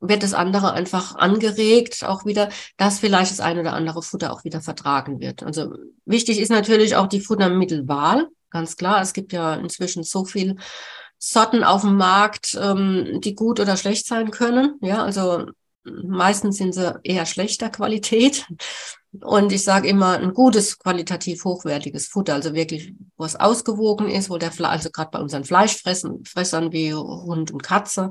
wird 0.00 0.22
das 0.22 0.32
andere 0.32 0.72
einfach 0.72 1.14
angeregt, 1.16 2.04
auch 2.04 2.24
wieder, 2.24 2.48
dass 2.76 2.98
vielleicht 2.98 3.30
das 3.30 3.40
ein 3.40 3.58
oder 3.58 3.74
andere 3.74 4.02
Futter 4.02 4.32
auch 4.32 4.44
wieder 4.44 4.60
vertragen 4.60 5.20
wird. 5.20 5.42
Also 5.42 5.74
wichtig 6.06 6.40
ist 6.40 6.50
natürlich 6.50 6.96
auch 6.96 7.06
die 7.06 7.20
Futtermittelwahl, 7.20 8.28
ganz 8.50 8.76
klar. 8.76 9.02
Es 9.02 9.12
gibt 9.12 9.32
ja 9.32 9.54
inzwischen 9.54 10.02
so 10.02 10.24
viel 10.24 10.56
Sorten 11.18 11.64
auf 11.64 11.82
dem 11.82 11.96
Markt, 11.96 12.58
ähm, 12.60 13.20
die 13.20 13.34
gut 13.34 13.60
oder 13.60 13.76
schlecht 13.76 14.06
sein 14.06 14.30
können. 14.30 14.76
Ja, 14.80 15.04
also 15.04 15.46
meistens 15.84 16.56
sind 16.56 16.74
sie 16.74 16.98
eher 17.02 17.26
schlechter 17.26 17.70
Qualität. 17.70 18.46
Und 19.22 19.50
ich 19.50 19.64
sage 19.64 19.88
immer, 19.88 20.18
ein 20.18 20.34
gutes, 20.34 20.78
qualitativ 20.78 21.44
hochwertiges 21.44 22.06
Futter, 22.06 22.34
also 22.34 22.54
wirklich, 22.54 22.94
wo 23.16 23.24
es 23.24 23.34
ausgewogen 23.34 24.08
ist, 24.08 24.30
wo 24.30 24.38
der 24.38 24.52
Fleisch, 24.52 24.70
also 24.70 24.90
gerade 24.90 25.10
bei 25.10 25.18
unseren 25.18 25.42
Fleischfressern 25.42 26.72
wie 26.72 26.94
Hund 26.94 27.50
und 27.50 27.62
Katze, 27.62 28.10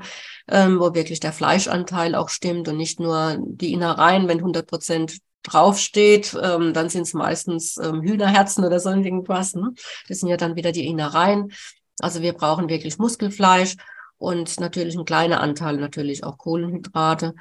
ähm, 0.49 0.77
wo 0.79 0.93
wirklich 0.93 1.21
der 1.21 1.31
Fleischanteil 1.31 2.15
auch 2.15 2.27
stimmt 2.27 2.67
und 2.67 2.75
nicht 2.75 2.99
nur 2.99 3.37
die 3.39 3.71
Innereien, 3.71 4.27
wenn 4.27 4.39
100 4.39 4.67
Prozent 4.67 5.19
draufsteht, 5.43 6.37
ähm, 6.41 6.73
dann 6.73 6.89
sind 6.89 7.03
es 7.03 7.13
meistens 7.13 7.77
ähm, 7.77 8.01
Hühnerherzen 8.01 8.65
oder 8.65 8.81
so 8.81 8.89
irgendwas. 8.89 9.55
Ne? 9.55 9.73
Das 10.09 10.19
sind 10.19 10.27
ja 10.27 10.35
dann 10.35 10.57
wieder 10.57 10.73
die 10.73 10.85
Innereien. 10.85 11.53
Also 12.01 12.21
wir 12.21 12.33
brauchen 12.33 12.67
wirklich 12.67 12.97
Muskelfleisch 12.97 13.75
und 14.19 14.59
natürlich 14.59 14.95
ein 14.95 15.05
kleiner 15.05 15.41
Anteil 15.41 15.77
natürlich 15.77 16.23
auch 16.23 16.37
Kohlenhydrate 16.37 17.33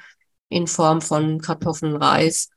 in 0.47 0.65
Form 0.65 1.01
von 1.01 1.39
Kartoffeln, 1.39 1.95
Reis 1.95 2.49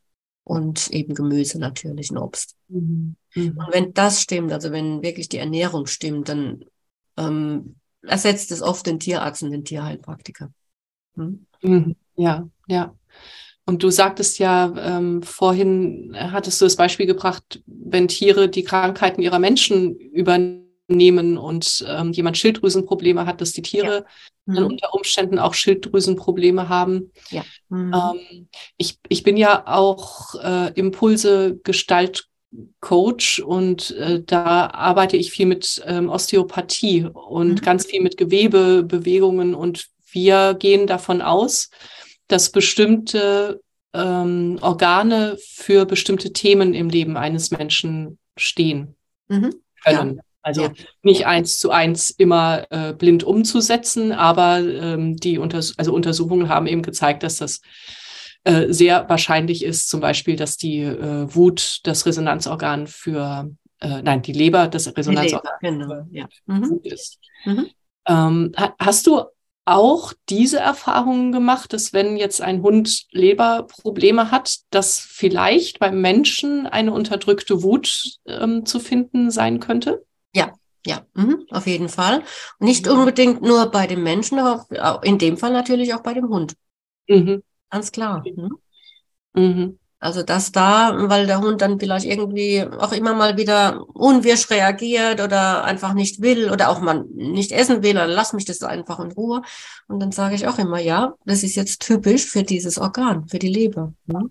und 0.43 0.89
eben 0.91 1.13
Gemüse 1.13 1.59
natürlich 1.59 2.09
und 2.09 2.17
Obst. 2.17 2.55
Mhm. 2.69 3.15
mhm. 3.35 3.57
Und 3.57 3.67
wenn 3.71 3.93
das 3.93 4.21
stimmt, 4.21 4.51
also 4.51 4.71
wenn 4.71 5.03
wirklich 5.03 5.29
die 5.29 5.37
Ernährung 5.37 5.85
stimmt, 5.85 6.29
dann 6.29 6.65
ähm, 7.17 7.75
ersetzt 8.01 8.51
es 8.51 8.61
oft 8.61 8.87
den 8.87 8.99
Tierarzt 8.99 9.43
und 9.43 9.51
den 9.51 9.65
Tierheilpraktiker. 9.65 10.51
Hm? 11.15 11.45
Mhm. 11.61 11.95
Ja, 12.15 12.47
ja. 12.67 12.95
Und 13.65 13.83
du 13.83 13.89
sagtest 13.89 14.39
ja 14.39 14.73
ähm, 14.77 15.21
vorhin, 15.21 16.13
hattest 16.17 16.59
du 16.59 16.65
das 16.65 16.75
Beispiel 16.75 17.05
gebracht, 17.05 17.61
wenn 17.65 18.09
Tiere 18.09 18.49
die 18.49 18.63
Krankheiten 18.63 19.21
ihrer 19.21 19.39
Menschen 19.39 19.95
übernehmen 19.95 20.62
und 20.87 21.85
ähm, 21.87 22.11
jemand 22.11 22.37
Schilddrüsenprobleme 22.37 23.25
hat, 23.25 23.41
dass 23.41 23.53
die 23.53 23.61
Tiere 23.61 24.05
ja. 24.45 24.61
mhm. 24.61 24.67
unter 24.67 24.93
Umständen 24.93 25.39
auch 25.39 25.53
Schilddrüsenprobleme 25.53 26.69
haben. 26.69 27.11
Ja. 27.29 27.43
Mhm. 27.69 27.93
Ähm, 27.93 28.47
ich, 28.77 28.99
ich 29.07 29.23
bin 29.23 29.37
ja 29.37 29.65
auch 29.67 30.35
äh, 30.35 30.73
Impulse 30.73 31.59
Gestalt 31.63 32.27
Coach 32.81 33.39
und 33.39 33.91
äh, 33.91 34.21
da 34.23 34.67
arbeite 34.67 35.17
ich 35.17 35.31
viel 35.31 35.47
mit 35.47 35.81
ähm, 35.85 36.09
Osteopathie 36.09 37.05
und 37.05 37.61
mhm. 37.61 37.61
ganz 37.61 37.85
viel 37.85 38.01
mit 38.01 38.17
Gewebebewegungen 38.17 39.55
und 39.55 39.87
wir 40.11 40.53
gehen 40.53 40.85
davon 40.85 41.21
aus, 41.21 41.71
dass 42.27 42.51
bestimmte 42.51 43.61
ähm, 43.93 44.59
Organe 44.61 45.37
für 45.39 45.85
bestimmte 45.85 46.33
Themen 46.33 46.73
im 46.73 46.89
Leben 46.89 47.17
eines 47.17 47.51
Menschen 47.51 48.19
stehen 48.37 48.95
mhm. 49.27 49.55
können. 49.83 50.17
Ja. 50.17 50.23
Also 50.43 50.63
ja. 50.63 50.71
nicht 51.01 51.25
eins 51.25 51.57
zu 51.57 51.71
eins 51.71 52.09
immer 52.11 52.65
äh, 52.69 52.93
blind 52.93 53.23
umzusetzen, 53.23 54.11
aber 54.11 54.59
ähm, 54.59 55.15
die 55.15 55.37
Unters 55.37 55.73
also 55.77 55.93
Untersuchungen 55.93 56.49
haben 56.49 56.67
eben 56.67 56.81
gezeigt, 56.81 57.23
dass 57.23 57.37
das 57.37 57.61
äh, 58.43 58.73
sehr 58.73 59.07
wahrscheinlich 59.07 59.63
ist, 59.63 59.87
zum 59.87 60.01
Beispiel, 60.01 60.35
dass 60.35 60.57
die 60.57 60.81
äh, 60.81 61.33
Wut 61.33 61.79
das 61.83 62.05
Resonanzorgan 62.05 62.87
für, 62.87 63.49
äh, 63.79 64.01
nein, 64.01 64.21
die 64.21 64.33
Leber 64.33 64.67
das 64.67 64.95
Resonanzorgan 64.97 65.79
Leber, 65.79 65.81
genau. 65.87 66.07
ja. 66.11 66.27
Mhm. 66.45 66.69
Wut 66.69 66.85
ist. 66.85 67.19
Mhm. 67.45 67.69
Ähm, 68.05 68.51
hast 68.79 69.07
du 69.07 69.21
auch 69.63 70.11
diese 70.27 70.59
Erfahrungen 70.59 71.31
gemacht, 71.31 71.71
dass 71.71 71.93
wenn 71.93 72.17
jetzt 72.17 72.41
ein 72.41 72.61
Hund 72.61 73.05
Leberprobleme 73.11 74.29
hat, 74.29 74.57
dass 74.71 74.99
vielleicht 74.99 75.79
beim 75.79 76.01
Menschen 76.01 76.67
eine 76.67 76.91
unterdrückte 76.91 77.63
Wut 77.63 78.17
ähm, 78.25 78.65
zu 78.65 78.81
finden 78.81 79.31
sein 79.31 79.61
könnte? 79.61 80.05
Ja, 80.85 81.01
mhm, 81.13 81.45
auf 81.49 81.65
jeden 81.65 81.89
Fall. 81.89 82.23
Nicht 82.59 82.85
mhm. 82.85 82.93
unbedingt 82.93 83.41
nur 83.41 83.67
bei 83.67 83.87
dem 83.87 84.03
Menschen, 84.03 84.39
aber 84.39 84.67
in 85.03 85.17
dem 85.17 85.37
Fall 85.37 85.53
natürlich 85.53 85.93
auch 85.93 86.01
bei 86.01 86.13
dem 86.13 86.29
Hund. 86.29 86.55
Mhm. 87.07 87.43
Ganz 87.69 87.91
klar. 87.91 88.23
Mhm. 88.25 88.57
Mhm. 89.33 89.79
Also 90.03 90.21
das 90.21 90.51
da, 90.51 90.93
weil 91.09 91.27
der 91.27 91.39
Hund 91.39 91.61
dann 91.61 91.79
vielleicht 91.79 92.05
irgendwie 92.05 92.61
auch 92.61 92.91
immer 92.91 93.13
mal 93.13 93.37
wieder 93.37 93.85
unwirsch 93.93 94.49
reagiert 94.49 95.21
oder 95.21 95.63
einfach 95.63 95.93
nicht 95.93 96.21
will 96.21 96.51
oder 96.51 96.69
auch 96.69 96.81
mal 96.81 97.05
nicht 97.13 97.53
essen 97.53 97.83
will, 97.83 97.93
dann 97.93 98.09
lass 98.09 98.33
mich 98.33 98.43
das 98.43 98.61
einfach 98.63 98.99
in 98.99 99.13
Ruhe. 99.13 99.43
Und 99.87 100.01
dann 100.01 100.11
sage 100.11 100.35
ich 100.35 100.45
auch 100.45 100.57
immer, 100.57 100.79
ja, 100.79 101.13
das 101.25 101.43
ist 101.43 101.55
jetzt 101.55 101.81
typisch 101.81 102.25
für 102.25 102.43
dieses 102.43 102.77
Organ, 102.77 103.29
für 103.29 103.39
die 103.39 103.47
Leber. 103.47 103.93
Ne? 104.05 104.29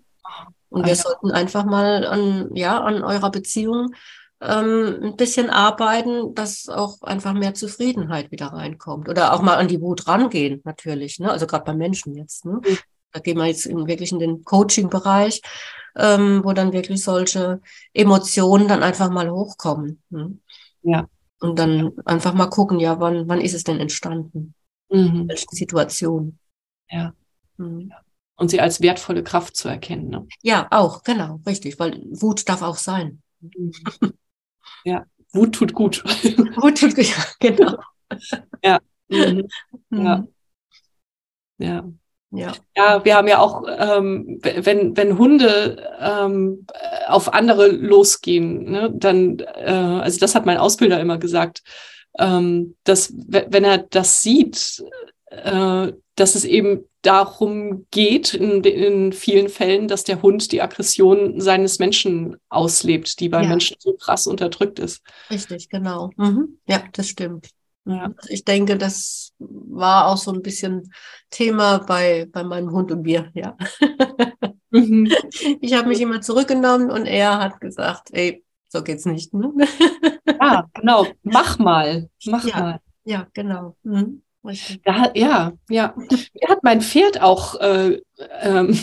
Und 0.69 0.87
wir 0.87 0.95
sollten 0.95 1.31
einfach 1.31 1.65
mal 1.65 2.07
an, 2.07 2.51
ja, 2.55 2.79
an 2.79 3.03
eurer 3.03 3.31
Beziehung 3.31 3.95
ähm, 4.43 4.99
ein 5.03 5.17
bisschen 5.17 5.51
arbeiten, 5.51 6.35
dass 6.35 6.69
auch 6.69 7.01
einfach 7.03 7.33
mehr 7.33 7.55
Zufriedenheit 7.55 8.33
wieder 8.33 8.47
reinkommt. 8.49 9.09
Oder 9.09 9.33
auch 9.33 9.43
mal 9.43 9.57
an 9.57 9.69
die 9.69 9.81
Wut 9.81 10.09
rangehen, 10.09 10.61
natürlich. 10.65 11.21
Ne? 11.21 11.31
Also 11.31 11.47
gerade 11.47 11.65
bei 11.65 11.75
Menschen 11.75 12.17
jetzt. 12.17 12.45
Ne? 12.45 12.55
Mhm. 12.55 12.79
Da 13.13 13.21
gehen 13.21 13.39
wir 13.39 13.47
jetzt 13.47 13.67
in, 13.67 13.87
wirklich 13.87 14.11
in 14.11 14.19
den 14.19 14.45
Coaching-Bereich, 14.45 15.43
ähm, 15.97 16.41
wo 16.45 16.53
dann 16.53 16.73
wirklich 16.73 17.05
solche 17.05 17.61
Emotionen 17.93 18.67
dann 18.67 18.83
einfach 18.83 19.11
mal 19.11 19.31
hochkommen. 19.31 20.03
Ne? 20.11 20.37
Ja. 20.83 21.07
Und 21.39 21.59
dann 21.59 21.93
einfach 22.05 22.35
mal 22.35 22.47
gucken, 22.47 22.81
ja, 22.81 22.99
wann, 22.99 23.29
wann 23.29 23.41
ist 23.41 23.55
es 23.55 23.65
denn 23.65 23.79
entstanden? 23.79 24.55
Mhm. 24.91 25.23
In 25.23 25.29
welchen 25.29 25.55
Situationen? 25.55 26.39
Ja. 26.91 27.15
Mhm. 27.59 27.93
Und 28.37 28.51
sie 28.51 28.61
als 28.61 28.81
wertvolle 28.81 29.23
Kraft 29.23 29.57
zu 29.57 29.69
erkennen. 29.69 30.09
Ne? 30.09 30.27
Ja, 30.43 30.67
auch, 30.71 31.05
genau, 31.05 31.41
richtig, 31.47 31.79
weil 31.79 32.03
Wut 32.11 32.49
darf 32.49 32.63
auch 32.63 32.77
sein. 32.77 33.23
Ja, 34.85 35.05
Wut 35.33 35.55
tut 35.55 35.73
gut. 35.75 36.05
Wut 36.05 36.79
tut 36.79 36.95
gut, 36.95 37.07
ja, 37.07 37.25
genau. 37.41 37.79
Ja. 38.63 38.79
Mhm. 39.09 39.49
Ja. 39.91 40.17
Mhm. 40.17 40.29
Ja. 41.59 41.85
Ja. 42.35 42.55
ja, 42.75 43.05
wir 43.05 43.15
haben 43.15 43.29
ja 43.29 43.41
auch, 43.41 43.63
ähm, 43.69 44.41
wenn, 44.43 44.97
wenn 44.97 45.19
Hunde 45.19 45.87
ähm, 46.01 46.67
auf 47.07 47.35
andere 47.35 47.69
losgehen, 47.69 48.71
ne, 48.71 48.91
dann, 48.91 49.39
äh, 49.39 49.71
also 49.71 50.19
das 50.19 50.35
hat 50.35 50.47
mein 50.47 50.57
Ausbilder 50.57 50.99
immer 50.99 51.19
gesagt, 51.19 51.63
ähm, 52.19 52.75
dass 52.85 53.13
wenn 53.15 53.65
er 53.65 53.79
das 53.79 54.23
sieht, 54.23 54.83
äh, 55.31 55.93
dass 56.15 56.35
es 56.35 56.45
eben 56.45 56.89
darum 57.03 57.87
geht, 57.91 58.35
in, 58.35 58.63
in, 58.65 59.13
vielen 59.13 59.49
Fällen, 59.49 59.89
dass 59.89 60.05
der 60.05 60.23
Hund 60.23 60.53
die 60.53 60.63
Aggression 60.63 61.41
seines 61.41 61.79
Menschen 61.79 62.37
auslebt, 62.49 63.19
die 63.21 63.29
bei 63.29 63.43
ja. 63.43 63.49
Menschen 63.49 63.77
so 63.81 63.95
krass 63.95 64.27
unterdrückt 64.27 64.79
ist. 64.79 65.03
Richtig, 65.31 65.69
genau. 65.69 66.11
Mhm. 66.17 66.59
Ja, 66.67 66.85
das 66.93 67.09
stimmt. 67.09 67.49
Ja. 67.85 68.13
Also 68.17 68.31
ich 68.31 68.45
denke, 68.45 68.79
das 68.79 69.33
war 69.39 70.07
auch 70.07 70.17
so 70.17 70.33
ein 70.33 70.43
bisschen 70.43 70.93
Thema 71.31 71.79
bei, 71.79 72.29
bei 72.31 72.45
meinem 72.45 72.71
Hund 72.71 72.93
und 72.93 73.03
mir, 73.03 73.31
ja. 73.35 73.57
Mhm. 74.71 75.11
Ich 75.61 75.75
habe 75.75 75.89
mich 75.89 76.01
immer 76.01 76.21
zurückgenommen 76.21 76.91
und 76.91 77.07
er 77.07 77.39
hat 77.39 77.61
gesagt, 77.61 78.09
ey, 78.13 78.45
so 78.69 78.83
geht's 78.83 79.05
nicht. 79.05 79.35
Ne? 79.35 79.53
Ja, 80.41 80.69
genau. 80.75 81.07
Mach 81.23 81.59
mal. 81.59 82.09
Mach 82.27 82.45
ja. 82.45 82.61
mal. 82.61 82.81
Ja, 83.05 83.27
genau. 83.35 83.77
Mhm. 83.83 84.23
Da, 84.85 85.13
ja, 85.15 85.53
ja. 85.69 85.95
Mir 85.97 86.49
hat 86.49 86.63
mein 86.63 86.83
Pferd 86.83 87.21
auch 87.21 87.61
äh, 87.61 88.01
ähm, 88.41 88.79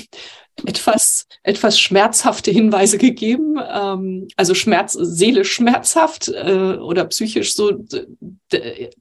etwas, 0.66 1.28
etwas 1.44 1.80
schmerzhafte 1.80 2.52
Hinweise 2.52 2.98
gegeben. 2.98 3.60
Ähm, 3.70 4.28
also 4.36 4.54
Schmerz, 4.54 4.94
seelisch 4.94 5.54
schmerzhaft 5.54 6.30
äh, 6.30 6.78
oder 6.78 7.06
psychisch 7.06 7.56
so, 7.56 7.84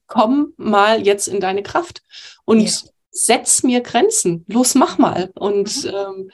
komm 0.06 0.52
mal 0.56 1.06
jetzt 1.06 1.28
in 1.28 1.40
deine 1.40 1.62
Kraft 1.62 2.02
und 2.44 2.61
ja. 2.61 2.70
setz 3.11 3.62
mir 3.62 3.80
Grenzen. 3.80 4.44
Los, 4.48 4.74
mach 4.74 4.98
mal. 4.98 5.30
Und 5.34 5.84
mhm. 5.84 5.90
ähm, 5.90 6.30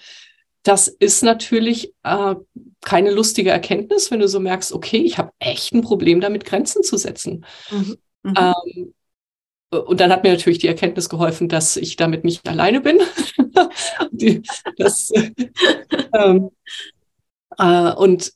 das 0.62 0.88
ist 0.88 1.22
natürlich 1.22 1.92
äh, 2.04 2.34
keine 2.80 3.10
lustige 3.10 3.50
Erkenntnis, 3.50 4.10
wenn 4.10 4.20
du 4.20 4.28
so 4.28 4.40
merkst, 4.40 4.72
okay, 4.72 4.98
ich 4.98 5.18
habe 5.18 5.32
echt 5.38 5.74
ein 5.74 5.82
Problem 5.82 6.20
damit, 6.20 6.46
Grenzen 6.46 6.82
zu 6.82 6.96
setzen. 6.96 7.44
Mhm. 7.70 7.96
Mhm. 8.22 8.34
Ähm, 8.38 8.94
und 9.82 10.00
dann 10.00 10.12
hat 10.12 10.22
mir 10.22 10.32
natürlich 10.32 10.58
die 10.58 10.68
Erkenntnis 10.68 11.08
geholfen, 11.08 11.48
dass 11.48 11.76
ich 11.76 11.96
damit 11.96 12.24
nicht 12.24 12.48
alleine 12.48 12.80
bin. 12.80 12.98
das, 14.78 15.12
ähm, 16.14 16.50
äh, 17.58 17.92
und, 17.92 18.32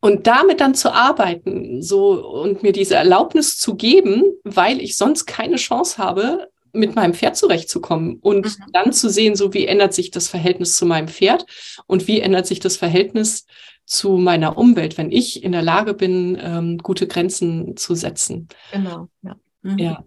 und 0.00 0.26
damit 0.26 0.60
dann 0.60 0.74
zu 0.74 0.92
arbeiten, 0.92 1.82
so 1.82 2.26
und 2.26 2.62
mir 2.62 2.72
diese 2.72 2.94
Erlaubnis 2.94 3.58
zu 3.58 3.74
geben, 3.74 4.24
weil 4.44 4.80
ich 4.80 4.96
sonst 4.96 5.26
keine 5.26 5.56
Chance 5.56 5.98
habe, 5.98 6.48
mit 6.72 6.96
meinem 6.96 7.14
Pferd 7.14 7.36
zurechtzukommen 7.36 8.18
und 8.20 8.46
mhm. 8.46 8.72
dann 8.72 8.92
zu 8.92 9.08
sehen, 9.08 9.36
so 9.36 9.54
wie 9.54 9.66
ändert 9.66 9.94
sich 9.94 10.10
das 10.10 10.28
Verhältnis 10.28 10.76
zu 10.76 10.86
meinem 10.86 11.08
Pferd 11.08 11.46
und 11.86 12.08
wie 12.08 12.20
ändert 12.20 12.46
sich 12.46 12.58
das 12.58 12.76
Verhältnis 12.76 13.46
zu 13.86 14.16
meiner 14.16 14.58
Umwelt, 14.58 14.98
wenn 14.98 15.12
ich 15.12 15.42
in 15.44 15.52
der 15.52 15.62
Lage 15.62 15.94
bin, 15.94 16.38
ähm, 16.40 16.78
gute 16.78 17.06
Grenzen 17.06 17.76
zu 17.76 17.94
setzen. 17.94 18.48
Genau, 18.72 19.08
ja. 19.22 19.36
Mhm. 19.62 19.78
Ja. 19.78 20.04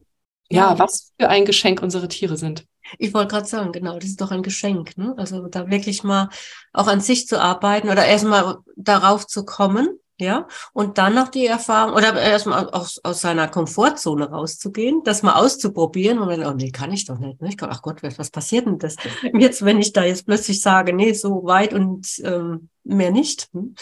Ja, 0.49 0.79
was 0.79 1.11
für 1.19 1.29
ein 1.29 1.45
Geschenk 1.45 1.81
unsere 1.81 2.07
Tiere 2.07 2.37
sind. 2.37 2.65
Ich 2.97 3.13
wollte 3.13 3.29
gerade 3.29 3.47
sagen, 3.47 3.71
genau, 3.71 3.95
das 3.95 4.05
ist 4.05 4.21
doch 4.21 4.31
ein 4.31 4.43
Geschenk. 4.43 4.97
Ne? 4.97 5.13
Also 5.17 5.47
da 5.47 5.69
wirklich 5.69 6.03
mal 6.03 6.29
auch 6.71 6.87
an 6.87 7.01
sich 7.01 7.27
zu 7.27 7.41
arbeiten 7.41 7.89
oder 7.89 8.05
erstmal 8.05 8.57
darauf 8.75 9.27
zu 9.27 9.43
kommen, 9.43 9.99
ja, 10.19 10.47
und 10.73 10.97
dann 10.97 11.13
noch 11.13 11.27
die 11.27 11.45
Erfahrung 11.45 11.93
oder 11.93 12.19
erstmal 12.19 12.67
aus, 12.71 12.99
aus 13.03 13.21
seiner 13.21 13.47
Komfortzone 13.47 14.27
rauszugehen, 14.29 15.03
das 15.03 15.21
mal 15.21 15.35
auszuprobieren 15.35 16.17
und 16.17 16.29
dann, 16.29 16.43
oh 16.43 16.55
nee, 16.55 16.71
kann 16.71 16.91
ich 16.91 17.05
doch 17.05 17.19
nicht. 17.19 17.39
Ne? 17.39 17.49
Ich 17.49 17.57
kann, 17.57 17.69
ach 17.71 17.83
Gott, 17.83 18.01
was 18.01 18.31
passiert 18.31 18.65
denn 18.65 18.79
das 18.79 18.95
jetzt, 19.33 19.63
wenn 19.63 19.79
ich 19.79 19.93
da 19.93 20.03
jetzt 20.03 20.25
plötzlich 20.25 20.59
sage, 20.61 20.91
nee, 20.93 21.13
so 21.13 21.43
weit 21.43 21.73
und 21.73 22.19
ähm, 22.23 22.69
mehr 22.83 23.11
nicht. 23.11 23.49
Hm? 23.53 23.75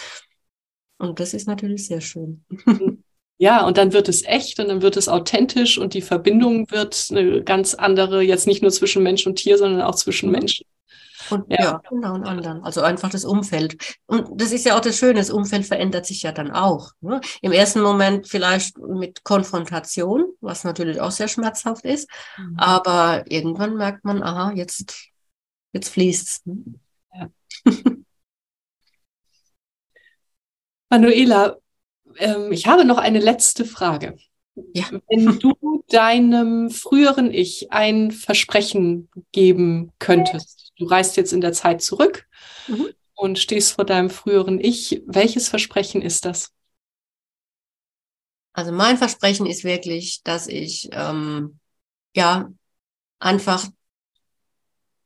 Und 0.98 1.20
das 1.22 1.34
ist 1.34 1.48
natürlich 1.48 1.88
sehr 1.88 2.02
schön. 2.02 2.44
Ja, 3.38 3.66
und 3.66 3.78
dann 3.78 3.92
wird 3.92 4.08
es 4.08 4.24
echt 4.24 4.60
und 4.60 4.70
dann 4.70 4.82
wird 4.82 4.96
es 4.96 5.10
authentisch 5.10 5.78
und 5.78 5.94
die 5.94 6.02
Verbindung 6.02 6.72
wird 6.72 7.08
eine 7.12 7.44
ganz 7.44 7.74
andere, 7.74 8.22
jetzt 8.22 8.48
nicht 8.48 8.62
nur 8.62 8.72
zwischen 8.72 9.04
Mensch 9.04 9.28
und 9.28 9.36
Tier, 9.36 9.58
sondern 9.58 9.82
auch 9.82 9.96
zwischen 9.96 10.28
mhm. 10.28 10.34
Menschen. 10.34 10.66
Und 11.30 11.52
ja. 11.52 11.60
ja, 11.60 11.82
genau, 11.90 12.14
und 12.14 12.24
anderen. 12.26 12.64
Also 12.64 12.82
einfach 12.82 13.10
das 13.10 13.26
Umfeld. 13.26 13.98
Und 14.06 14.40
das 14.40 14.52
ist 14.52 14.66
ja 14.66 14.78
auch 14.78 14.82
das 14.82 14.98
Schöne, 14.98 15.16
das 15.16 15.32
Umfeld 15.32 15.66
verändert 15.66 16.06
sich 16.06 16.22
ja 16.22 16.32
dann 16.32 16.52
auch. 16.52 16.92
Ne? 17.02 17.20
Im 17.42 17.52
ersten 17.52 17.82
Moment 17.82 18.28
vielleicht 18.28 18.78
mit 18.78 19.24
Konfrontation, 19.24 20.26
was 20.40 20.64
natürlich 20.64 21.02
auch 21.02 21.12
sehr 21.12 21.28
schmerzhaft 21.28 21.84
ist. 21.84 22.10
Mhm. 22.38 22.58
Aber 22.58 23.24
irgendwann 23.28 23.76
merkt 23.76 24.06
man, 24.06 24.24
aha, 24.24 24.52
jetzt, 24.54 25.10
jetzt 25.74 25.90
fließt's. 25.90 26.42
Ne? 26.46 26.64
Ja. 27.14 27.30
Manuela, 30.90 31.58
ähm, 32.18 32.52
ich 32.52 32.68
habe 32.68 32.86
noch 32.86 32.98
eine 32.98 33.20
letzte 33.20 33.66
Frage. 33.66 34.18
Ja. 34.74 34.86
Wenn 35.10 35.40
du 35.40 35.84
deinem 35.90 36.70
früheren 36.70 37.34
Ich 37.34 37.72
ein 37.72 38.12
Versprechen 38.12 39.10
geben 39.32 39.92
könntest, 40.00 40.72
du 40.78 40.86
reist 40.86 41.18
jetzt 41.18 41.34
in 41.34 41.42
der 41.42 41.54
Zeit 41.54 41.82
zurück 41.82 42.28
mhm. 42.68 42.88
und 43.14 43.40
stehst 43.40 43.74
vor 43.74 43.86
deinem 43.86 44.10
früheren 44.10 44.60
Ich, 44.60 45.04
welches 45.06 45.50
Versprechen 45.50 46.02
ist 46.02 46.26
das? 46.26 46.52
Also 48.54 48.72
mein 48.72 48.98
Versprechen 48.98 49.46
ist 49.46 49.66
wirklich, 49.66 50.24
dass 50.24 50.48
ich 50.48 50.90
ähm, 50.94 51.60
ja 52.16 52.50
einfach 53.20 53.68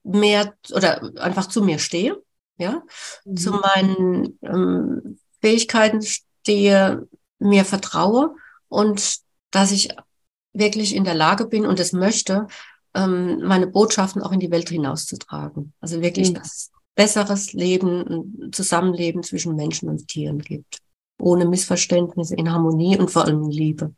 mehr 0.03 0.55
oder 0.72 1.12
einfach 1.18 1.47
zu 1.47 1.64
mir 1.64 1.80
stehe, 1.80 2.22
ja, 2.57 2.84
mhm. 3.26 3.38
zu 3.38 3.51
meinen 3.51 4.39
ähm, 4.43 5.20
Fähigkeiten 5.41 6.01
stehe, 6.50 7.08
mir 7.38 7.64
vertraue 7.64 8.36
und 8.70 9.20
dass 9.52 9.72
ich 9.72 9.89
wirklich 10.54 10.95
in 10.95 11.04
der 11.04 11.14
Lage 11.14 11.45
bin 11.45 11.66
und 11.66 11.80
es 11.80 11.93
möchte, 11.93 12.47
ähm, 12.95 13.39
meine 13.43 13.68
Botschaften 13.68 14.24
auch 14.24 14.32
in 14.32 14.39
die 14.39 14.50
Welt 14.50 14.70
hinauszutragen. 14.70 15.74
Also 15.80 16.02
wirklich, 16.02 16.32
mhm. 16.32 16.36
dass 16.36 16.47
es 16.47 16.72
besseres 16.95 17.54
Leben, 17.54 18.08
ein 18.47 18.52
Zusammenleben 18.52 19.22
zwischen 19.22 19.56
Menschen 19.56 19.89
und 19.89 20.08
Tieren 20.08 20.39
gibt. 20.39 20.80
Ohne 21.20 21.45
Missverständnisse, 21.45 22.36
in 22.36 22.52
Harmonie 22.52 22.97
und 22.97 23.12
vor 23.12 23.26
allem 23.26 23.43
in 23.43 23.52
Liebe. 23.52 23.93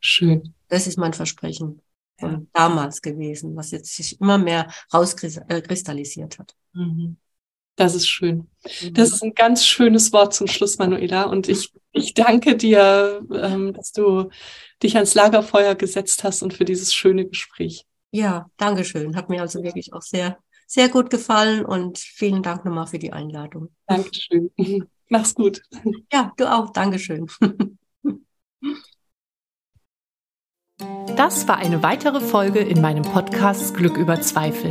Schön. 0.00 0.54
Das 0.68 0.88
ist 0.88 0.98
mein 0.98 1.12
Versprechen 1.12 1.80
von 2.18 2.32
ja. 2.32 2.42
damals 2.52 3.00
gewesen, 3.00 3.54
was 3.54 3.70
jetzt 3.70 3.94
sich 3.94 4.20
immer 4.20 4.38
mehr 4.38 4.68
rauskristallisiert 4.92 6.40
hat. 6.40 6.56
Mhm. 6.72 7.16
Das 7.82 7.96
ist 7.96 8.06
schön. 8.06 8.46
Mhm. 8.80 8.94
Das 8.94 9.10
ist 9.10 9.24
ein 9.24 9.34
ganz 9.34 9.66
schönes 9.66 10.12
Wort 10.12 10.32
zum 10.34 10.46
Schluss, 10.46 10.78
Manuela. 10.78 11.24
Und 11.24 11.48
ich, 11.48 11.72
ich 11.90 12.14
danke 12.14 12.56
dir, 12.56 13.20
ähm, 13.34 13.72
dass 13.72 13.90
du 13.90 14.30
dich 14.84 14.94
ans 14.94 15.16
Lagerfeuer 15.16 15.74
gesetzt 15.74 16.22
hast 16.22 16.42
und 16.42 16.54
für 16.54 16.64
dieses 16.64 16.94
schöne 16.94 17.26
Gespräch. 17.26 17.84
Ja, 18.12 18.46
danke 18.58 18.84
schön. 18.84 19.16
Hat 19.16 19.30
mir 19.30 19.40
also 19.40 19.64
wirklich 19.64 19.92
auch 19.92 20.02
sehr, 20.02 20.38
sehr 20.68 20.88
gut 20.90 21.10
gefallen 21.10 21.64
und 21.64 21.98
vielen 21.98 22.44
Dank 22.44 22.64
nochmal 22.64 22.86
für 22.86 23.00
die 23.00 23.12
Einladung. 23.12 23.70
Dankeschön. 23.88 24.52
Mach's 25.08 25.34
gut. 25.34 25.62
Ja, 26.12 26.32
du 26.36 26.52
auch. 26.52 26.70
Dankeschön. 26.70 27.26
Das 31.16 31.48
war 31.48 31.56
eine 31.56 31.82
weitere 31.82 32.20
Folge 32.20 32.60
in 32.60 32.80
meinem 32.80 33.02
Podcast 33.02 33.74
Glück 33.74 33.96
über 33.96 34.20
Zweifel. 34.20 34.70